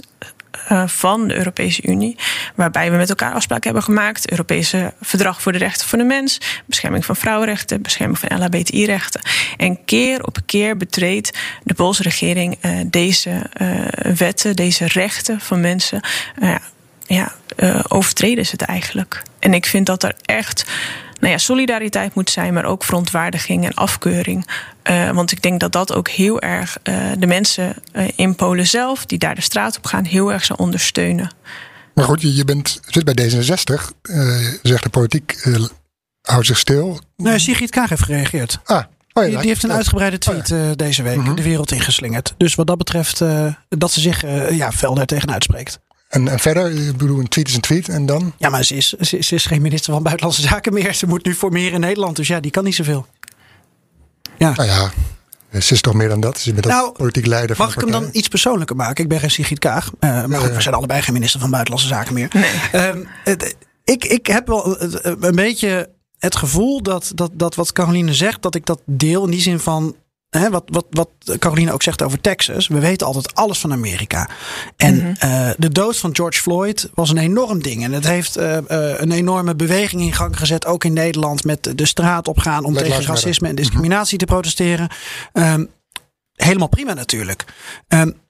van 0.85 1.27
de 1.27 1.35
Europese 1.35 1.87
Unie, 1.87 2.17
waarbij 2.55 2.91
we 2.91 2.97
met 2.97 3.09
elkaar 3.09 3.33
afspraken 3.33 3.63
hebben 3.63 3.83
gemaakt. 3.83 4.31
Europese 4.31 4.93
Verdrag 5.01 5.41
voor 5.41 5.51
de 5.51 5.57
Rechten 5.57 5.87
van 5.87 5.99
de 5.99 6.05
Mens, 6.05 6.37
bescherming 6.65 7.05
van 7.05 7.15
vrouwenrechten, 7.15 7.81
bescherming 7.81 8.19
van 8.19 8.39
LHBTI-rechten. 8.39 9.21
En 9.57 9.85
keer 9.85 10.23
op 10.23 10.37
keer 10.45 10.77
betreedt 10.77 11.37
de 11.63 11.73
Poolse 11.73 12.03
regering 12.03 12.57
uh, 12.61 12.79
deze 12.85 13.49
wetten, 14.17 14.55
deze 14.55 14.85
rechten 14.85 15.39
van 15.39 15.61
mensen. 15.61 16.01
ja, 17.05 17.31
overtreden 17.87 18.45
ze 18.45 18.51
het 18.51 18.61
eigenlijk. 18.61 19.21
En 19.39 19.53
ik 19.53 19.65
vind 19.65 19.85
dat 19.85 20.03
er 20.03 20.15
echt 20.21 20.65
nou 21.23 21.35
ja, 21.35 21.41
solidariteit 21.41 22.15
moet 22.15 22.29
zijn, 22.29 22.53
maar 22.53 22.65
ook 22.65 22.83
verontwaardiging 22.83 23.65
en 23.65 23.73
afkeuring. 23.73 24.47
Uh, 24.89 25.09
want 25.09 25.31
ik 25.31 25.41
denk 25.41 25.59
dat 25.59 25.71
dat 25.71 25.93
ook 25.93 26.09
heel 26.09 26.41
erg 26.41 26.77
uh, 26.83 27.11
de 27.17 27.27
mensen 27.27 27.75
uh, 27.93 28.07
in 28.15 28.35
Polen 28.35 28.67
zelf, 28.67 29.05
die 29.05 29.17
daar 29.17 29.35
de 29.35 29.41
straat 29.41 29.77
op 29.77 29.85
gaan, 29.85 30.05
heel 30.05 30.31
erg 30.31 30.45
zou 30.45 30.59
ondersteunen. 30.59 31.31
Maar 31.93 32.05
goed, 32.05 32.21
je, 32.21 32.35
je 32.35 32.45
bent, 32.45 32.79
zit 32.87 33.03
bij 33.03 33.29
D66, 33.29 33.73
zegt 34.61 34.83
de 34.83 34.89
politiek, 34.91 35.47
houdt 36.21 36.45
zich 36.45 36.57
stil. 36.57 36.99
Nee, 37.15 37.39
Sigrid 37.39 37.69
Kaag 37.69 37.89
heeft 37.89 38.03
gereageerd. 38.03 38.59
Ah, 38.63 38.83
Oh 39.15 39.23
ja, 39.23 39.29
die, 39.29 39.37
die, 39.37 39.47
heeft 39.47 39.63
een 39.63 39.71
uitgebreide 39.71 40.17
tweet 40.17 40.51
oh 40.51 40.57
ja. 40.57 40.75
deze 40.75 41.03
week 41.03 41.15
-hmm. 41.15 41.35
de 41.35 41.43
wereld 41.43 41.71
ingeslingerd. 41.71 42.33
Dus 42.37 42.55
wat 42.55 42.67
dat 42.67 42.77
betreft, 42.77 43.21
dat 43.69 43.91
ze 43.91 43.99
zich 43.99 44.21
ja, 44.51 44.71
fel 44.71 44.93
daar 44.93 45.05
tegen 45.05 45.31
uitspreekt. 45.31 45.79
En, 46.13 46.27
en, 46.27 46.39
verder, 46.39 46.87
ik 46.87 46.97
bedoel, 46.97 47.19
een 47.19 47.27
tweet 47.27 47.47
is 47.47 47.55
een 47.55 47.61
tweet 47.61 47.89
en 47.89 48.05
dan? 48.05 48.33
Ja, 48.37 48.49
maar 48.49 48.63
ze 48.63 48.75
is, 48.75 48.89
ze, 48.89 49.23
ze, 49.23 49.35
is 49.35 49.45
geen 49.45 49.61
minister 49.61 49.93
van 49.93 50.03
Buitenlandse 50.03 50.41
Zaken 50.49 50.73
meer. 50.73 50.93
Ze 50.93 51.07
moet 51.07 51.25
nu 51.25 51.35
formeren 51.35 51.73
in 51.73 51.79
Nederland, 51.79 52.15
dus 52.15 52.27
ja, 52.27 52.39
die 52.39 52.51
kan 52.51 52.63
niet 52.63 52.75
zoveel. 52.75 53.05
Ja. 54.37 54.53
Nou 54.55 54.69
ja, 54.69 54.91
ze 55.59 55.73
is 55.73 55.81
toch 55.81 55.93
meer 55.93 56.09
dan 56.09 56.19
dat. 56.19 56.39
Ze 56.39 56.49
is 56.49 56.55
met 56.55 56.65
nou, 56.65 56.85
dat 56.85 56.93
politiek 56.93 57.25
leider 57.25 57.55
van 57.55 57.65
Mag 57.65 57.75
ik 57.75 57.81
hem 57.81 57.91
dan 57.91 58.09
iets 58.11 58.27
persoonlijker 58.27 58.75
maken? 58.75 59.03
Ik 59.03 59.09
ben 59.09 59.19
geen 59.19 59.31
Sigrid 59.31 59.59
Kaag. 59.59 59.91
Uh, 59.99 60.25
maar 60.25 60.39
goed, 60.39 60.55
we 60.55 60.61
zijn 60.61 60.75
allebei 60.75 61.01
geen 61.01 61.13
minister 61.13 61.39
van 61.39 61.49
Buitenlandse 61.49 61.89
Zaken 61.89 62.13
meer. 62.13 62.27
Nee. 62.33 62.93
Uh, 62.95 63.05
het, 63.23 63.55
ik, 63.83 64.05
ik 64.05 64.27
heb 64.27 64.47
wel 64.47 64.81
een 65.01 65.35
beetje 65.35 65.89
het 66.17 66.35
gevoel 66.35 66.81
dat, 66.81 67.11
dat, 67.15 67.31
dat 67.33 67.55
wat 67.55 67.71
Caroline 67.71 68.13
zegt, 68.13 68.41
dat 68.41 68.55
ik 68.55 68.65
dat 68.65 68.81
deel 68.85 69.25
in 69.25 69.31
die 69.31 69.41
zin 69.41 69.59
van 69.59 69.95
Hè, 70.37 70.49
wat, 70.49 70.63
wat, 70.65 70.85
wat 70.89 71.09
Caroline 71.39 71.73
ook 71.73 71.83
zegt 71.83 72.01
over 72.01 72.21
Texas. 72.21 72.67
We 72.67 72.79
weten 72.79 73.07
altijd 73.07 73.35
alles 73.35 73.59
van 73.59 73.71
Amerika. 73.71 74.29
En 74.77 74.95
mm-hmm. 74.95 75.15
uh, 75.23 75.49
de 75.57 75.69
dood 75.69 75.97
van 75.97 76.15
George 76.15 76.41
Floyd 76.41 76.89
was 76.93 77.09
een 77.09 77.17
enorm 77.17 77.61
ding. 77.61 77.83
En 77.83 77.91
het 77.91 78.07
heeft 78.07 78.37
uh, 78.37 78.51
uh, 78.51 78.57
een 78.99 79.11
enorme 79.11 79.55
beweging 79.55 80.01
in 80.01 80.13
gang 80.13 80.37
gezet. 80.37 80.65
Ook 80.65 80.83
in 80.83 80.93
Nederland 80.93 81.43
met 81.43 81.71
de 81.75 81.85
straat 81.85 82.27
op 82.27 82.37
gaan 82.37 82.63
om 82.63 82.73
Let 82.73 82.85
tegen 82.85 83.05
racisme 83.05 83.47
en 83.47 83.55
discriminatie 83.55 84.17
mm-hmm. 84.17 84.27
te 84.27 84.33
protesteren. 84.33 84.89
Um, 85.33 85.69
helemaal 86.35 86.67
prima 86.67 86.93
natuurlijk. 86.93 87.45
Um, 87.87 88.21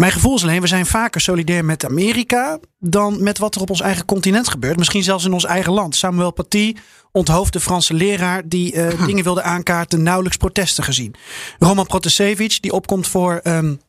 mijn 0.00 0.12
gevoel 0.12 0.34
is 0.34 0.42
alleen, 0.42 0.60
we 0.60 0.66
zijn 0.66 0.86
vaker 0.86 1.20
solidair 1.20 1.64
met 1.64 1.84
Amerika 1.84 2.58
dan 2.78 3.22
met 3.22 3.38
wat 3.38 3.54
er 3.54 3.60
op 3.60 3.70
ons 3.70 3.80
eigen 3.80 4.04
continent 4.04 4.48
gebeurt. 4.48 4.76
Misschien 4.76 5.02
zelfs 5.02 5.24
in 5.24 5.32
ons 5.32 5.44
eigen 5.44 5.72
land. 5.72 5.96
Samuel 5.96 6.32
Paty 6.32 6.74
onthoofd 7.12 7.52
de 7.52 7.60
Franse 7.60 7.94
leraar 7.94 8.48
die 8.48 8.74
uh, 8.74 9.06
dingen 9.06 9.24
wilde 9.24 9.42
aankaarten, 9.42 10.02
nauwelijks 10.02 10.36
protesten 10.36 10.84
gezien. 10.84 11.14
Roman 11.58 11.86
Protasevich, 11.86 12.60
die 12.60 12.72
opkomt 12.72 13.06
voor 13.06 13.40
um, 13.44 13.80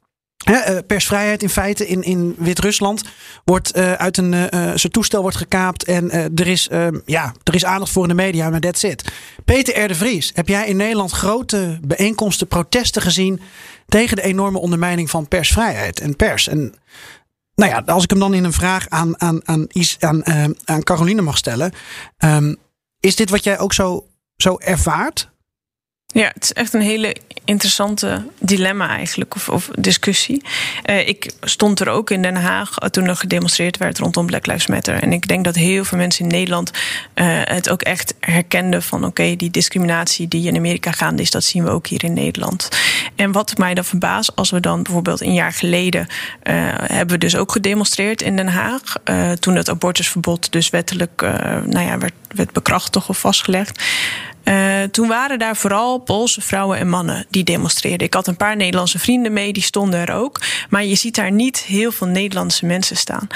persvrijheid 0.87 1.43
in 1.43 1.49
feite 1.49 1.87
in, 1.87 2.03
in 2.03 2.35
Wit-Rusland, 2.37 3.03
wordt 3.43 3.77
uh, 3.77 3.93
uit 3.93 4.17
een 4.17 4.33
uh, 4.33 4.47
zijn 4.51 4.91
toestel 4.91 5.21
wordt 5.21 5.37
gekaapt 5.37 5.83
en 5.83 6.11
er 6.11 6.47
is 6.47 6.69
um, 6.71 7.01
ja 7.05 7.33
er 7.43 7.55
is 7.55 7.65
aandacht 7.65 7.91
voor 7.91 8.03
in 8.03 8.09
de 8.09 8.15
media, 8.15 8.49
maar 8.49 8.59
that's 8.59 8.83
it. 8.83 9.11
Peter 9.45 9.83
R. 9.83 9.87
de 9.87 9.95
Vries, 9.95 10.31
heb 10.33 10.47
jij 10.47 10.67
in 10.67 10.77
Nederland 10.77 11.11
grote 11.11 11.79
bijeenkomsten, 11.81 12.47
protesten 12.47 13.01
gezien 13.01 13.41
tegen 13.87 14.15
de 14.15 14.21
enorme 14.21 14.59
ondermijning 14.59 15.09
van 15.09 15.27
persvrijheid 15.27 15.99
en 15.99 16.15
pers? 16.15 16.47
En 16.47 16.73
nou 17.55 17.71
ja, 17.71 17.83
als 17.85 18.03
ik 18.03 18.09
hem 18.09 18.19
dan 18.19 18.33
in 18.33 18.43
een 18.43 18.53
vraag 18.53 18.89
aan, 18.89 19.21
aan, 19.21 19.47
aan, 19.47 19.67
aan, 19.99 20.25
aan, 20.25 20.55
aan 20.65 20.83
Caroline 20.83 21.21
mag 21.21 21.37
stellen. 21.37 21.71
Um, 22.17 22.57
is 22.99 23.15
dit 23.15 23.29
wat 23.29 23.43
jij 23.43 23.59
ook 23.59 23.73
zo, 23.73 24.07
zo 24.35 24.57
ervaart? 24.57 25.29
Ja, 26.13 26.31
het 26.33 26.43
is 26.43 26.53
echt 26.53 26.73
een 26.73 26.81
hele 26.81 27.15
interessante 27.45 28.25
dilemma 28.39 28.89
eigenlijk, 28.89 29.35
of, 29.35 29.49
of 29.49 29.69
discussie. 29.79 30.43
Uh, 30.85 31.07
ik 31.07 31.31
stond 31.41 31.79
er 31.79 31.89
ook 31.89 32.09
in 32.09 32.21
Den 32.21 32.35
Haag 32.35 32.75
toen 32.91 33.07
er 33.07 33.15
gedemonstreerd 33.15 33.77
werd 33.77 33.99
rondom 33.99 34.25
Black 34.25 34.45
Lives 34.45 34.67
Matter. 34.67 35.01
En 35.01 35.13
ik 35.13 35.27
denk 35.27 35.43
dat 35.43 35.55
heel 35.55 35.85
veel 35.85 35.97
mensen 35.97 36.23
in 36.23 36.31
Nederland 36.31 36.71
uh, 36.71 37.25
het 37.43 37.69
ook 37.69 37.81
echt 37.81 38.13
herkenden 38.19 38.83
van 38.83 39.05
oké, 39.05 39.35
die 39.35 39.51
discriminatie 39.51 40.27
die 40.27 40.47
in 40.47 40.55
Amerika 40.55 40.91
gaande 40.91 41.21
is, 41.21 41.31
dat 41.31 41.43
zien 41.43 41.63
we 41.63 41.69
ook 41.69 41.87
hier 41.87 42.03
in 42.03 42.13
Nederland. 42.13 42.69
En 43.15 43.31
wat 43.31 43.57
mij 43.57 43.73
dan 43.73 43.85
verbaast, 43.85 44.35
als 44.35 44.49
we 44.49 44.59
dan 44.59 44.83
bijvoorbeeld 44.83 45.21
een 45.21 45.33
jaar 45.33 45.53
geleden 45.53 46.07
hebben 46.81 47.15
we 47.15 47.17
dus 47.17 47.35
ook 47.35 47.51
gedemonstreerd 47.51 48.21
in 48.21 48.35
Den 48.35 48.47
Haag. 48.47 48.93
toen 49.39 49.55
het 49.55 49.69
abortusverbod 49.69 50.51
dus 50.51 50.69
wettelijk 50.69 51.21
nou 51.65 51.79
ja, 51.79 51.97
werd, 51.97 52.13
werd 52.27 52.51
bekrachtigd 52.51 53.09
of 53.09 53.19
vastgelegd. 53.19 53.83
Uh, 54.43 54.83
toen 54.83 55.07
waren 55.07 55.39
daar 55.39 55.55
vooral 55.55 55.97
Poolse 55.97 56.41
vrouwen 56.41 56.77
en 56.77 56.89
mannen 56.89 57.25
die 57.29 57.43
demonstreerden. 57.43 58.07
Ik 58.07 58.13
had 58.13 58.27
een 58.27 58.37
paar 58.37 58.55
Nederlandse 58.55 58.99
vrienden 58.99 59.33
mee, 59.33 59.53
die 59.53 59.63
stonden 59.63 59.99
er 60.07 60.13
ook. 60.13 60.41
Maar 60.69 60.85
je 60.85 60.95
ziet 60.95 61.15
daar 61.15 61.31
niet 61.31 61.59
heel 61.59 61.91
veel 61.91 62.07
Nederlandse 62.07 62.65
mensen 62.65 62.97
staan. 62.97 63.27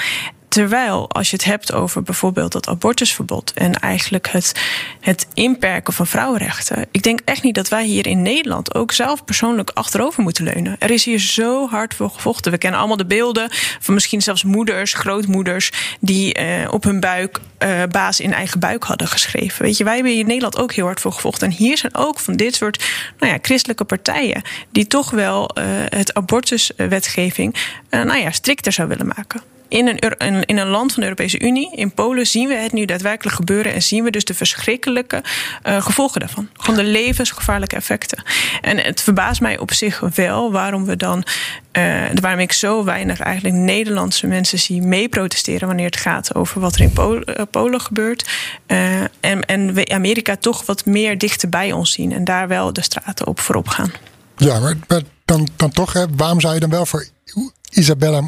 Terwijl 0.54 1.10
als 1.10 1.30
je 1.30 1.36
het 1.36 1.44
hebt 1.44 1.72
over 1.72 2.02
bijvoorbeeld 2.02 2.52
dat 2.52 2.68
abortusverbod 2.68 3.52
en 3.52 3.80
eigenlijk 3.80 4.28
het, 4.28 4.52
het 5.00 5.26
inperken 5.34 5.92
van 5.92 6.06
vrouwenrechten. 6.06 6.86
Ik 6.90 7.02
denk 7.02 7.20
echt 7.24 7.42
niet 7.42 7.54
dat 7.54 7.68
wij 7.68 7.84
hier 7.84 8.06
in 8.06 8.22
Nederland 8.22 8.74
ook 8.74 8.92
zelf 8.92 9.24
persoonlijk 9.24 9.70
achterover 9.70 10.22
moeten 10.22 10.44
leunen. 10.44 10.76
Er 10.78 10.90
is 10.90 11.04
hier 11.04 11.18
zo 11.18 11.68
hard 11.68 11.94
voor 11.94 12.10
gevochten. 12.10 12.52
We 12.52 12.58
kennen 12.58 12.78
allemaal 12.78 12.96
de 12.96 13.06
beelden 13.06 13.48
van 13.80 13.94
misschien 13.94 14.22
zelfs 14.22 14.44
moeders, 14.44 14.92
grootmoeders, 14.92 15.70
die 16.00 16.40
uh, 16.40 16.72
op 16.72 16.84
hun 16.84 17.00
buik 17.00 17.40
uh, 17.58 17.82
baas 17.90 18.20
in 18.20 18.32
eigen 18.32 18.60
buik 18.60 18.84
hadden 18.84 19.08
geschreven. 19.08 19.62
Weet 19.62 19.76
je, 19.76 19.84
wij 19.84 19.94
hebben 19.94 20.12
hier 20.12 20.20
in 20.20 20.26
Nederland 20.26 20.58
ook 20.58 20.72
heel 20.72 20.86
hard 20.86 21.00
voor 21.00 21.12
gevochten. 21.12 21.48
En 21.48 21.54
hier 21.54 21.78
zijn 21.78 21.94
ook 21.94 22.20
van 22.20 22.36
dit 22.36 22.54
soort 22.54 22.84
nou 23.18 23.32
ja, 23.32 23.38
christelijke 23.42 23.84
partijen 23.84 24.42
die 24.72 24.86
toch 24.86 25.10
wel 25.10 25.50
uh, 25.58 25.64
het 25.88 26.14
abortuswetgeving 26.14 27.54
nou 27.90 28.18
ja, 28.18 28.30
strikter 28.30 28.72
zou 28.72 28.88
willen 28.88 29.06
maken 29.06 29.53
in 29.74 29.98
een, 30.18 30.44
in 30.44 30.58
een 30.58 30.66
land 30.66 30.92
van 30.92 31.00
de 31.00 31.08
Europese 31.08 31.40
Unie, 31.40 31.76
in 31.76 31.94
Polen, 31.94 32.26
zien 32.26 32.48
we 32.48 32.54
het 32.54 32.72
nu 32.72 32.84
daadwerkelijk 32.84 33.36
gebeuren 33.36 33.72
en 33.72 33.82
zien 33.82 34.04
we 34.04 34.10
dus 34.10 34.24
de 34.24 34.34
verschrikkelijke 34.34 35.22
uh, 35.66 35.82
gevolgen 35.82 36.20
daarvan. 36.20 36.48
Gewoon 36.56 36.84
de 36.84 36.90
levensgevaarlijke 36.90 37.76
effecten. 37.76 38.22
En 38.60 38.78
het 38.78 39.00
verbaast 39.00 39.40
mij 39.40 39.58
op 39.58 39.72
zich 39.72 40.00
wel 40.00 40.52
waarom 40.52 40.84
we 40.84 40.96
dan, 40.96 41.24
uh, 41.72 42.02
waarom 42.20 42.40
ik 42.40 42.52
zo 42.52 42.84
weinig 42.84 43.20
eigenlijk 43.20 43.54
Nederlandse 43.54 44.26
mensen 44.26 44.58
zie 44.58 44.82
mee 44.82 45.08
protesteren 45.08 45.66
wanneer 45.66 45.86
het 45.86 45.96
gaat 45.96 46.34
over 46.34 46.60
wat 46.60 46.74
er 46.74 46.80
in 46.80 46.92
Polen, 46.92 47.24
uh, 47.30 47.42
Polen 47.50 47.80
gebeurt. 47.80 48.30
en, 49.20 49.46
en 49.46 49.74
we 49.74 49.88
Amerika 49.88 50.36
toch 50.36 50.66
wat 50.66 50.84
meer 50.84 51.18
dichter 51.18 51.48
bij 51.48 51.72
ons 51.72 51.92
zien 51.92 52.12
en 52.12 52.24
daar 52.24 52.48
wel 52.48 52.72
de 52.72 52.82
straten 52.82 53.26
op 53.26 53.40
voorop 53.40 53.68
gaan. 53.68 53.92
Ja, 54.36 54.60
maar, 54.60 54.76
maar 54.88 55.02
dan, 55.24 55.48
dan 55.56 55.70
toch, 55.70 55.92
hè, 55.92 56.04
waarom 56.16 56.40
zou 56.40 56.54
je 56.54 56.60
dan 56.60 56.70
wel 56.70 56.86
voor 56.86 57.06
Isabella 57.70 58.22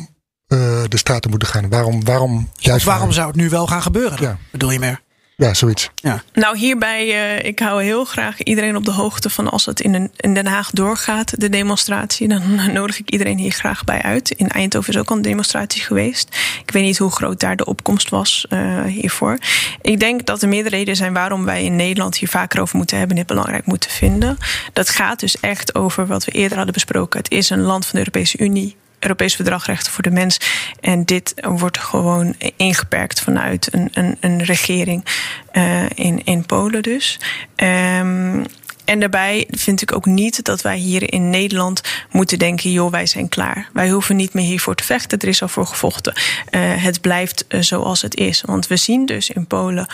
uh, 0.49 0.83
de 0.89 0.97
straten 0.97 1.31
moeten 1.31 1.49
gaan. 1.49 1.69
Waarom, 1.69 2.05
waarom, 2.05 2.51
juist 2.55 2.85
waarom 2.85 3.13
zou 3.13 3.27
het 3.27 3.37
nu 3.37 3.49
wel 3.49 3.67
gaan 3.67 3.83
gebeuren? 3.83 4.19
Ja. 4.21 4.37
Bedoel 4.51 4.71
je 4.71 4.79
meer? 4.79 5.05
Ja, 5.39 5.55
zoiets. 5.55 5.91
Ja. 5.95 6.23
Nou, 6.33 6.59
hierbij, 6.59 7.07
uh, 7.07 7.45
ik 7.45 7.59
hou 7.59 7.83
heel 7.83 8.05
graag 8.05 8.43
iedereen 8.43 8.77
op 8.77 8.85
de 8.85 8.93
hoogte 8.93 9.31
van 9.31 9.51
als 9.51 9.67
het 9.67 9.81
in, 9.81 9.95
een, 9.95 10.11
in 10.17 10.35
Den 10.35 10.47
Haag 10.47 10.71
doorgaat, 10.71 11.41
de 11.41 11.49
demonstratie. 11.49 12.29
Dan 12.29 12.43
nodig 12.73 12.99
ik 12.99 13.11
iedereen 13.11 13.39
hier 13.39 13.51
graag 13.51 13.85
bij 13.85 14.03
uit. 14.03 14.31
In 14.31 14.49
Eindhoven 14.49 14.93
is 14.93 14.99
ook 14.99 15.11
al 15.11 15.17
een 15.17 15.23
demonstratie 15.23 15.83
geweest. 15.83 16.37
Ik 16.63 16.71
weet 16.71 16.83
niet 16.83 16.99
hoe 16.99 17.11
groot 17.11 17.41
daar 17.41 17.57
de 17.57 17.65
opkomst 17.65 18.09
was 18.09 18.47
uh, 18.51 18.85
hiervoor. 18.85 19.39
Ik 19.81 20.01
denk 20.01 20.27
dat 20.27 20.43
er 20.43 20.49
meerdere 20.49 20.77
redenen 20.77 20.97
zijn 20.97 21.13
waarom 21.13 21.45
wij 21.45 21.65
in 21.65 21.77
Nederland 21.77 22.17
hier 22.17 22.29
vaker 22.29 22.61
over 22.61 22.77
moeten 22.77 22.99
hebben 22.99 23.17
en 23.17 23.23
dit 23.23 23.35
belangrijk 23.35 23.67
moeten 23.67 23.91
vinden. 23.91 24.39
Dat 24.73 24.89
gaat 24.89 25.21
dus 25.21 25.41
echt 25.41 25.75
over 25.75 26.07
wat 26.07 26.25
we 26.25 26.31
eerder 26.31 26.57
hadden 26.57 26.75
besproken. 26.75 27.19
Het 27.19 27.31
is 27.31 27.51
een 27.51 27.63
land 27.63 27.83
van 27.87 27.93
de 27.93 27.99
Europese 27.99 28.39
Unie. 28.39 28.77
Europees 28.99 29.35
Verdrag 29.35 29.67
Rechten 29.67 29.93
voor 29.93 30.03
de 30.03 30.11
Mens. 30.11 30.41
En 30.81 31.05
dit 31.05 31.35
wordt 31.43 31.79
gewoon 31.79 32.35
ingeperkt 32.57 33.21
vanuit 33.21 33.69
een, 33.75 33.89
een, 33.93 34.17
een 34.21 34.43
regering 34.43 35.05
uh, 35.53 35.83
in, 35.95 36.25
in 36.25 36.47
Polen 36.47 36.83
dus. 36.83 37.21
Um, 37.57 38.45
en 38.87 39.01
daarbij 39.01 39.47
vind 39.51 39.83
ik 39.83 39.95
ook 39.95 40.07
niet 40.07 40.45
dat 40.45 40.63
wij 40.63 40.77
hier 40.77 41.13
in 41.13 41.31
Nederland 41.31 41.81
moeten 42.11 42.39
denken: 42.39 42.73
joh, 42.73 42.91
wij 42.91 43.07
zijn 43.07 43.29
klaar. 43.29 43.69
Wij 43.73 43.91
hoeven 43.91 44.17
niet 44.17 44.35
meer 44.35 44.45
hiervoor 44.45 44.75
te 44.75 44.85
vechten. 44.85 45.19
Er 45.19 45.29
is 45.29 45.43
al 45.43 45.49
voor 45.49 45.67
gevochten. 45.67 46.15
Uh, 46.15 46.61
het 46.83 47.01
blijft 47.01 47.45
uh, 47.49 47.63
zoals 47.63 48.03
het 48.03 48.15
is. 48.15 48.43
Want 48.45 48.67
we 48.67 48.77
zien 48.77 49.07
dus 49.07 49.31
in 49.31 49.47
Polen 49.47 49.87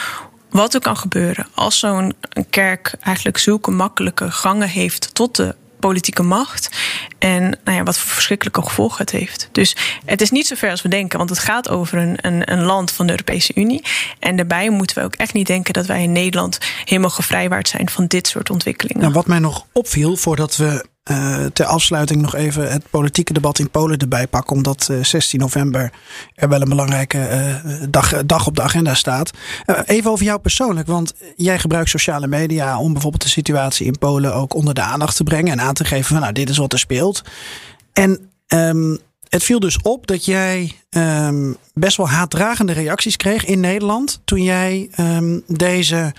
wat 0.51 0.75
er 0.75 0.81
kan 0.81 0.97
gebeuren 0.97 1.47
als 1.55 1.79
zo'n 1.79 2.15
kerk 2.51 2.95
eigenlijk 3.01 3.39
zulke 3.39 3.71
makkelijke 3.71 4.31
gangen 4.31 4.69
heeft 4.69 5.15
tot 5.15 5.37
de 5.37 5.55
politieke 5.83 6.23
macht. 6.23 6.69
En 7.19 7.43
nou 7.65 7.77
ja, 7.77 7.83
wat 7.83 7.99
voor 7.99 8.11
verschrikkelijke 8.11 8.63
gevolgen 8.63 8.99
het 8.99 9.11
heeft. 9.11 9.49
Dus 9.53 9.77
het 10.05 10.21
is 10.21 10.31
niet 10.31 10.47
zo 10.47 10.55
ver 10.55 10.71
als 10.71 10.83
we 10.83 10.89
denken, 10.89 11.19
want 11.19 11.31
het 11.31 11.39
gaat 11.39 11.69
over 11.69 11.99
een, 11.99 12.17
een, 12.21 12.53
een, 12.53 12.63
land 12.63 12.91
van 12.91 13.07
de 13.07 13.13
Europese 13.13 13.53
Unie. 13.55 13.85
En 14.19 14.37
daarbij 14.37 14.71
moeten 14.71 14.99
we 14.99 15.05
ook 15.05 15.15
echt 15.15 15.33
niet 15.33 15.47
denken 15.47 15.73
dat 15.73 15.87
wij 15.87 16.03
in 16.03 16.13
Nederland 16.13 16.59
helemaal 16.85 17.11
gevrijwaard 17.11 17.69
zijn 17.69 17.91
van 17.91 18.07
dit 18.07 18.27
soort 18.27 18.51
ontwikkelingen. 18.51 19.03
Nou, 19.03 19.13
wat 19.13 19.27
mij 19.27 19.39
nog 19.39 19.67
opviel 19.73 20.17
voordat 20.17 20.57
we 20.57 20.85
uh, 21.11 21.45
ter 21.53 21.67
afsluiting 21.67 22.23
nog 22.23 22.35
even 22.35 22.73
het 22.73 22.91
politieke 22.91 23.33
debat 23.33 23.59
in 23.59 23.71
Polen 23.71 23.99
erbij 23.99 24.27
pakken. 24.27 24.57
Omdat 24.57 24.89
uh, 24.91 25.05
16 25.05 25.41
november 25.41 25.93
er 26.35 26.49
wel 26.49 26.61
een 26.61 26.69
belangrijke 26.69 27.19
uh, 27.65 27.83
dag, 27.91 28.27
dag 28.27 28.47
op 28.47 28.57
de 28.57 28.63
agenda 28.63 28.95
staat. 28.95 29.31
Even 29.85 30.11
over 30.11 30.25
jou 30.25 30.39
persoonlijk. 30.39 30.87
Want 30.87 31.15
jij 31.37 31.59
gebruikt 31.59 31.89
sociale 31.89 32.27
media 32.27 32.79
om 32.79 32.93
bijvoorbeeld 32.93 33.23
de 33.23 33.29
situatie 33.29 33.87
in 33.87 33.99
Polen 33.99 34.35
ook 34.35 34.55
onder 34.55 34.75
de 34.75 34.81
aandacht 34.81 35.17
te 35.17 35.25
brengen. 35.25 35.53
En 35.53 35.61
aan 35.61 35.75
te 35.75 35.85
geven 35.85 36.05
van 36.05 36.21
nou, 36.21 36.33
dit 36.33 36.49
is 36.49 36.57
wat 36.57 36.73
er 36.73 36.79
speelt. 36.79 37.23
En 37.93 38.31
um, 38.49 38.99
het 39.29 39.45
viel 39.45 39.61
dus 39.61 39.81
op 39.83 40.07
dat 40.07 40.25
jij 40.25 40.73
um, 40.91 41.57
best 41.75 41.97
wel 41.97 42.09
haatdragende 42.09 42.73
reacties 42.73 43.17
kreeg 43.17 43.45
in 43.45 43.61
Nederland. 43.61 44.21
Toen 44.25 44.43
jij 44.43 44.91
um, 44.99 45.43
deze 45.47 46.15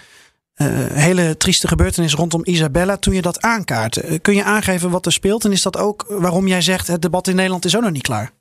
hele 0.93 1.37
trieste 1.37 1.67
gebeurtenis 1.67 2.13
rondom 2.13 2.41
Isabella 2.43 2.97
toen 2.97 3.13
je 3.13 3.21
dat 3.21 3.41
aankaart. 3.41 4.03
Uh, 4.03 4.19
kun 4.21 4.35
je 4.35 4.43
aangeven 4.43 4.89
wat 4.89 5.05
er 5.05 5.11
speelt? 5.11 5.45
En 5.45 5.51
is 5.51 5.61
dat 5.61 5.77
ook 5.77 6.05
waarom 6.07 6.47
jij 6.47 6.61
zegt 6.61 6.87
het 6.87 7.01
debat 7.01 7.27
in 7.27 7.35
Nederland 7.35 7.65
is 7.65 7.75
ook 7.75 7.81
nog 7.81 7.91
niet 7.91 8.01
klaar? 8.01 8.31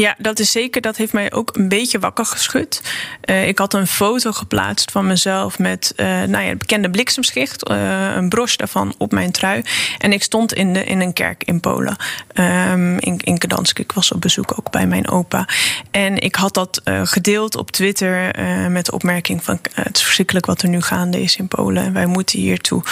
Ja, 0.00 0.14
dat 0.18 0.38
is 0.38 0.50
zeker. 0.50 0.80
Dat 0.80 0.96
heeft 0.96 1.12
mij 1.12 1.32
ook 1.32 1.56
een 1.56 1.68
beetje 1.68 1.98
wakker 1.98 2.26
geschud. 2.26 2.82
Uh, 3.24 3.48
ik 3.48 3.58
had 3.58 3.74
een 3.74 3.86
foto 3.86 4.32
geplaatst 4.32 4.90
van 4.90 5.06
mezelf 5.06 5.58
met 5.58 5.92
uh, 5.96 6.06
nou 6.06 6.44
ja, 6.44 6.48
het 6.48 6.58
bekende 6.58 6.90
bliksemschicht. 6.90 7.70
Uh, 7.70 8.14
een 8.14 8.28
broche 8.28 8.56
daarvan 8.56 8.94
op 8.98 9.12
mijn 9.12 9.30
trui. 9.30 9.62
En 9.98 10.12
ik 10.12 10.22
stond 10.22 10.52
in, 10.52 10.72
de, 10.72 10.84
in 10.84 11.00
een 11.00 11.12
kerk 11.12 11.44
in 11.44 11.60
Polen. 11.60 11.96
Um, 12.34 12.98
in, 12.98 13.18
in 13.18 13.40
Gdansk. 13.40 13.78
Ik 13.78 13.92
was 13.92 14.12
op 14.12 14.20
bezoek 14.20 14.58
ook 14.58 14.70
bij 14.70 14.86
mijn 14.86 15.08
opa. 15.08 15.48
En 15.90 16.18
ik 16.18 16.34
had 16.34 16.54
dat 16.54 16.80
gedeeld 16.84 17.56
op 17.56 17.70
Twitter 17.70 18.34
met 18.70 18.86
de 18.86 18.92
opmerking 18.92 19.44
van... 19.44 19.58
het 19.74 19.96
is 19.96 20.02
verschrikkelijk 20.02 20.46
wat 20.46 20.62
er 20.62 20.68
nu 20.68 20.80
gaande 20.80 21.22
is 21.22 21.36
in 21.36 21.48
Polen. 21.48 21.84
En 21.84 21.92
wij 21.92 22.06
moeten 22.06 22.38
hiertoe 22.38 22.82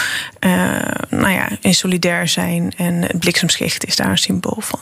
nou 1.09 1.30
ja, 1.30 1.48
in 1.61 1.74
solidair 1.74 2.28
zijn. 2.28 2.72
En 2.76 3.02
het 3.02 3.18
bliksemschicht 3.18 3.86
is 3.86 3.96
daar 3.96 4.11
een 4.11 4.18
symbool 4.18 4.61
van. 4.61 4.80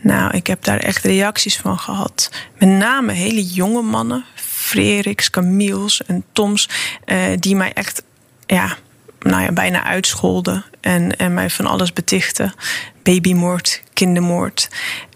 Nou, 0.00 0.36
ik 0.36 0.46
heb 0.46 0.64
daar 0.64 0.78
echt 0.78 1.04
reacties 1.04 1.59
van 1.60 1.78
gehad. 1.78 2.30
Met 2.58 2.68
name 2.68 3.12
hele 3.12 3.44
jonge 3.44 3.82
mannen, 3.82 4.24
Frederiks, 4.34 5.30
Camille's 5.30 6.02
en 6.06 6.24
Toms, 6.32 6.68
uh, 7.06 7.18
die 7.38 7.56
mij 7.56 7.72
echt 7.72 8.02
ja, 8.46 8.76
nou 9.20 9.42
ja, 9.42 9.52
bijna 9.52 9.84
uitscholden 9.84 10.64
en, 10.80 11.16
en 11.16 11.34
mij 11.34 11.50
van 11.50 11.66
alles 11.66 11.92
betichten. 11.92 12.54
Babymoord, 13.02 13.82
kindermoord. 13.92 14.68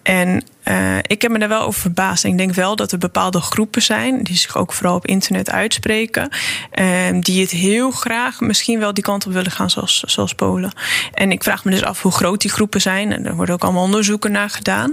En 0.02 0.44
uh, 0.68 0.98
ik 1.06 1.22
heb 1.22 1.30
me 1.30 1.38
daar 1.38 1.48
wel 1.48 1.62
over 1.62 1.80
verbaasd. 1.80 2.24
Ik 2.24 2.38
denk 2.38 2.54
wel 2.54 2.76
dat 2.76 2.92
er 2.92 2.98
bepaalde 2.98 3.40
groepen 3.40 3.82
zijn, 3.82 4.22
die 4.22 4.36
zich 4.36 4.56
ook 4.56 4.72
vooral 4.72 4.96
op 4.96 5.06
internet 5.06 5.50
uitspreken, 5.50 6.28
uh, 6.74 6.86
die 7.20 7.40
het 7.40 7.50
heel 7.50 7.90
graag 7.90 8.40
misschien 8.40 8.78
wel 8.78 8.94
die 8.94 9.04
kant 9.04 9.26
op 9.26 9.32
willen 9.32 9.50
gaan, 9.50 9.70
zoals, 9.70 10.00
zoals 10.00 10.34
Polen. 10.34 10.72
En 11.14 11.32
ik 11.32 11.42
vraag 11.42 11.64
me 11.64 11.70
dus 11.70 11.84
af 11.84 12.02
hoe 12.02 12.12
groot 12.12 12.40
die 12.40 12.50
groepen 12.50 12.80
zijn. 12.80 13.12
En 13.12 13.26
er 13.26 13.34
worden 13.34 13.54
ook 13.54 13.62
allemaal 13.62 13.82
onderzoeken 13.82 14.32
naar 14.32 14.50
gedaan. 14.50 14.92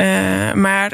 Uh, 0.00 0.52
maar 0.52 0.92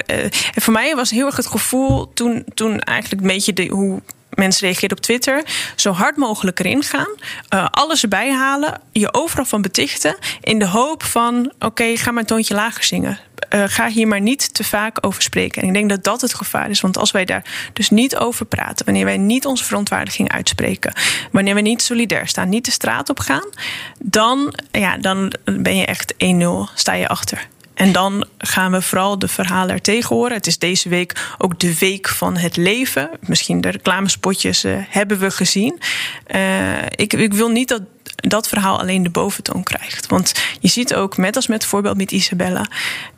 voor 0.55 0.73
mij 0.73 0.95
was 0.95 1.11
heel 1.11 1.27
erg 1.27 1.37
het 1.37 1.47
gevoel 1.47 2.13
toen, 2.15 2.45
toen 2.55 2.81
eigenlijk 2.81 3.23
een 3.23 3.29
beetje 3.29 3.53
de, 3.53 3.67
hoe 3.67 4.03
mensen 4.35 4.67
reageerden 4.67 4.97
op 4.97 5.03
Twitter. 5.03 5.45
Zo 5.77 5.93
hard 5.93 6.17
mogelijk 6.17 6.59
erin 6.59 6.83
gaan. 6.83 7.15
Uh, 7.55 7.67
alles 7.71 8.03
erbij 8.03 8.33
halen. 8.33 8.81
Je 8.93 9.15
overal 9.15 9.45
van 9.45 9.63
betichten. 9.63 10.17
In 10.41 10.59
de 10.59 10.67
hoop 10.67 11.03
van: 11.03 11.53
oké, 11.59 11.97
ga 11.97 12.11
maar 12.11 12.21
een 12.21 12.27
toontje 12.29 12.55
lager 12.55 12.85
zingen. 12.85 13.19
Uh, 13.55 13.65
ga 13.67 13.89
hier 13.89 14.09
maar 14.09 14.21
niet 14.21 14.55
te 14.55 14.65
vaak 14.65 15.07
over 15.07 15.23
spreken. 15.23 15.63
En 15.63 15.69
ik 15.69 15.75
denk 15.75 15.89
dat 15.89 16.05
dat 16.05 16.21
het 16.21 16.35
gevaar 16.35 16.71
is. 16.71 16.81
Want 16.81 16.99
als 16.99 17.11
wij 17.11 17.25
daar 17.25 17.71
dus 17.73 17.91
niet 17.91 18.17
over 18.17 18.47
praten, 18.47 18.85
wanneer 18.85 19.05
wij 19.05 19.17
niet 19.17 19.47
onze 19.47 19.65
verontwaardiging 19.65 20.33
uitspreken, 20.33 20.93
wanneer 21.33 21.55
we 21.55 21.61
niet 21.61 21.83
solidair 21.83 22.29
staan, 22.29 22.49
niet 22.49 22.65
de 22.65 22.71
straat 22.71 23.09
op 23.09 23.19
gaan, 23.19 23.49
dan, 23.99 24.55
ja, 24.71 24.97
dan 24.97 25.33
ben 25.45 25.77
je 25.77 25.87
echt 25.87 26.15
1-0, 26.15 26.17
sta 26.75 26.93
je 26.93 27.09
achter. 27.09 27.49
En 27.75 27.93
dan 27.93 28.27
gaan 28.39 28.73
we 28.73 28.83
vooral 28.83 29.19
de 29.19 29.29
verhalen 29.29 29.75
er 29.75 29.81
tegen 29.81 30.17
horen. 30.17 30.37
Het 30.37 30.47
is 30.47 30.59
deze 30.59 30.89
week 30.89 31.35
ook 31.39 31.59
de 31.59 31.79
week 31.79 32.09
van 32.09 32.37
het 32.37 32.57
leven. 32.57 33.11
Misschien 33.21 33.61
de 33.61 33.71
reclamespotjes 33.71 34.65
uh, 34.65 34.77
hebben 34.89 35.19
we 35.19 35.31
gezien. 35.31 35.81
Uh, 36.35 36.83
ik, 36.83 37.13
ik 37.13 37.35
wil 37.35 37.49
niet 37.49 37.69
dat 37.69 37.83
dat 38.17 38.49
verhaal 38.49 38.79
alleen 38.79 39.03
de 39.03 39.11
boventoon 39.11 39.63
krijgt. 39.63 40.07
Want 40.07 40.33
je 40.61 40.69
ziet 40.69 40.95
ook, 40.95 41.17
met 41.17 41.37
als 41.37 41.47
met 41.47 41.65
voorbeeld 41.65 41.97
met 41.97 42.13
Isabella, 42.13 42.67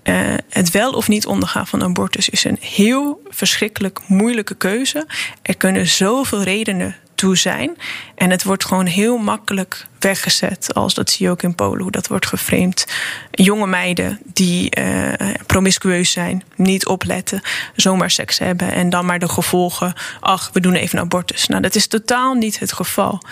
uh, 0.05 0.35
het 0.49 0.71
wel 0.71 0.93
of 0.93 1.09
niet 1.09 1.27
ondergaan 1.27 1.67
van 1.67 1.83
abortus 1.83 2.29
is 2.29 2.45
een 2.45 2.59
heel 2.61 3.23
verschrikkelijk 3.29 4.01
moeilijke 4.07 4.55
keuze. 4.55 5.07
Er 5.43 5.57
kunnen 5.57 5.87
zoveel 5.87 6.43
redenen 6.43 6.97
zijn. 7.33 7.77
En 8.15 8.31
het 8.31 8.45
wordt 8.45 8.65
gewoon 8.65 8.87
heel 8.87 9.19
makkelijk 9.19 9.87
weggezet. 9.99 10.75
Als 10.75 10.95
dat 10.95 11.11
zie 11.11 11.27
je 11.27 11.33
ook 11.33 11.43
in 11.43 11.55
Polen, 11.55 11.83
hoe 11.83 11.91
dat 11.91 12.07
wordt 12.07 12.27
geframed. 12.27 12.95
Jonge 13.31 13.67
meiden 13.67 14.19
die 14.25 14.79
uh, 14.79 15.13
promiscueus 15.47 16.11
zijn, 16.11 16.43
niet 16.57 16.87
opletten, 16.87 17.43
zomaar 17.75 18.11
seks 18.11 18.39
hebben 18.39 18.73
en 18.73 18.91
dan 18.91 19.07
maar 19.07 19.19
de 19.19 19.29
gevolgen. 19.29 19.93
Ach, 20.21 20.51
we 20.53 20.61
doen 20.61 20.75
even 20.75 20.99
abortus. 20.99 21.47
Nou, 21.47 21.63
dat 21.63 21.75
is 21.75 21.87
totaal 21.87 22.35
niet 22.35 22.59
het 22.59 22.73
geval. 22.73 23.23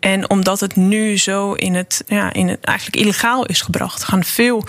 En 0.00 0.30
omdat 0.30 0.60
het 0.60 0.76
nu 0.76 1.18
zo 1.18 1.52
in 1.52 1.74
het, 1.74 2.04
ja, 2.06 2.32
in 2.32 2.48
het 2.48 2.64
eigenlijk 2.64 2.96
illegaal 2.96 3.46
is 3.46 3.60
gebracht, 3.60 4.04
gaan 4.04 4.24
veel 4.24 4.64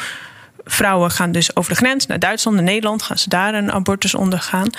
vrouwen 0.72 1.12
gaan 1.12 1.32
dus 1.32 1.56
over 1.56 1.72
de 1.72 1.78
grens 1.78 2.06
naar 2.06 2.20
Duitsland, 2.20 2.56
naar 2.58 2.66
Nederland, 2.66 3.02
gaan 3.02 3.18
ze 3.18 3.30
daar 3.30 3.54
een 3.54 3.72
abortus 3.72 4.16
ondergaan. 4.16 4.70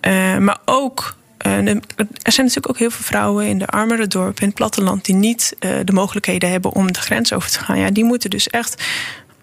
Uh, 0.00 0.36
maar 0.36 0.58
ook 0.64 1.14
er 1.42 2.32
zijn 2.32 2.46
natuurlijk 2.46 2.68
ook 2.68 2.78
heel 2.78 2.90
veel 2.90 3.04
vrouwen 3.04 3.46
in 3.46 3.58
de 3.58 3.66
armere 3.66 4.06
dorpen, 4.06 4.42
in 4.42 4.46
het 4.46 4.56
platteland, 4.56 5.04
die 5.04 5.14
niet 5.14 5.56
uh, 5.60 5.70
de 5.84 5.92
mogelijkheden 5.92 6.50
hebben 6.50 6.72
om 6.72 6.92
de 6.92 7.00
grens 7.00 7.32
over 7.32 7.50
te 7.50 7.58
gaan. 7.58 7.78
Ja, 7.78 7.90
die 7.90 8.04
moeten 8.04 8.30
dus 8.30 8.48
echt, 8.48 8.82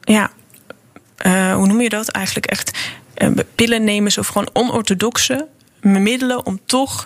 ja, 0.01 0.31
hoe 1.53 1.67
noem 1.67 1.81
je 1.81 1.89
dat 1.89 2.09
eigenlijk? 2.09 2.45
Echt 2.45 2.77
pillennemers 3.55 4.17
of 4.17 4.27
gewoon 4.27 4.49
onorthodoxe 4.53 5.47
middelen 5.81 6.45
om 6.45 6.59
toch 6.65 7.05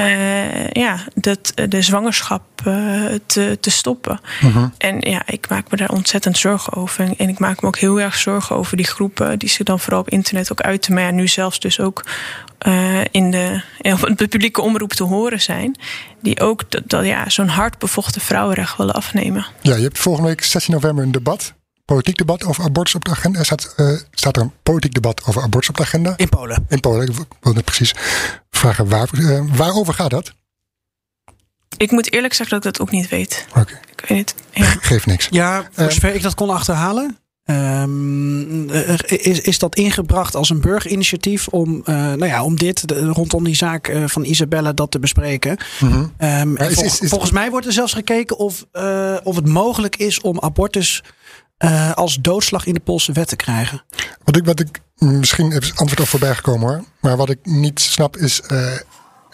uh, 0.00 0.70
ja, 0.70 1.04
dat, 1.14 1.52
de 1.68 1.82
zwangerschap 1.82 2.42
uh, 2.66 3.04
te, 3.26 3.58
te 3.60 3.70
stoppen. 3.70 4.20
Uh 4.44 4.54
-huh. 4.54 4.64
En 4.78 4.96
ja, 5.00 5.22
ik 5.26 5.48
maak 5.48 5.70
me 5.70 5.76
daar 5.76 5.90
ontzettend 5.90 6.38
zorgen 6.38 6.72
over. 6.72 7.10
En 7.16 7.28
ik 7.28 7.38
maak 7.38 7.62
me 7.62 7.68
ook 7.68 7.78
heel 7.78 8.00
erg 8.00 8.16
zorgen 8.16 8.56
over 8.56 8.76
die 8.76 8.86
groepen 8.86 9.38
die 9.38 9.48
zich 9.48 9.66
dan 9.66 9.80
vooral 9.80 10.00
op 10.00 10.10
internet 10.10 10.52
ook 10.52 10.60
uiten. 10.60 10.94
Maar 10.94 11.02
ja, 11.02 11.10
nu 11.10 11.28
zelfs 11.28 11.60
dus 11.60 11.80
ook 11.80 12.04
uh, 12.66 13.04
in 13.10 13.30
de, 13.30 13.62
op 14.08 14.18
de 14.18 14.28
publieke 14.28 14.60
omroep 14.60 14.92
te 14.92 15.04
horen 15.04 15.40
zijn. 15.40 15.78
Die 16.22 16.40
ook 16.40 16.70
dat, 16.70 16.82
dat 16.86 17.04
ja, 17.04 17.28
zo'n 17.28 17.48
hard 17.48 17.78
bevochten 17.78 18.20
vrouwenrecht 18.20 18.76
willen 18.76 18.94
afnemen. 18.94 19.46
Ja, 19.60 19.74
je 19.74 19.82
hebt 19.82 19.98
volgende 19.98 20.28
week 20.28 20.44
16 20.44 20.74
november 20.74 21.04
een 21.04 21.12
debat 21.12 21.54
politiek 21.86 22.16
debat 22.16 22.44
over 22.44 22.64
abortus 22.64 22.94
op 22.94 23.04
de 23.04 23.10
agenda. 23.10 23.38
Er 23.38 23.44
staat, 23.44 23.74
uh, 23.76 23.98
staat 24.10 24.36
er 24.36 24.42
een 24.42 24.52
politiek 24.62 24.94
debat 24.94 25.24
over 25.24 25.42
abortus 25.42 25.68
op 25.68 25.76
de 25.76 25.82
agenda? 25.82 26.14
In 26.16 26.28
Polen. 26.28 26.66
In 26.68 26.80
Polen, 26.80 27.08
ik 27.08 27.14
wilde 27.40 27.62
precies 27.62 27.94
vragen 28.50 28.88
waar, 28.88 29.08
uh, 29.12 29.40
waarover 29.54 29.94
gaat 29.94 30.10
dat? 30.10 30.32
Ik 31.76 31.90
moet 31.90 32.12
eerlijk 32.12 32.34
zeggen 32.34 32.56
dat 32.56 32.66
ik 32.66 32.72
dat 32.72 32.86
ook 32.86 32.92
niet 32.92 33.08
weet. 33.08 33.46
Oké. 33.48 33.60
Okay. 33.60 33.80
Ik 33.90 34.04
weet 34.08 34.30
het. 34.30 34.42
Ja. 34.50 34.64
Geeft 34.80 35.06
niks. 35.06 35.28
Ja, 35.30 35.68
voor 35.72 35.92
zover 35.92 36.14
ik 36.14 36.22
dat 36.22 36.34
kon 36.34 36.50
achterhalen. 36.50 37.18
Um, 37.50 38.70
is, 39.06 39.40
is 39.40 39.58
dat 39.58 39.74
ingebracht 39.74 40.34
als 40.34 40.50
een 40.50 40.60
burgerinitiatief 40.60 41.48
om, 41.48 41.74
uh, 41.74 41.84
nou 41.94 42.26
ja, 42.26 42.44
om 42.44 42.56
dit 42.56 42.88
de, 42.88 43.04
rondom 43.04 43.44
die 43.44 43.54
zaak 43.54 43.88
uh, 43.88 44.04
van 44.06 44.24
Isabella 44.24 44.72
dat 44.72 44.90
te 44.90 44.98
bespreken? 44.98 45.56
Mm 45.80 45.90
-hmm. 45.90 46.12
um, 46.18 46.56
is, 46.56 46.74
vol, 46.74 46.84
is, 46.84 47.00
is, 47.00 47.08
volgens 47.08 47.30
mij 47.30 47.50
wordt 47.50 47.66
er 47.66 47.72
zelfs 47.72 47.92
gekeken 47.92 48.38
of, 48.38 48.66
uh, 48.72 49.16
of 49.22 49.36
het 49.36 49.46
mogelijk 49.46 49.96
is 49.96 50.20
om 50.20 50.40
abortus 50.40 51.02
als 51.94 52.18
doodslag 52.20 52.66
in 52.66 52.74
de 52.74 52.80
Poolse 52.80 53.12
wet 53.12 53.28
te 53.28 53.36
krijgen. 53.36 53.82
Wat 54.24 54.36
ik, 54.36 54.44
wat 54.44 54.60
ik 54.60 54.80
misschien 54.98 55.50
heb 55.50 55.62
antwoord 55.74 56.00
op 56.00 56.08
voorbij 56.08 56.34
gekomen 56.34 56.68
hoor. 56.68 56.84
Maar 57.00 57.16
wat 57.16 57.30
ik 57.30 57.38
niet 57.42 57.80
snap 57.80 58.16
is. 58.16 58.40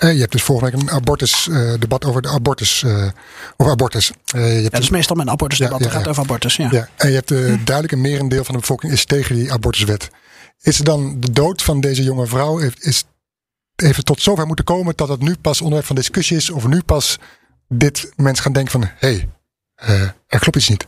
Uh, 0.02 0.12
je 0.12 0.18
hebt 0.20 0.32
dus 0.32 0.42
volgende 0.42 0.70
week 0.70 0.82
een 0.82 0.90
abortus 0.90 1.46
uh, 1.46 1.74
debat 1.78 2.04
over 2.04 2.22
de 2.22 2.28
abortus. 2.28 2.82
Uh, 2.82 3.08
over 3.56 3.72
abortus. 3.72 4.12
Je 4.24 4.38
hebt 4.38 4.62
ja, 4.62 4.68
dat 4.68 4.82
is 4.82 4.90
meestal 4.90 5.16
mijn 5.16 5.30
abortusdebat. 5.30 5.78
Ja, 5.80 5.86
ja, 5.86 5.92
gaat 5.92 6.08
over 6.08 6.22
abortus. 6.22 6.56
Ja. 6.56 6.68
ja. 6.70 6.88
En 6.96 7.08
je 7.08 7.14
hebt 7.14 7.28
hm. 7.28 7.64
duidelijk 7.64 7.92
een 7.92 8.00
merendeel 8.00 8.44
van 8.44 8.54
de 8.54 8.60
bevolking 8.60 8.92
is 8.92 9.04
tegen 9.04 9.34
die 9.34 9.52
abortuswet. 9.52 10.10
Is 10.60 10.78
er 10.78 10.84
dan 10.84 11.20
de 11.20 11.32
dood 11.32 11.62
van 11.62 11.80
deze 11.80 12.02
jonge 12.02 12.26
vrouw 12.26 12.58
is 12.78 13.04
even 13.76 14.04
tot 14.04 14.22
zover 14.22 14.46
moeten 14.46 14.64
komen 14.64 14.92
dat 14.96 15.08
het 15.08 15.20
nu 15.20 15.36
pas 15.36 15.60
onderwerp 15.60 15.86
van 15.86 15.96
discussie 15.96 16.36
is 16.36 16.50
of 16.50 16.66
nu 16.66 16.82
pas 16.82 17.18
dit 17.68 18.12
mensen 18.16 18.42
gaan 18.42 18.52
denken 18.52 18.72
van 18.72 18.90
hé, 18.98 19.28
hey, 19.74 20.14
er 20.26 20.38
klopt 20.38 20.56
iets 20.56 20.68
niet. 20.68 20.86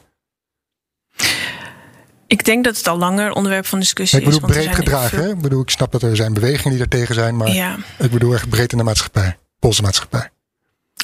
Ik 2.35 2.45
denk 2.45 2.65
dat 2.65 2.77
het 2.77 2.89
al 2.89 2.99
langer 2.99 3.33
onderwerp 3.33 3.67
van 3.67 3.79
discussie 3.79 4.21
is. 4.21 4.27
Ik 4.27 4.33
bedoel 4.33 4.49
is, 4.49 4.55
breed 4.55 4.75
gedragen. 4.75 5.19
Veel... 5.19 5.31
Ik 5.31 5.41
bedoel, 5.41 5.63
ik 5.63 5.71
snap 5.71 5.93
dat 5.93 6.03
er 6.03 6.17
zijn 6.17 6.35
bewegingen 6.35 6.71
die 6.71 6.81
er 6.81 6.89
tegen 6.89 7.15
zijn, 7.15 7.37
maar 7.37 7.49
ja. 7.49 7.77
ik 7.99 8.11
bedoel 8.11 8.35
echt 8.35 8.49
breed 8.49 8.73
in 8.73 8.79
de 8.79 8.85
maatschappij, 8.85 9.37
Poolse 9.59 9.83
maatschappij. 9.83 10.31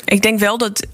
Ik 0.05 0.23
denk 0.23 0.39
wel 0.39 0.59
dat 0.59 0.87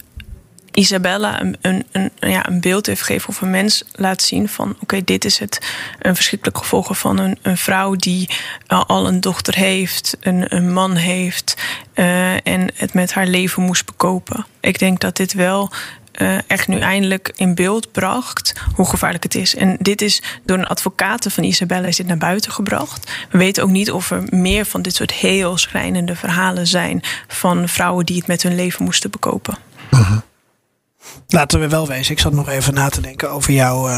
Isabella 0.72 1.40
een, 1.40 1.56
een, 1.60 1.86
een, 1.92 2.10
ja, 2.30 2.48
een 2.48 2.60
beeld 2.60 2.86
heeft 2.86 3.02
gegeven 3.02 3.28
of 3.28 3.40
een 3.40 3.50
mens 3.50 3.84
laat 3.92 4.22
zien 4.22 4.48
van 4.48 4.76
oké, 4.80 5.04
dit 5.04 5.24
is 5.24 5.38
het 5.38 5.58
een 5.98 6.14
verschrikkelijk 6.14 6.58
gevolg 6.58 6.98
van 6.98 7.18
een, 7.18 7.38
een 7.42 7.56
vrouw 7.56 7.94
die 7.94 8.28
uh, 8.68 8.84
al 8.86 9.06
een 9.06 9.20
dochter 9.20 9.54
heeft, 9.54 10.16
een, 10.20 10.54
een 10.56 10.72
man 10.72 10.94
heeft 10.94 11.56
uh, 11.94 12.46
en 12.46 12.70
het 12.74 12.94
met 12.94 13.12
haar 13.12 13.26
leven 13.26 13.62
moest 13.62 13.86
bekopen. 13.86 14.46
Ik 14.60 14.78
denk 14.78 15.00
dat 15.00 15.16
dit 15.16 15.32
wel 15.32 15.72
uh, 16.18 16.38
echt 16.46 16.68
nu 16.68 16.78
eindelijk 16.78 17.32
in 17.36 17.54
beeld 17.54 17.92
bracht 17.92 18.52
hoe 18.74 18.88
gevaarlijk 18.88 19.22
het 19.22 19.34
is. 19.34 19.54
En 19.54 19.76
dit 19.80 20.02
is 20.02 20.22
door 20.44 20.58
een 20.58 20.66
advocaat 20.66 21.26
van 21.28 21.44
Isabella 21.44 21.86
is 21.86 21.96
dit 21.96 22.06
naar 22.06 22.18
buiten 22.18 22.52
gebracht. 22.52 23.12
We 23.30 23.38
weten 23.38 23.62
ook 23.62 23.70
niet 23.70 23.90
of 23.90 24.10
er 24.10 24.22
meer 24.30 24.64
van 24.64 24.82
dit 24.82 24.94
soort 24.94 25.12
heel 25.12 25.56
schrijnende 25.56 26.16
verhalen 26.16 26.66
zijn 26.66 27.02
van 27.28 27.68
vrouwen 27.68 28.06
die 28.06 28.16
het 28.16 28.26
met 28.26 28.42
hun 28.42 28.54
leven 28.54 28.84
moesten 28.84 29.10
bekopen. 29.10 29.56
Uh-huh. 29.90 30.18
Laten 31.28 31.60
we 31.60 31.68
wel 31.68 31.86
wezen, 31.86 32.12
ik 32.12 32.20
zat 32.20 32.32
nog 32.32 32.48
even 32.48 32.74
na 32.74 32.88
te 32.88 33.00
denken 33.00 33.30
over 33.30 33.52
jouw, 33.52 33.88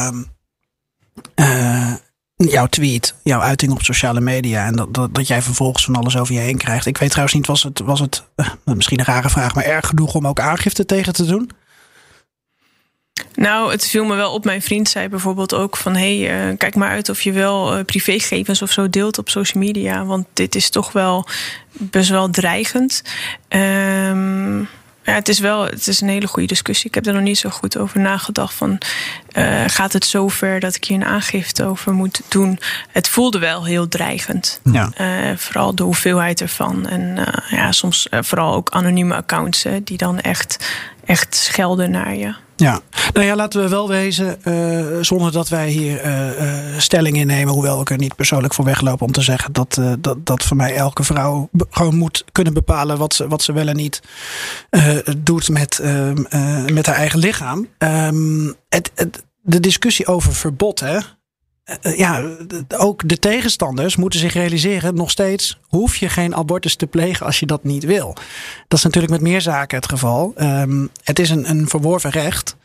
uh, 1.35 1.93
jouw 2.37 2.67
tweet, 2.67 3.15
jouw 3.23 3.41
uiting 3.41 3.73
op 3.73 3.83
sociale 3.83 4.21
media. 4.21 4.67
En 4.67 4.77
dat, 4.77 4.95
dat, 4.95 5.15
dat, 5.15 5.27
jij 5.27 5.43
vervolgens 5.43 5.85
van 5.85 5.97
alles 5.97 6.17
over 6.17 6.35
je 6.35 6.41
heen 6.41 6.57
krijgt. 6.57 6.87
Ik 6.87 6.99
weet 6.99 7.09
trouwens 7.09 7.37
niet, 7.37 7.47
was 7.47 7.63
het, 7.63 7.79
was 7.79 8.01
het 8.01 8.25
uh, 8.37 8.47
misschien 8.65 8.99
een 8.99 9.05
rare 9.05 9.31
vraag, 9.31 9.55
maar 9.55 9.65
erg 9.65 9.87
genoeg 9.87 10.15
om 10.15 10.27
ook 10.27 10.41
aangifte 10.41 10.85
tegen 10.85 11.13
te 11.13 11.25
doen? 11.25 11.51
Nou, 13.39 13.71
het 13.71 13.87
viel 13.87 14.05
me 14.05 14.15
wel 14.15 14.33
op. 14.33 14.45
Mijn 14.45 14.63
vriend 14.63 14.89
zei 14.89 15.09
bijvoorbeeld 15.09 15.55
ook 15.55 15.77
van... 15.77 15.97
hé, 15.97 16.19
hey, 16.21 16.51
uh, 16.51 16.57
kijk 16.57 16.75
maar 16.75 16.91
uit 16.91 17.09
of 17.09 17.23
je 17.23 17.33
wel 17.33 17.79
uh, 17.79 17.85
privégegevens 17.85 18.63
of 18.63 18.71
zo 18.71 18.91
deelt 18.91 19.19
op 19.19 19.29
social 19.29 19.63
media. 19.63 20.05
Want 20.05 20.27
dit 20.33 20.55
is 20.55 20.71
toch 20.71 20.93
wel 20.93 21.27
best 21.73 22.11
wel 22.11 22.31
dreigend. 22.31 23.03
Um, 23.49 24.69
ja, 25.03 25.15
het 25.15 25.29
is 25.29 25.39
wel 25.39 25.65
het 25.65 25.87
is 25.87 26.01
een 26.01 26.09
hele 26.09 26.27
goede 26.27 26.49
discussie. 26.49 26.89
Ik 26.89 26.95
heb 26.95 27.07
er 27.07 27.13
nog 27.13 27.23
niet 27.23 27.39
zo 27.39 27.49
goed 27.51 27.79
over 27.79 28.01
nagedacht. 28.01 28.55
Van, 28.55 28.79
uh, 29.33 29.65
gaat 29.67 29.93
het 29.93 30.05
zover 30.05 30.61
dat 30.61 30.75
ik 30.75 30.85
hier 30.85 30.97
een 30.97 31.05
aangifte 31.05 31.65
over 31.65 31.93
moet 31.93 32.21
doen? 32.29 32.59
Het 32.91 33.09
voelde 33.09 33.39
wel 33.39 33.65
heel 33.65 33.89
dreigend. 33.89 34.61
Ja. 34.73 34.91
Uh, 35.01 35.37
vooral 35.37 35.75
de 35.75 35.83
hoeveelheid 35.83 36.41
ervan. 36.41 36.89
En 36.89 37.17
uh, 37.17 37.27
ja, 37.51 37.73
soms 37.73 38.07
vooral 38.11 38.55
ook 38.55 38.71
anonieme 38.71 39.15
accounts 39.15 39.65
die 39.85 39.97
dan 39.97 40.21
echt, 40.21 40.71
echt 41.09 41.35
schelden 41.35 41.91
naar 41.91 42.17
je. 42.17 42.35
Ja, 42.57 42.81
nou 43.13 43.27
ja, 43.27 43.37
laten 43.37 43.63
we 43.63 43.69
wel 43.69 43.89
wezen, 43.89 44.39
uh, 44.45 44.99
zonder 45.01 45.33
dat 45.33 45.49
wij 45.49 45.69
hier 45.69 46.05
uh, 46.05 46.41
uh, 46.41 46.79
stelling 46.79 47.17
innemen, 47.17 47.55
hoewel 47.55 47.81
ik 47.81 47.91
er 47.91 47.99
niet 47.99 48.17
persoonlijk 48.17 48.55
voor 48.55 48.65
wegloop 48.65 49.03
om 49.03 49.13
te 49.13 49.21
zeggen 49.21 49.53
dat, 49.53 49.81
dat, 49.99 50.27
dat 50.27 50.43
voor 50.43 50.57
mij 50.57 50.75
elke 50.75 51.05
vrouw 51.05 51.49
gewoon 51.71 51.97
moet 51.97 52.25
kunnen 52.33 52.53
bepalen 52.53 52.99
wat 52.99 53.15
ze, 53.15 53.29
wat 53.29 53.43
ze 53.43 53.53
wel 53.53 53.69
en 53.69 53.77
niet 53.77 54.03
doet 55.19 55.49
met, 55.49 55.81
met 56.73 56.87
haar 56.87 56.97
eigen 56.97 57.19
lichaam. 57.19 57.69
Het, 58.69 58.91
het, 58.95 59.23
de 59.43 59.61
discussie 59.61 60.07
over 60.07 60.35
verbod, 60.35 60.81
hè, 60.81 60.99
ja, 61.81 62.37
ook 62.77 63.09
de 63.09 63.19
tegenstanders 63.19 63.97
moeten 63.97 64.21
zich 64.21 64.33
realiseren, 64.33 64.95
nog 64.95 65.11
steeds 65.11 65.59
hoef 65.63 65.97
je 65.97 66.09
geen 66.09 66.35
abortus 66.35 66.77
te 66.77 66.87
plegen 66.87 67.27
als 67.27 67.41
je 67.41 67.47
dat 67.47 67.65
niet 67.65 67.85
wil. 67.85 68.15
Dat 68.69 68.79
is 68.79 68.85
natuurlijk 68.85 69.13
met 69.13 69.21
meer 69.21 69.41
zaken 69.41 69.77
het 69.77 69.89
geval. 69.89 70.35
Um, 70.37 70.91
het 71.03 71.19
is 71.19 71.31
een, 71.31 71.51
een 71.51 71.69
verworven 71.69 72.11
recht. 72.11 72.57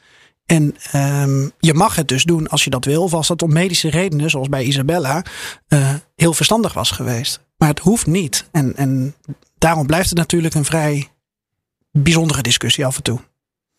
En 0.45 0.75
um, 0.95 1.51
je 1.59 1.73
mag 1.73 1.95
het 1.95 2.07
dus 2.07 2.23
doen 2.23 2.47
als 2.47 2.63
je 2.63 2.69
dat 2.69 2.85
wil, 2.85 3.03
of 3.03 3.13
als 3.13 3.27
dat 3.27 3.41
om 3.41 3.53
medische 3.53 3.89
redenen, 3.89 4.29
zoals 4.29 4.49
bij 4.49 4.63
Isabella, 4.63 5.23
uh, 5.67 5.93
heel 6.15 6.33
verstandig 6.33 6.73
was 6.73 6.91
geweest. 6.91 7.39
Maar 7.57 7.69
het 7.69 7.79
hoeft 7.79 8.05
niet. 8.05 8.45
En, 8.51 8.75
en 8.75 9.15
daarom 9.57 9.85
blijft 9.85 10.09
het 10.09 10.17
natuurlijk 10.17 10.53
een 10.53 10.65
vrij 10.65 11.07
bijzondere 11.91 12.41
discussie 12.41 12.85
af 12.85 12.97
en 12.97 13.03
toe. 13.03 13.19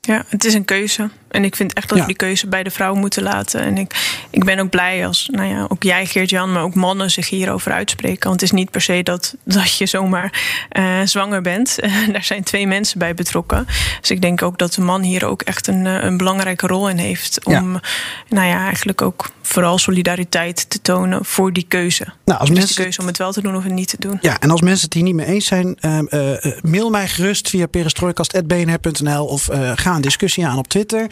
Ja, 0.07 0.24
het 0.28 0.44
is 0.44 0.55
een 0.55 0.64
keuze. 0.64 1.11
En 1.28 1.44
ik 1.44 1.57
vind 1.57 1.72
echt 1.72 1.88
dat 1.88 1.98
ja. 1.98 2.05
we 2.05 2.09
die 2.09 2.18
keuze 2.18 2.46
bij 2.46 2.62
de 2.62 2.70
vrouw 2.70 2.94
moeten 2.94 3.22
laten. 3.22 3.61
En 3.61 3.78
ik, 3.78 4.16
ik 4.30 4.44
ben 4.44 4.59
ook 4.59 4.70
blij 4.70 5.07
als, 5.07 5.28
nou 5.32 5.48
ja, 5.48 5.66
ook 5.68 5.82
jij 5.82 6.07
Geert-Jan, 6.07 6.52
maar 6.52 6.62
ook 6.62 6.74
mannen 6.74 7.11
zich 7.11 7.28
hierover 7.28 7.72
uitspreken. 7.72 8.28
Want 8.28 8.40
het 8.40 8.42
is 8.42 8.57
niet 8.57 8.70
per 8.70 8.80
se 8.80 9.02
dat, 9.02 9.34
dat 9.44 9.76
je 9.76 9.86
zomaar 9.86 10.42
uh, 10.72 11.00
zwanger 11.05 11.42
bent. 11.42 11.78
Daar 12.12 12.24
zijn 12.24 12.42
twee 12.42 12.66
mensen 12.66 12.98
bij 12.98 13.14
betrokken. 13.14 13.66
Dus 14.00 14.11
ik 14.11 14.22
denk 14.22 14.42
ook 14.42 14.59
dat 14.59 14.74
de 14.74 14.80
man 14.80 15.02
hier 15.02 15.24
ook 15.24 15.42
echt 15.42 15.66
een, 15.66 15.84
een 15.84 16.16
belangrijke 16.16 16.66
rol 16.66 16.88
in 16.88 16.98
heeft. 16.98 17.44
Om, 17.44 17.52
ja. 17.72 17.80
nou 18.28 18.48
ja, 18.48 18.64
eigenlijk 18.64 19.02
ook 19.02 19.30
vooral 19.42 19.78
solidariteit 19.78 20.70
te 20.70 20.80
tonen 20.82 21.24
voor 21.24 21.52
die 21.52 21.64
keuze. 21.68 22.07
Nou, 22.24 22.38
als 22.40 22.48
dus 22.48 22.59
mensen... 22.59 22.76
de 22.76 22.82
keuze 22.82 23.00
om 23.00 23.07
het 23.07 23.18
wel 23.18 23.32
te 23.32 23.42
doen 23.42 23.57
of 23.57 23.62
het 23.62 23.72
niet 23.72 23.88
te 23.88 23.96
doen. 23.98 24.18
Ja, 24.20 24.40
en 24.40 24.50
als 24.50 24.61
mensen 24.61 24.84
het 24.84 24.94
hier 24.94 25.02
niet 25.02 25.14
mee 25.14 25.26
eens 25.26 25.46
zijn, 25.46 25.78
uh, 25.80 25.98
uh, 26.09 26.61
mail 26.62 26.90
mij 26.90 27.09
gerust 27.09 27.48
via 27.48 27.66
perestrooikast.bnr.nl 27.66 29.26
of 29.26 29.50
uh, 29.50 29.72
ga 29.95 30.01
een 30.01 30.09
discussie 30.09 30.47
aan 30.47 30.59
op 30.59 30.68
Twitter. 30.68 31.11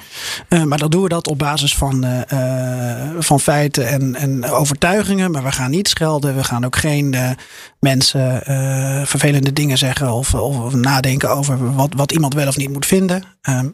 Uh, 0.49 0.63
maar 0.63 0.79
dan 0.79 0.91
doen 0.91 1.03
we 1.03 1.09
dat 1.09 1.29
op 1.29 1.39
basis 1.39 1.75
van, 1.75 2.05
uh, 2.05 2.21
van 3.19 3.41
feiten 3.41 3.89
en, 3.89 4.15
en 4.15 4.51
overtuigingen. 4.51 5.31
Maar 5.31 5.43
we 5.43 5.53
gaan 5.53 5.71
niet 5.71 5.89
schelden. 5.89 6.37
We 6.37 6.45
gaan 6.45 6.65
ook 6.65 6.77
geen 6.77 7.13
uh, 7.13 7.31
mensen 7.81 8.43
vervelende 9.07 9.53
dingen 9.53 9.79
zeggen 9.79 10.13
of, 10.13 10.35
of, 10.35 10.59
of, 10.59 10.75
nadenken 10.75 11.31
over 11.31 11.75
wat, 11.75 11.93
wat 11.97 12.13
iemand 12.13 12.35
wel 12.35 12.49
of 12.49 12.57
niet 12.57 12.73
moet 12.73 12.87
vinden. 12.87 13.25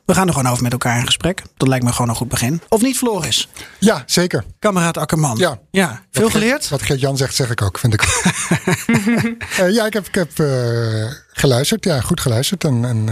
we 0.04 0.14
gaan 0.14 0.26
er 0.26 0.32
gewoon 0.32 0.50
over 0.50 0.62
met 0.62 0.72
elkaar 0.72 0.98
in 0.98 1.06
gesprek. 1.06 1.42
Dat 1.56 1.68
lijkt 1.68 1.84
me 1.84 1.92
gewoon 1.92 2.08
een 2.08 2.16
goed 2.16 2.28
begin. 2.28 2.60
Of 2.68 2.82
niet, 2.82 2.96
Floris? 2.96 3.48
Ja, 3.78 4.02
zeker. 4.06 4.44
Kameraad 4.58 4.96
Akkerman. 4.96 5.36
Ja. 5.36 5.58
ja. 5.70 6.02
Veel 6.10 6.22
wat 6.22 6.32
geleerd? 6.32 6.50
Geert, 6.50 6.68
wat 6.68 6.82
Geert-Jan 6.82 7.16
zegt, 7.16 7.34
zeg 7.34 7.50
ik 7.50 7.62
ook, 7.62 7.78
vind 7.78 7.94
ik 7.94 8.02
ja, 9.78 9.86
ik 9.86 9.92
heb, 9.92 10.06
ik 10.06 10.14
heb 10.14 10.30
geluisterd. 11.32 11.84
Ja, 11.84 12.00
goed 12.00 12.20
geluisterd. 12.20 12.64
En, 12.64 12.84
en 12.84 13.08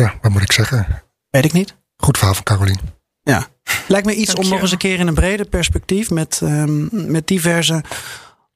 ja, 0.00 0.14
wat 0.20 0.30
moet 0.30 0.42
ik 0.42 0.52
zeggen? 0.52 1.02
Weet 1.30 1.44
ik 1.44 1.52
niet. 1.52 1.76
Goed 1.96 2.16
verhaal 2.16 2.34
van 2.34 2.44
Carolien. 2.44 2.80
Ja. 3.22 3.46
Lijkt 3.88 4.06
me 4.06 4.14
iets 4.14 4.34
om 4.34 4.48
nog 4.48 4.60
eens 4.60 4.72
een 4.72 4.78
keer 4.78 4.98
in 4.98 5.06
een 5.06 5.14
breder 5.14 5.46
perspectief 5.46 6.10
met, 6.10 6.40
um, 6.42 6.88
met 6.90 7.26
diverse 7.26 7.82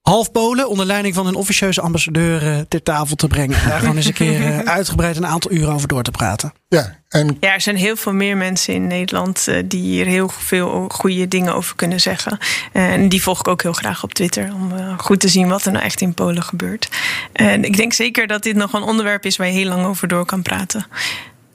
halfpolen 0.01 0.69
onder 0.69 0.87
leiding 0.87 1.15
van 1.15 1.27
een 1.27 1.35
officieuze 1.35 1.81
ambassadeur 1.81 2.43
uh, 2.43 2.59
ter 2.69 2.83
tafel 2.83 3.17
te 3.17 3.27
brengen. 3.27 3.59
En 3.59 3.69
daar 3.69 3.79
gewoon 3.79 3.97
eens 3.97 4.07
een 4.07 4.13
keer 4.13 4.41
uh, 4.41 4.59
uitgebreid 4.79 5.17
een 5.17 5.27
aantal 5.27 5.51
uren 5.51 5.73
over 5.73 5.89
door 5.89 6.03
te 6.03 6.11
praten. 6.11 6.53
Ja, 6.69 6.99
en... 7.09 7.37
ja, 7.41 7.53
er 7.53 7.61
zijn 7.61 7.77
heel 7.77 7.97
veel 7.97 8.13
meer 8.13 8.37
mensen 8.37 8.75
in 8.75 8.87
Nederland 8.87 9.47
uh, 9.49 9.63
die 9.65 9.81
hier 9.81 10.07
heel 10.07 10.29
veel 10.29 10.89
goede 10.89 11.29
dingen 11.29 11.55
over 11.55 11.77
kunnen 11.77 12.01
zeggen. 12.01 12.39
En 12.73 13.09
die 13.09 13.23
volg 13.23 13.39
ik 13.39 13.49
ook 13.49 13.63
heel 13.63 13.73
graag 13.73 14.03
op 14.03 14.15
Twitter 14.15 14.53
om 14.55 14.99
goed 14.99 15.21
te 15.21 15.29
zien 15.29 15.49
wat 15.49 15.65
er 15.65 15.73
nou 15.73 15.85
echt 15.85 16.01
in 16.01 16.15
Polen 16.15 16.43
gebeurt. 16.43 16.89
En 17.33 17.65
ik 17.65 17.77
denk 17.77 17.93
zeker 17.93 18.27
dat 18.27 18.43
dit 18.43 18.57
nog 18.57 18.73
een 18.73 18.83
onderwerp 18.83 19.25
is 19.25 19.37
waar 19.37 19.47
je 19.47 19.53
heel 19.53 19.69
lang 19.69 19.87
over 19.87 20.09
door 20.09 20.25
kan 20.25 20.43
praten. 20.43 20.87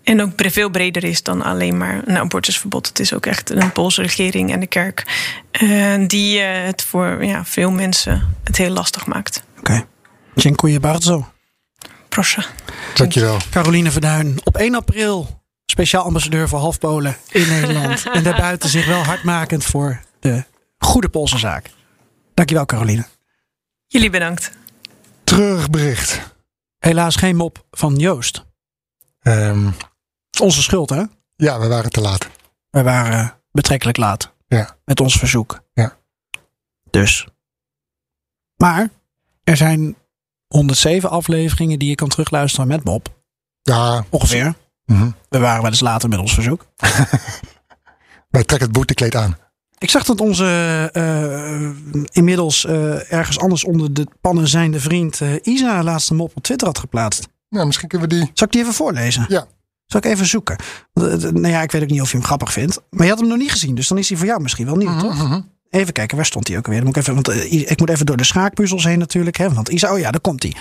En 0.10 0.22
ook 0.22 0.32
veel 0.36 0.70
breder 0.70 1.03
is 1.03 1.24
dan 1.24 1.41
alleen 1.41 1.78
maar 1.78 2.01
een 2.05 2.18
abortusverbod. 2.18 2.88
Het 2.88 2.99
is 2.99 3.14
ook 3.14 3.26
echt 3.26 3.49
een 3.49 3.72
Poolse 3.72 4.01
regering 4.01 4.51
en 4.51 4.60
de 4.60 4.68
kerk 4.68 5.05
uh, 5.62 6.07
die 6.07 6.39
uh, 6.39 6.64
het 6.66 6.84
voor 6.84 7.26
ja, 7.26 7.45
veel 7.45 7.72
mensen 7.72 8.36
het 8.43 8.57
heel 8.57 8.70
lastig 8.70 9.05
maakt. 9.05 9.43
Oké. 9.60 9.72
Okay. 9.72 9.86
Dziękuję 10.36 10.80
bardzo. 10.80 11.32
Proszę. 12.10 12.43
Dankjewel. 12.93 13.38
Caroline 13.49 13.91
Verduin, 13.91 14.39
op 14.43 14.57
1 14.57 14.76
april 14.76 15.41
speciaal 15.66 16.03
ambassadeur 16.03 16.47
voor 16.47 16.60
halfpolen 16.60 17.18
in 17.32 17.47
Nederland. 17.60 18.05
en 18.14 18.24
daarbuiten 18.24 18.70
zich 18.70 18.86
wel 18.86 19.03
hardmakend 19.03 19.64
voor 19.64 19.99
de 20.20 20.43
goede 20.78 21.10
Poolse 21.10 21.38
zaak. 21.38 21.70
Dankjewel 22.34 22.66
Caroline. 22.66 23.05
Jullie 23.88 24.10
bedankt. 24.10 24.51
Treurig 25.24 25.70
bericht. 25.70 26.34
Helaas 26.78 27.16
geen 27.16 27.36
mop 27.36 27.66
van 27.72 27.95
Joost. 27.95 28.45
Um, 29.24 29.76
onze 30.42 30.62
schuld, 30.62 30.90
hè? 30.90 31.04
Ja, 31.36 31.60
we 31.60 31.68
waren 31.68 31.92
te 31.92 32.02
laat. 32.02 32.28
We 32.70 32.84
waren 32.84 33.34
betrekkelijk 33.52 33.98
laat. 33.98 34.34
Ja. 34.48 34.78
Met 34.86 35.00
ons 35.00 35.16
verzoek. 35.16 35.62
Ja. 35.74 35.98
Dus. 36.90 37.28
Maar 38.56 38.90
er 39.44 39.58
zijn 39.58 39.96
107 40.48 41.10
afleveringen 41.10 41.80
die 41.80 41.90
je 41.90 41.96
kan 41.96 42.10
terugluisteren 42.10 42.68
met 42.68 42.84
Bob. 42.84 43.18
Ja. 43.62 44.06
Ongeveer. 44.10 44.54
Mm 44.86 44.98
-hmm. 44.98 45.16
We 45.30 45.40
waren 45.40 45.62
wel 45.62 45.72
eens 45.72 45.80
later 45.80 46.10
met 46.10 46.20
ons 46.20 46.34
verzoek. 46.34 46.66
Wij 48.30 48.44
trekken 48.44 48.68
het 48.68 48.72
boetekleed 48.72 49.16
aan. 49.16 49.38
Ik 49.78 49.90
zag 49.90 50.04
dat 50.04 50.22
onze 50.22 50.90
uh, 50.94 51.70
inmiddels 52.12 52.66
uh, 52.66 53.14
ergens 53.14 53.40
anders 53.40 53.64
onder 53.64 53.94
de 53.94 54.08
pannen 54.22 54.48
zijnde 54.48 54.80
vriend 54.80 55.20
uh, 55.20 55.34
Isa 55.42 55.84
laatste 55.84 56.14
mop 56.14 56.32
op 56.36 56.44
Twitter 56.44 56.68
had 56.68 56.80
geplaatst. 56.80 57.28
Nou, 57.50 57.66
misschien 57.66 57.88
kunnen 57.88 58.10
we 58.10 58.16
die. 58.16 58.32
Zal 58.34 58.48
ik 58.48 58.54
die 58.54 58.62
even 58.62 58.74
voorlezen? 58.74 59.26
Ja. 59.28 59.48
Zal 59.90 60.00
ik 60.00 60.06
even 60.06 60.26
zoeken? 60.26 60.56
Nou 60.94 61.48
ja, 61.48 61.62
ik 61.62 61.72
weet 61.72 61.82
ook 61.82 61.90
niet 61.90 62.02
of 62.02 62.12
je 62.12 62.18
hem 62.18 62.26
grappig 62.26 62.52
vindt. 62.54 62.80
Maar 62.90 63.04
je 63.04 63.10
had 63.12 63.20
hem 63.20 63.30
nog 63.30 63.38
niet 63.38 63.52
gezien, 63.52 63.76
dus 63.76 63.88
dan 63.88 63.98
is 63.98 64.10
hij 64.10 64.18
voor 64.18 64.28
jou 64.28 64.42
misschien 64.42 64.66
wel 64.66 64.76
nieuw, 64.76 64.90
Mhm, 64.90 65.00
toch? 65.00 65.14
Mm 65.14 65.20
-hmm. 65.32 65.50
Even 65.70 65.94
kijken, 65.94 66.16
waar 66.18 66.26
stond 66.26 66.48
hij 66.48 66.58
ook 66.58 66.68
weer? 66.68 66.80
Moet 66.84 66.90
ik, 66.90 66.96
even, 66.96 67.14
want, 67.14 67.30
uh, 67.30 67.52
ik 67.72 67.80
moet 67.80 67.90
even 67.90 68.06
door 68.06 68.18
de 68.18 68.24
schaakpuzzels 68.24 68.84
heen 68.84 69.00
natuurlijk. 69.00 69.38
Hè, 69.38 69.54
want 69.54 69.70
Isa, 69.70 69.94
oh 69.94 70.00
ja, 70.00 70.12
daar 70.12 70.22
komt 70.22 70.44
hij. 70.44 70.56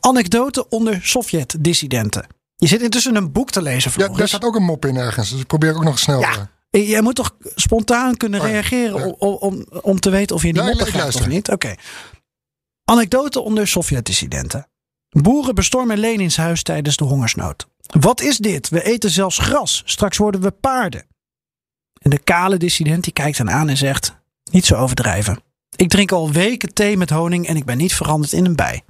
Anekdote 0.00 0.68
onder 0.68 0.98
Sovjet-dissidenten. 1.02 2.26
Je 2.56 2.66
zit 2.66 2.82
intussen 2.82 3.16
een 3.16 3.32
boek 3.32 3.50
te 3.50 3.62
lezen, 3.62 3.90
Ja, 3.96 4.08
daar 4.08 4.28
staat 4.28 4.44
ook 4.44 4.56
een 4.56 4.62
mop 4.62 4.84
in 4.86 4.96
ergens. 4.96 5.30
Dus 5.30 5.40
ik 5.40 5.46
probeer 5.46 5.74
ook 5.76 5.84
nog 5.84 5.98
snel. 5.98 6.20
Ja. 6.20 6.50
eh, 6.70 6.88
Jij 6.88 7.02
moet 7.02 7.14
toch 7.14 7.36
spontaan 7.54 8.16
kunnen 8.16 8.40
Oh 8.40 8.46
reageren 8.46 8.98
ja. 9.00 9.06
Om, 9.18 9.34
om, 9.36 9.64
om 9.82 10.00
te 10.00 10.10
weten 10.10 10.36
of 10.36 10.42
je 10.42 10.52
die 10.52 10.62
Ja, 10.62 10.68
mop 10.68 10.80
ik- 10.80 10.86
ik 10.86 10.92
begrijpt 10.92 11.14
of 11.14 11.26
niet. 11.26 11.50
Oké. 11.50 11.74
Anekdote 12.84 13.40
onder 13.40 13.68
Sovjet-dissidenten. 13.68 14.66
Boeren 15.08 15.54
bestormen 15.54 15.98
Lenins 15.98 16.36
huis 16.36 16.62
tijdens 16.62 16.96
de 16.96 17.04
hongersnood. 17.04 17.66
Wat 17.86 18.20
is 18.20 18.38
dit? 18.38 18.68
We 18.68 18.82
eten 18.82 19.10
zelfs 19.10 19.38
gras. 19.38 19.82
Straks 19.84 20.16
worden 20.16 20.40
we 20.40 20.50
paarden. 20.50 21.06
En 21.98 22.10
de 22.10 22.18
kale 22.18 22.56
dissident 22.56 23.04
die 23.04 23.12
kijkt 23.12 23.38
hen 23.38 23.50
aan 23.50 23.68
en 23.68 23.76
zegt: 23.76 24.14
Niet 24.50 24.64
zo 24.64 24.74
overdrijven. 24.74 25.42
Ik 25.76 25.88
drink 25.88 26.12
al 26.12 26.32
weken 26.32 26.74
thee 26.74 26.96
met 26.96 27.10
honing 27.10 27.46
en 27.46 27.56
ik 27.56 27.64
ben 27.64 27.76
niet 27.76 27.94
veranderd 27.94 28.32
in 28.32 28.44
een 28.44 28.56
bij. 28.56 28.84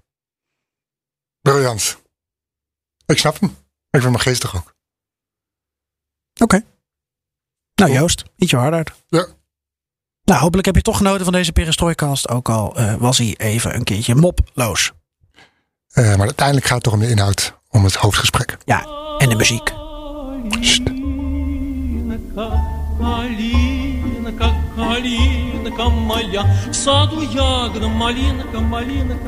Briljant. 1.40 2.02
Ik 3.06 3.18
snap 3.18 3.40
hem. 3.40 3.48
Ik 3.90 4.00
vind 4.00 4.04
hem 4.04 4.16
geestig 4.16 4.56
ook. 4.56 4.74
Oké. 6.40 6.64
Nou. 7.74 7.92
Joost, 7.92 8.24
ietsje 8.36 8.56
harder. 8.56 8.94
Ja. 9.08 9.26
Nou, 10.24 10.40
hopelijk 10.40 10.66
heb 10.66 10.74
je 10.76 10.82
toch 10.82 10.96
genoten 10.96 11.24
van 11.24 11.32
deze 11.32 11.52
perestrooikast. 11.52 12.28
Ook 12.28 12.48
al 12.48 12.76
eh, 12.76 12.94
was 12.94 13.18
hij 13.18 13.34
even 13.36 13.74
een 13.74 13.84
keertje 13.84 14.14
moploos. 14.14 14.92
Eh, 15.88 16.16
maar 16.16 16.26
uiteindelijk 16.26 16.66
gaat 16.66 16.74
het 16.74 16.84
toch 16.84 16.92
om 16.92 17.00
de 17.00 17.08
inhoud 17.08 17.60
om 17.72 17.84
het 17.84 17.94
hoofdgesprek. 17.94 18.56
Ja, 18.64 18.86
en 19.18 19.28
de 19.28 19.34
muziek. 19.34 19.72
Sst. 20.60 20.82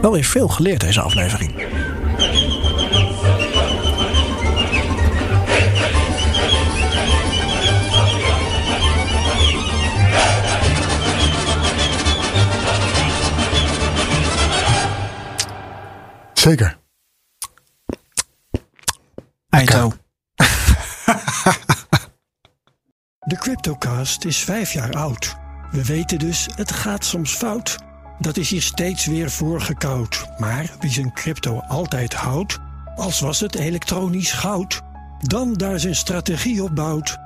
Wel 0.01 0.13
weer 0.13 0.25
veel 0.25 0.49
geleerd 0.49 0.81
deze 0.81 1.01
aflevering. 1.01 1.55
Zeker. 16.33 16.84
De 23.27 23.39
Cryptocast 23.39 24.25
is 24.25 24.39
vijf 24.39 24.73
jaar 24.73 24.93
oud. 24.93 25.37
We 25.71 25.85
weten 25.85 26.19
dus, 26.19 26.49
het 26.55 26.73
gaat 26.73 27.05
soms 27.05 27.33
fout. 27.33 27.77
Dat 28.19 28.37
is 28.37 28.51
hier 28.51 28.63
steeds 28.63 29.07
weer 29.07 29.31
voorgekoud. 29.31 30.27
Maar 30.39 30.71
wie 30.81 30.91
zijn 30.91 31.13
crypto 31.13 31.59
altijd 31.59 32.15
houdt, 32.15 32.59
als 32.97 33.21
was 33.21 33.41
het 33.41 33.55
elektronisch 33.55 34.33
goud, 34.33 34.81
dan 35.19 35.53
daar 35.53 35.81
zijn 35.81 35.97
strategie 35.97 36.63
op 36.63 36.75
bouwt. 36.75 37.19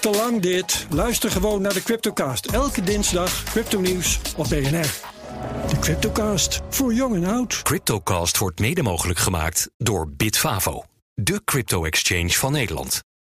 Te 0.00 0.10
lang 0.10 0.40
dit. 0.40 0.86
Luister 0.90 1.30
gewoon 1.30 1.62
naar 1.62 1.74
de 1.74 1.82
Cryptocast. 1.82 2.46
Elke 2.46 2.82
dinsdag 2.82 3.42
crypto 3.42 3.80
nieuws 3.80 4.20
op 4.36 4.48
BNR. 4.48 5.17
De 5.68 5.78
Cryptocast, 5.78 6.60
voor 6.68 6.94
jong 6.94 7.14
en 7.14 7.24
oud. 7.24 7.62
Cryptocast 7.62 8.38
wordt 8.38 8.60
mede 8.60 8.82
mogelijk 8.82 9.18
gemaakt 9.18 9.70
door 9.76 10.10
Bitfavo, 10.10 10.84
de 11.14 11.40
crypto-exchange 11.44 12.30
van 12.30 12.52
Nederland. 12.52 13.02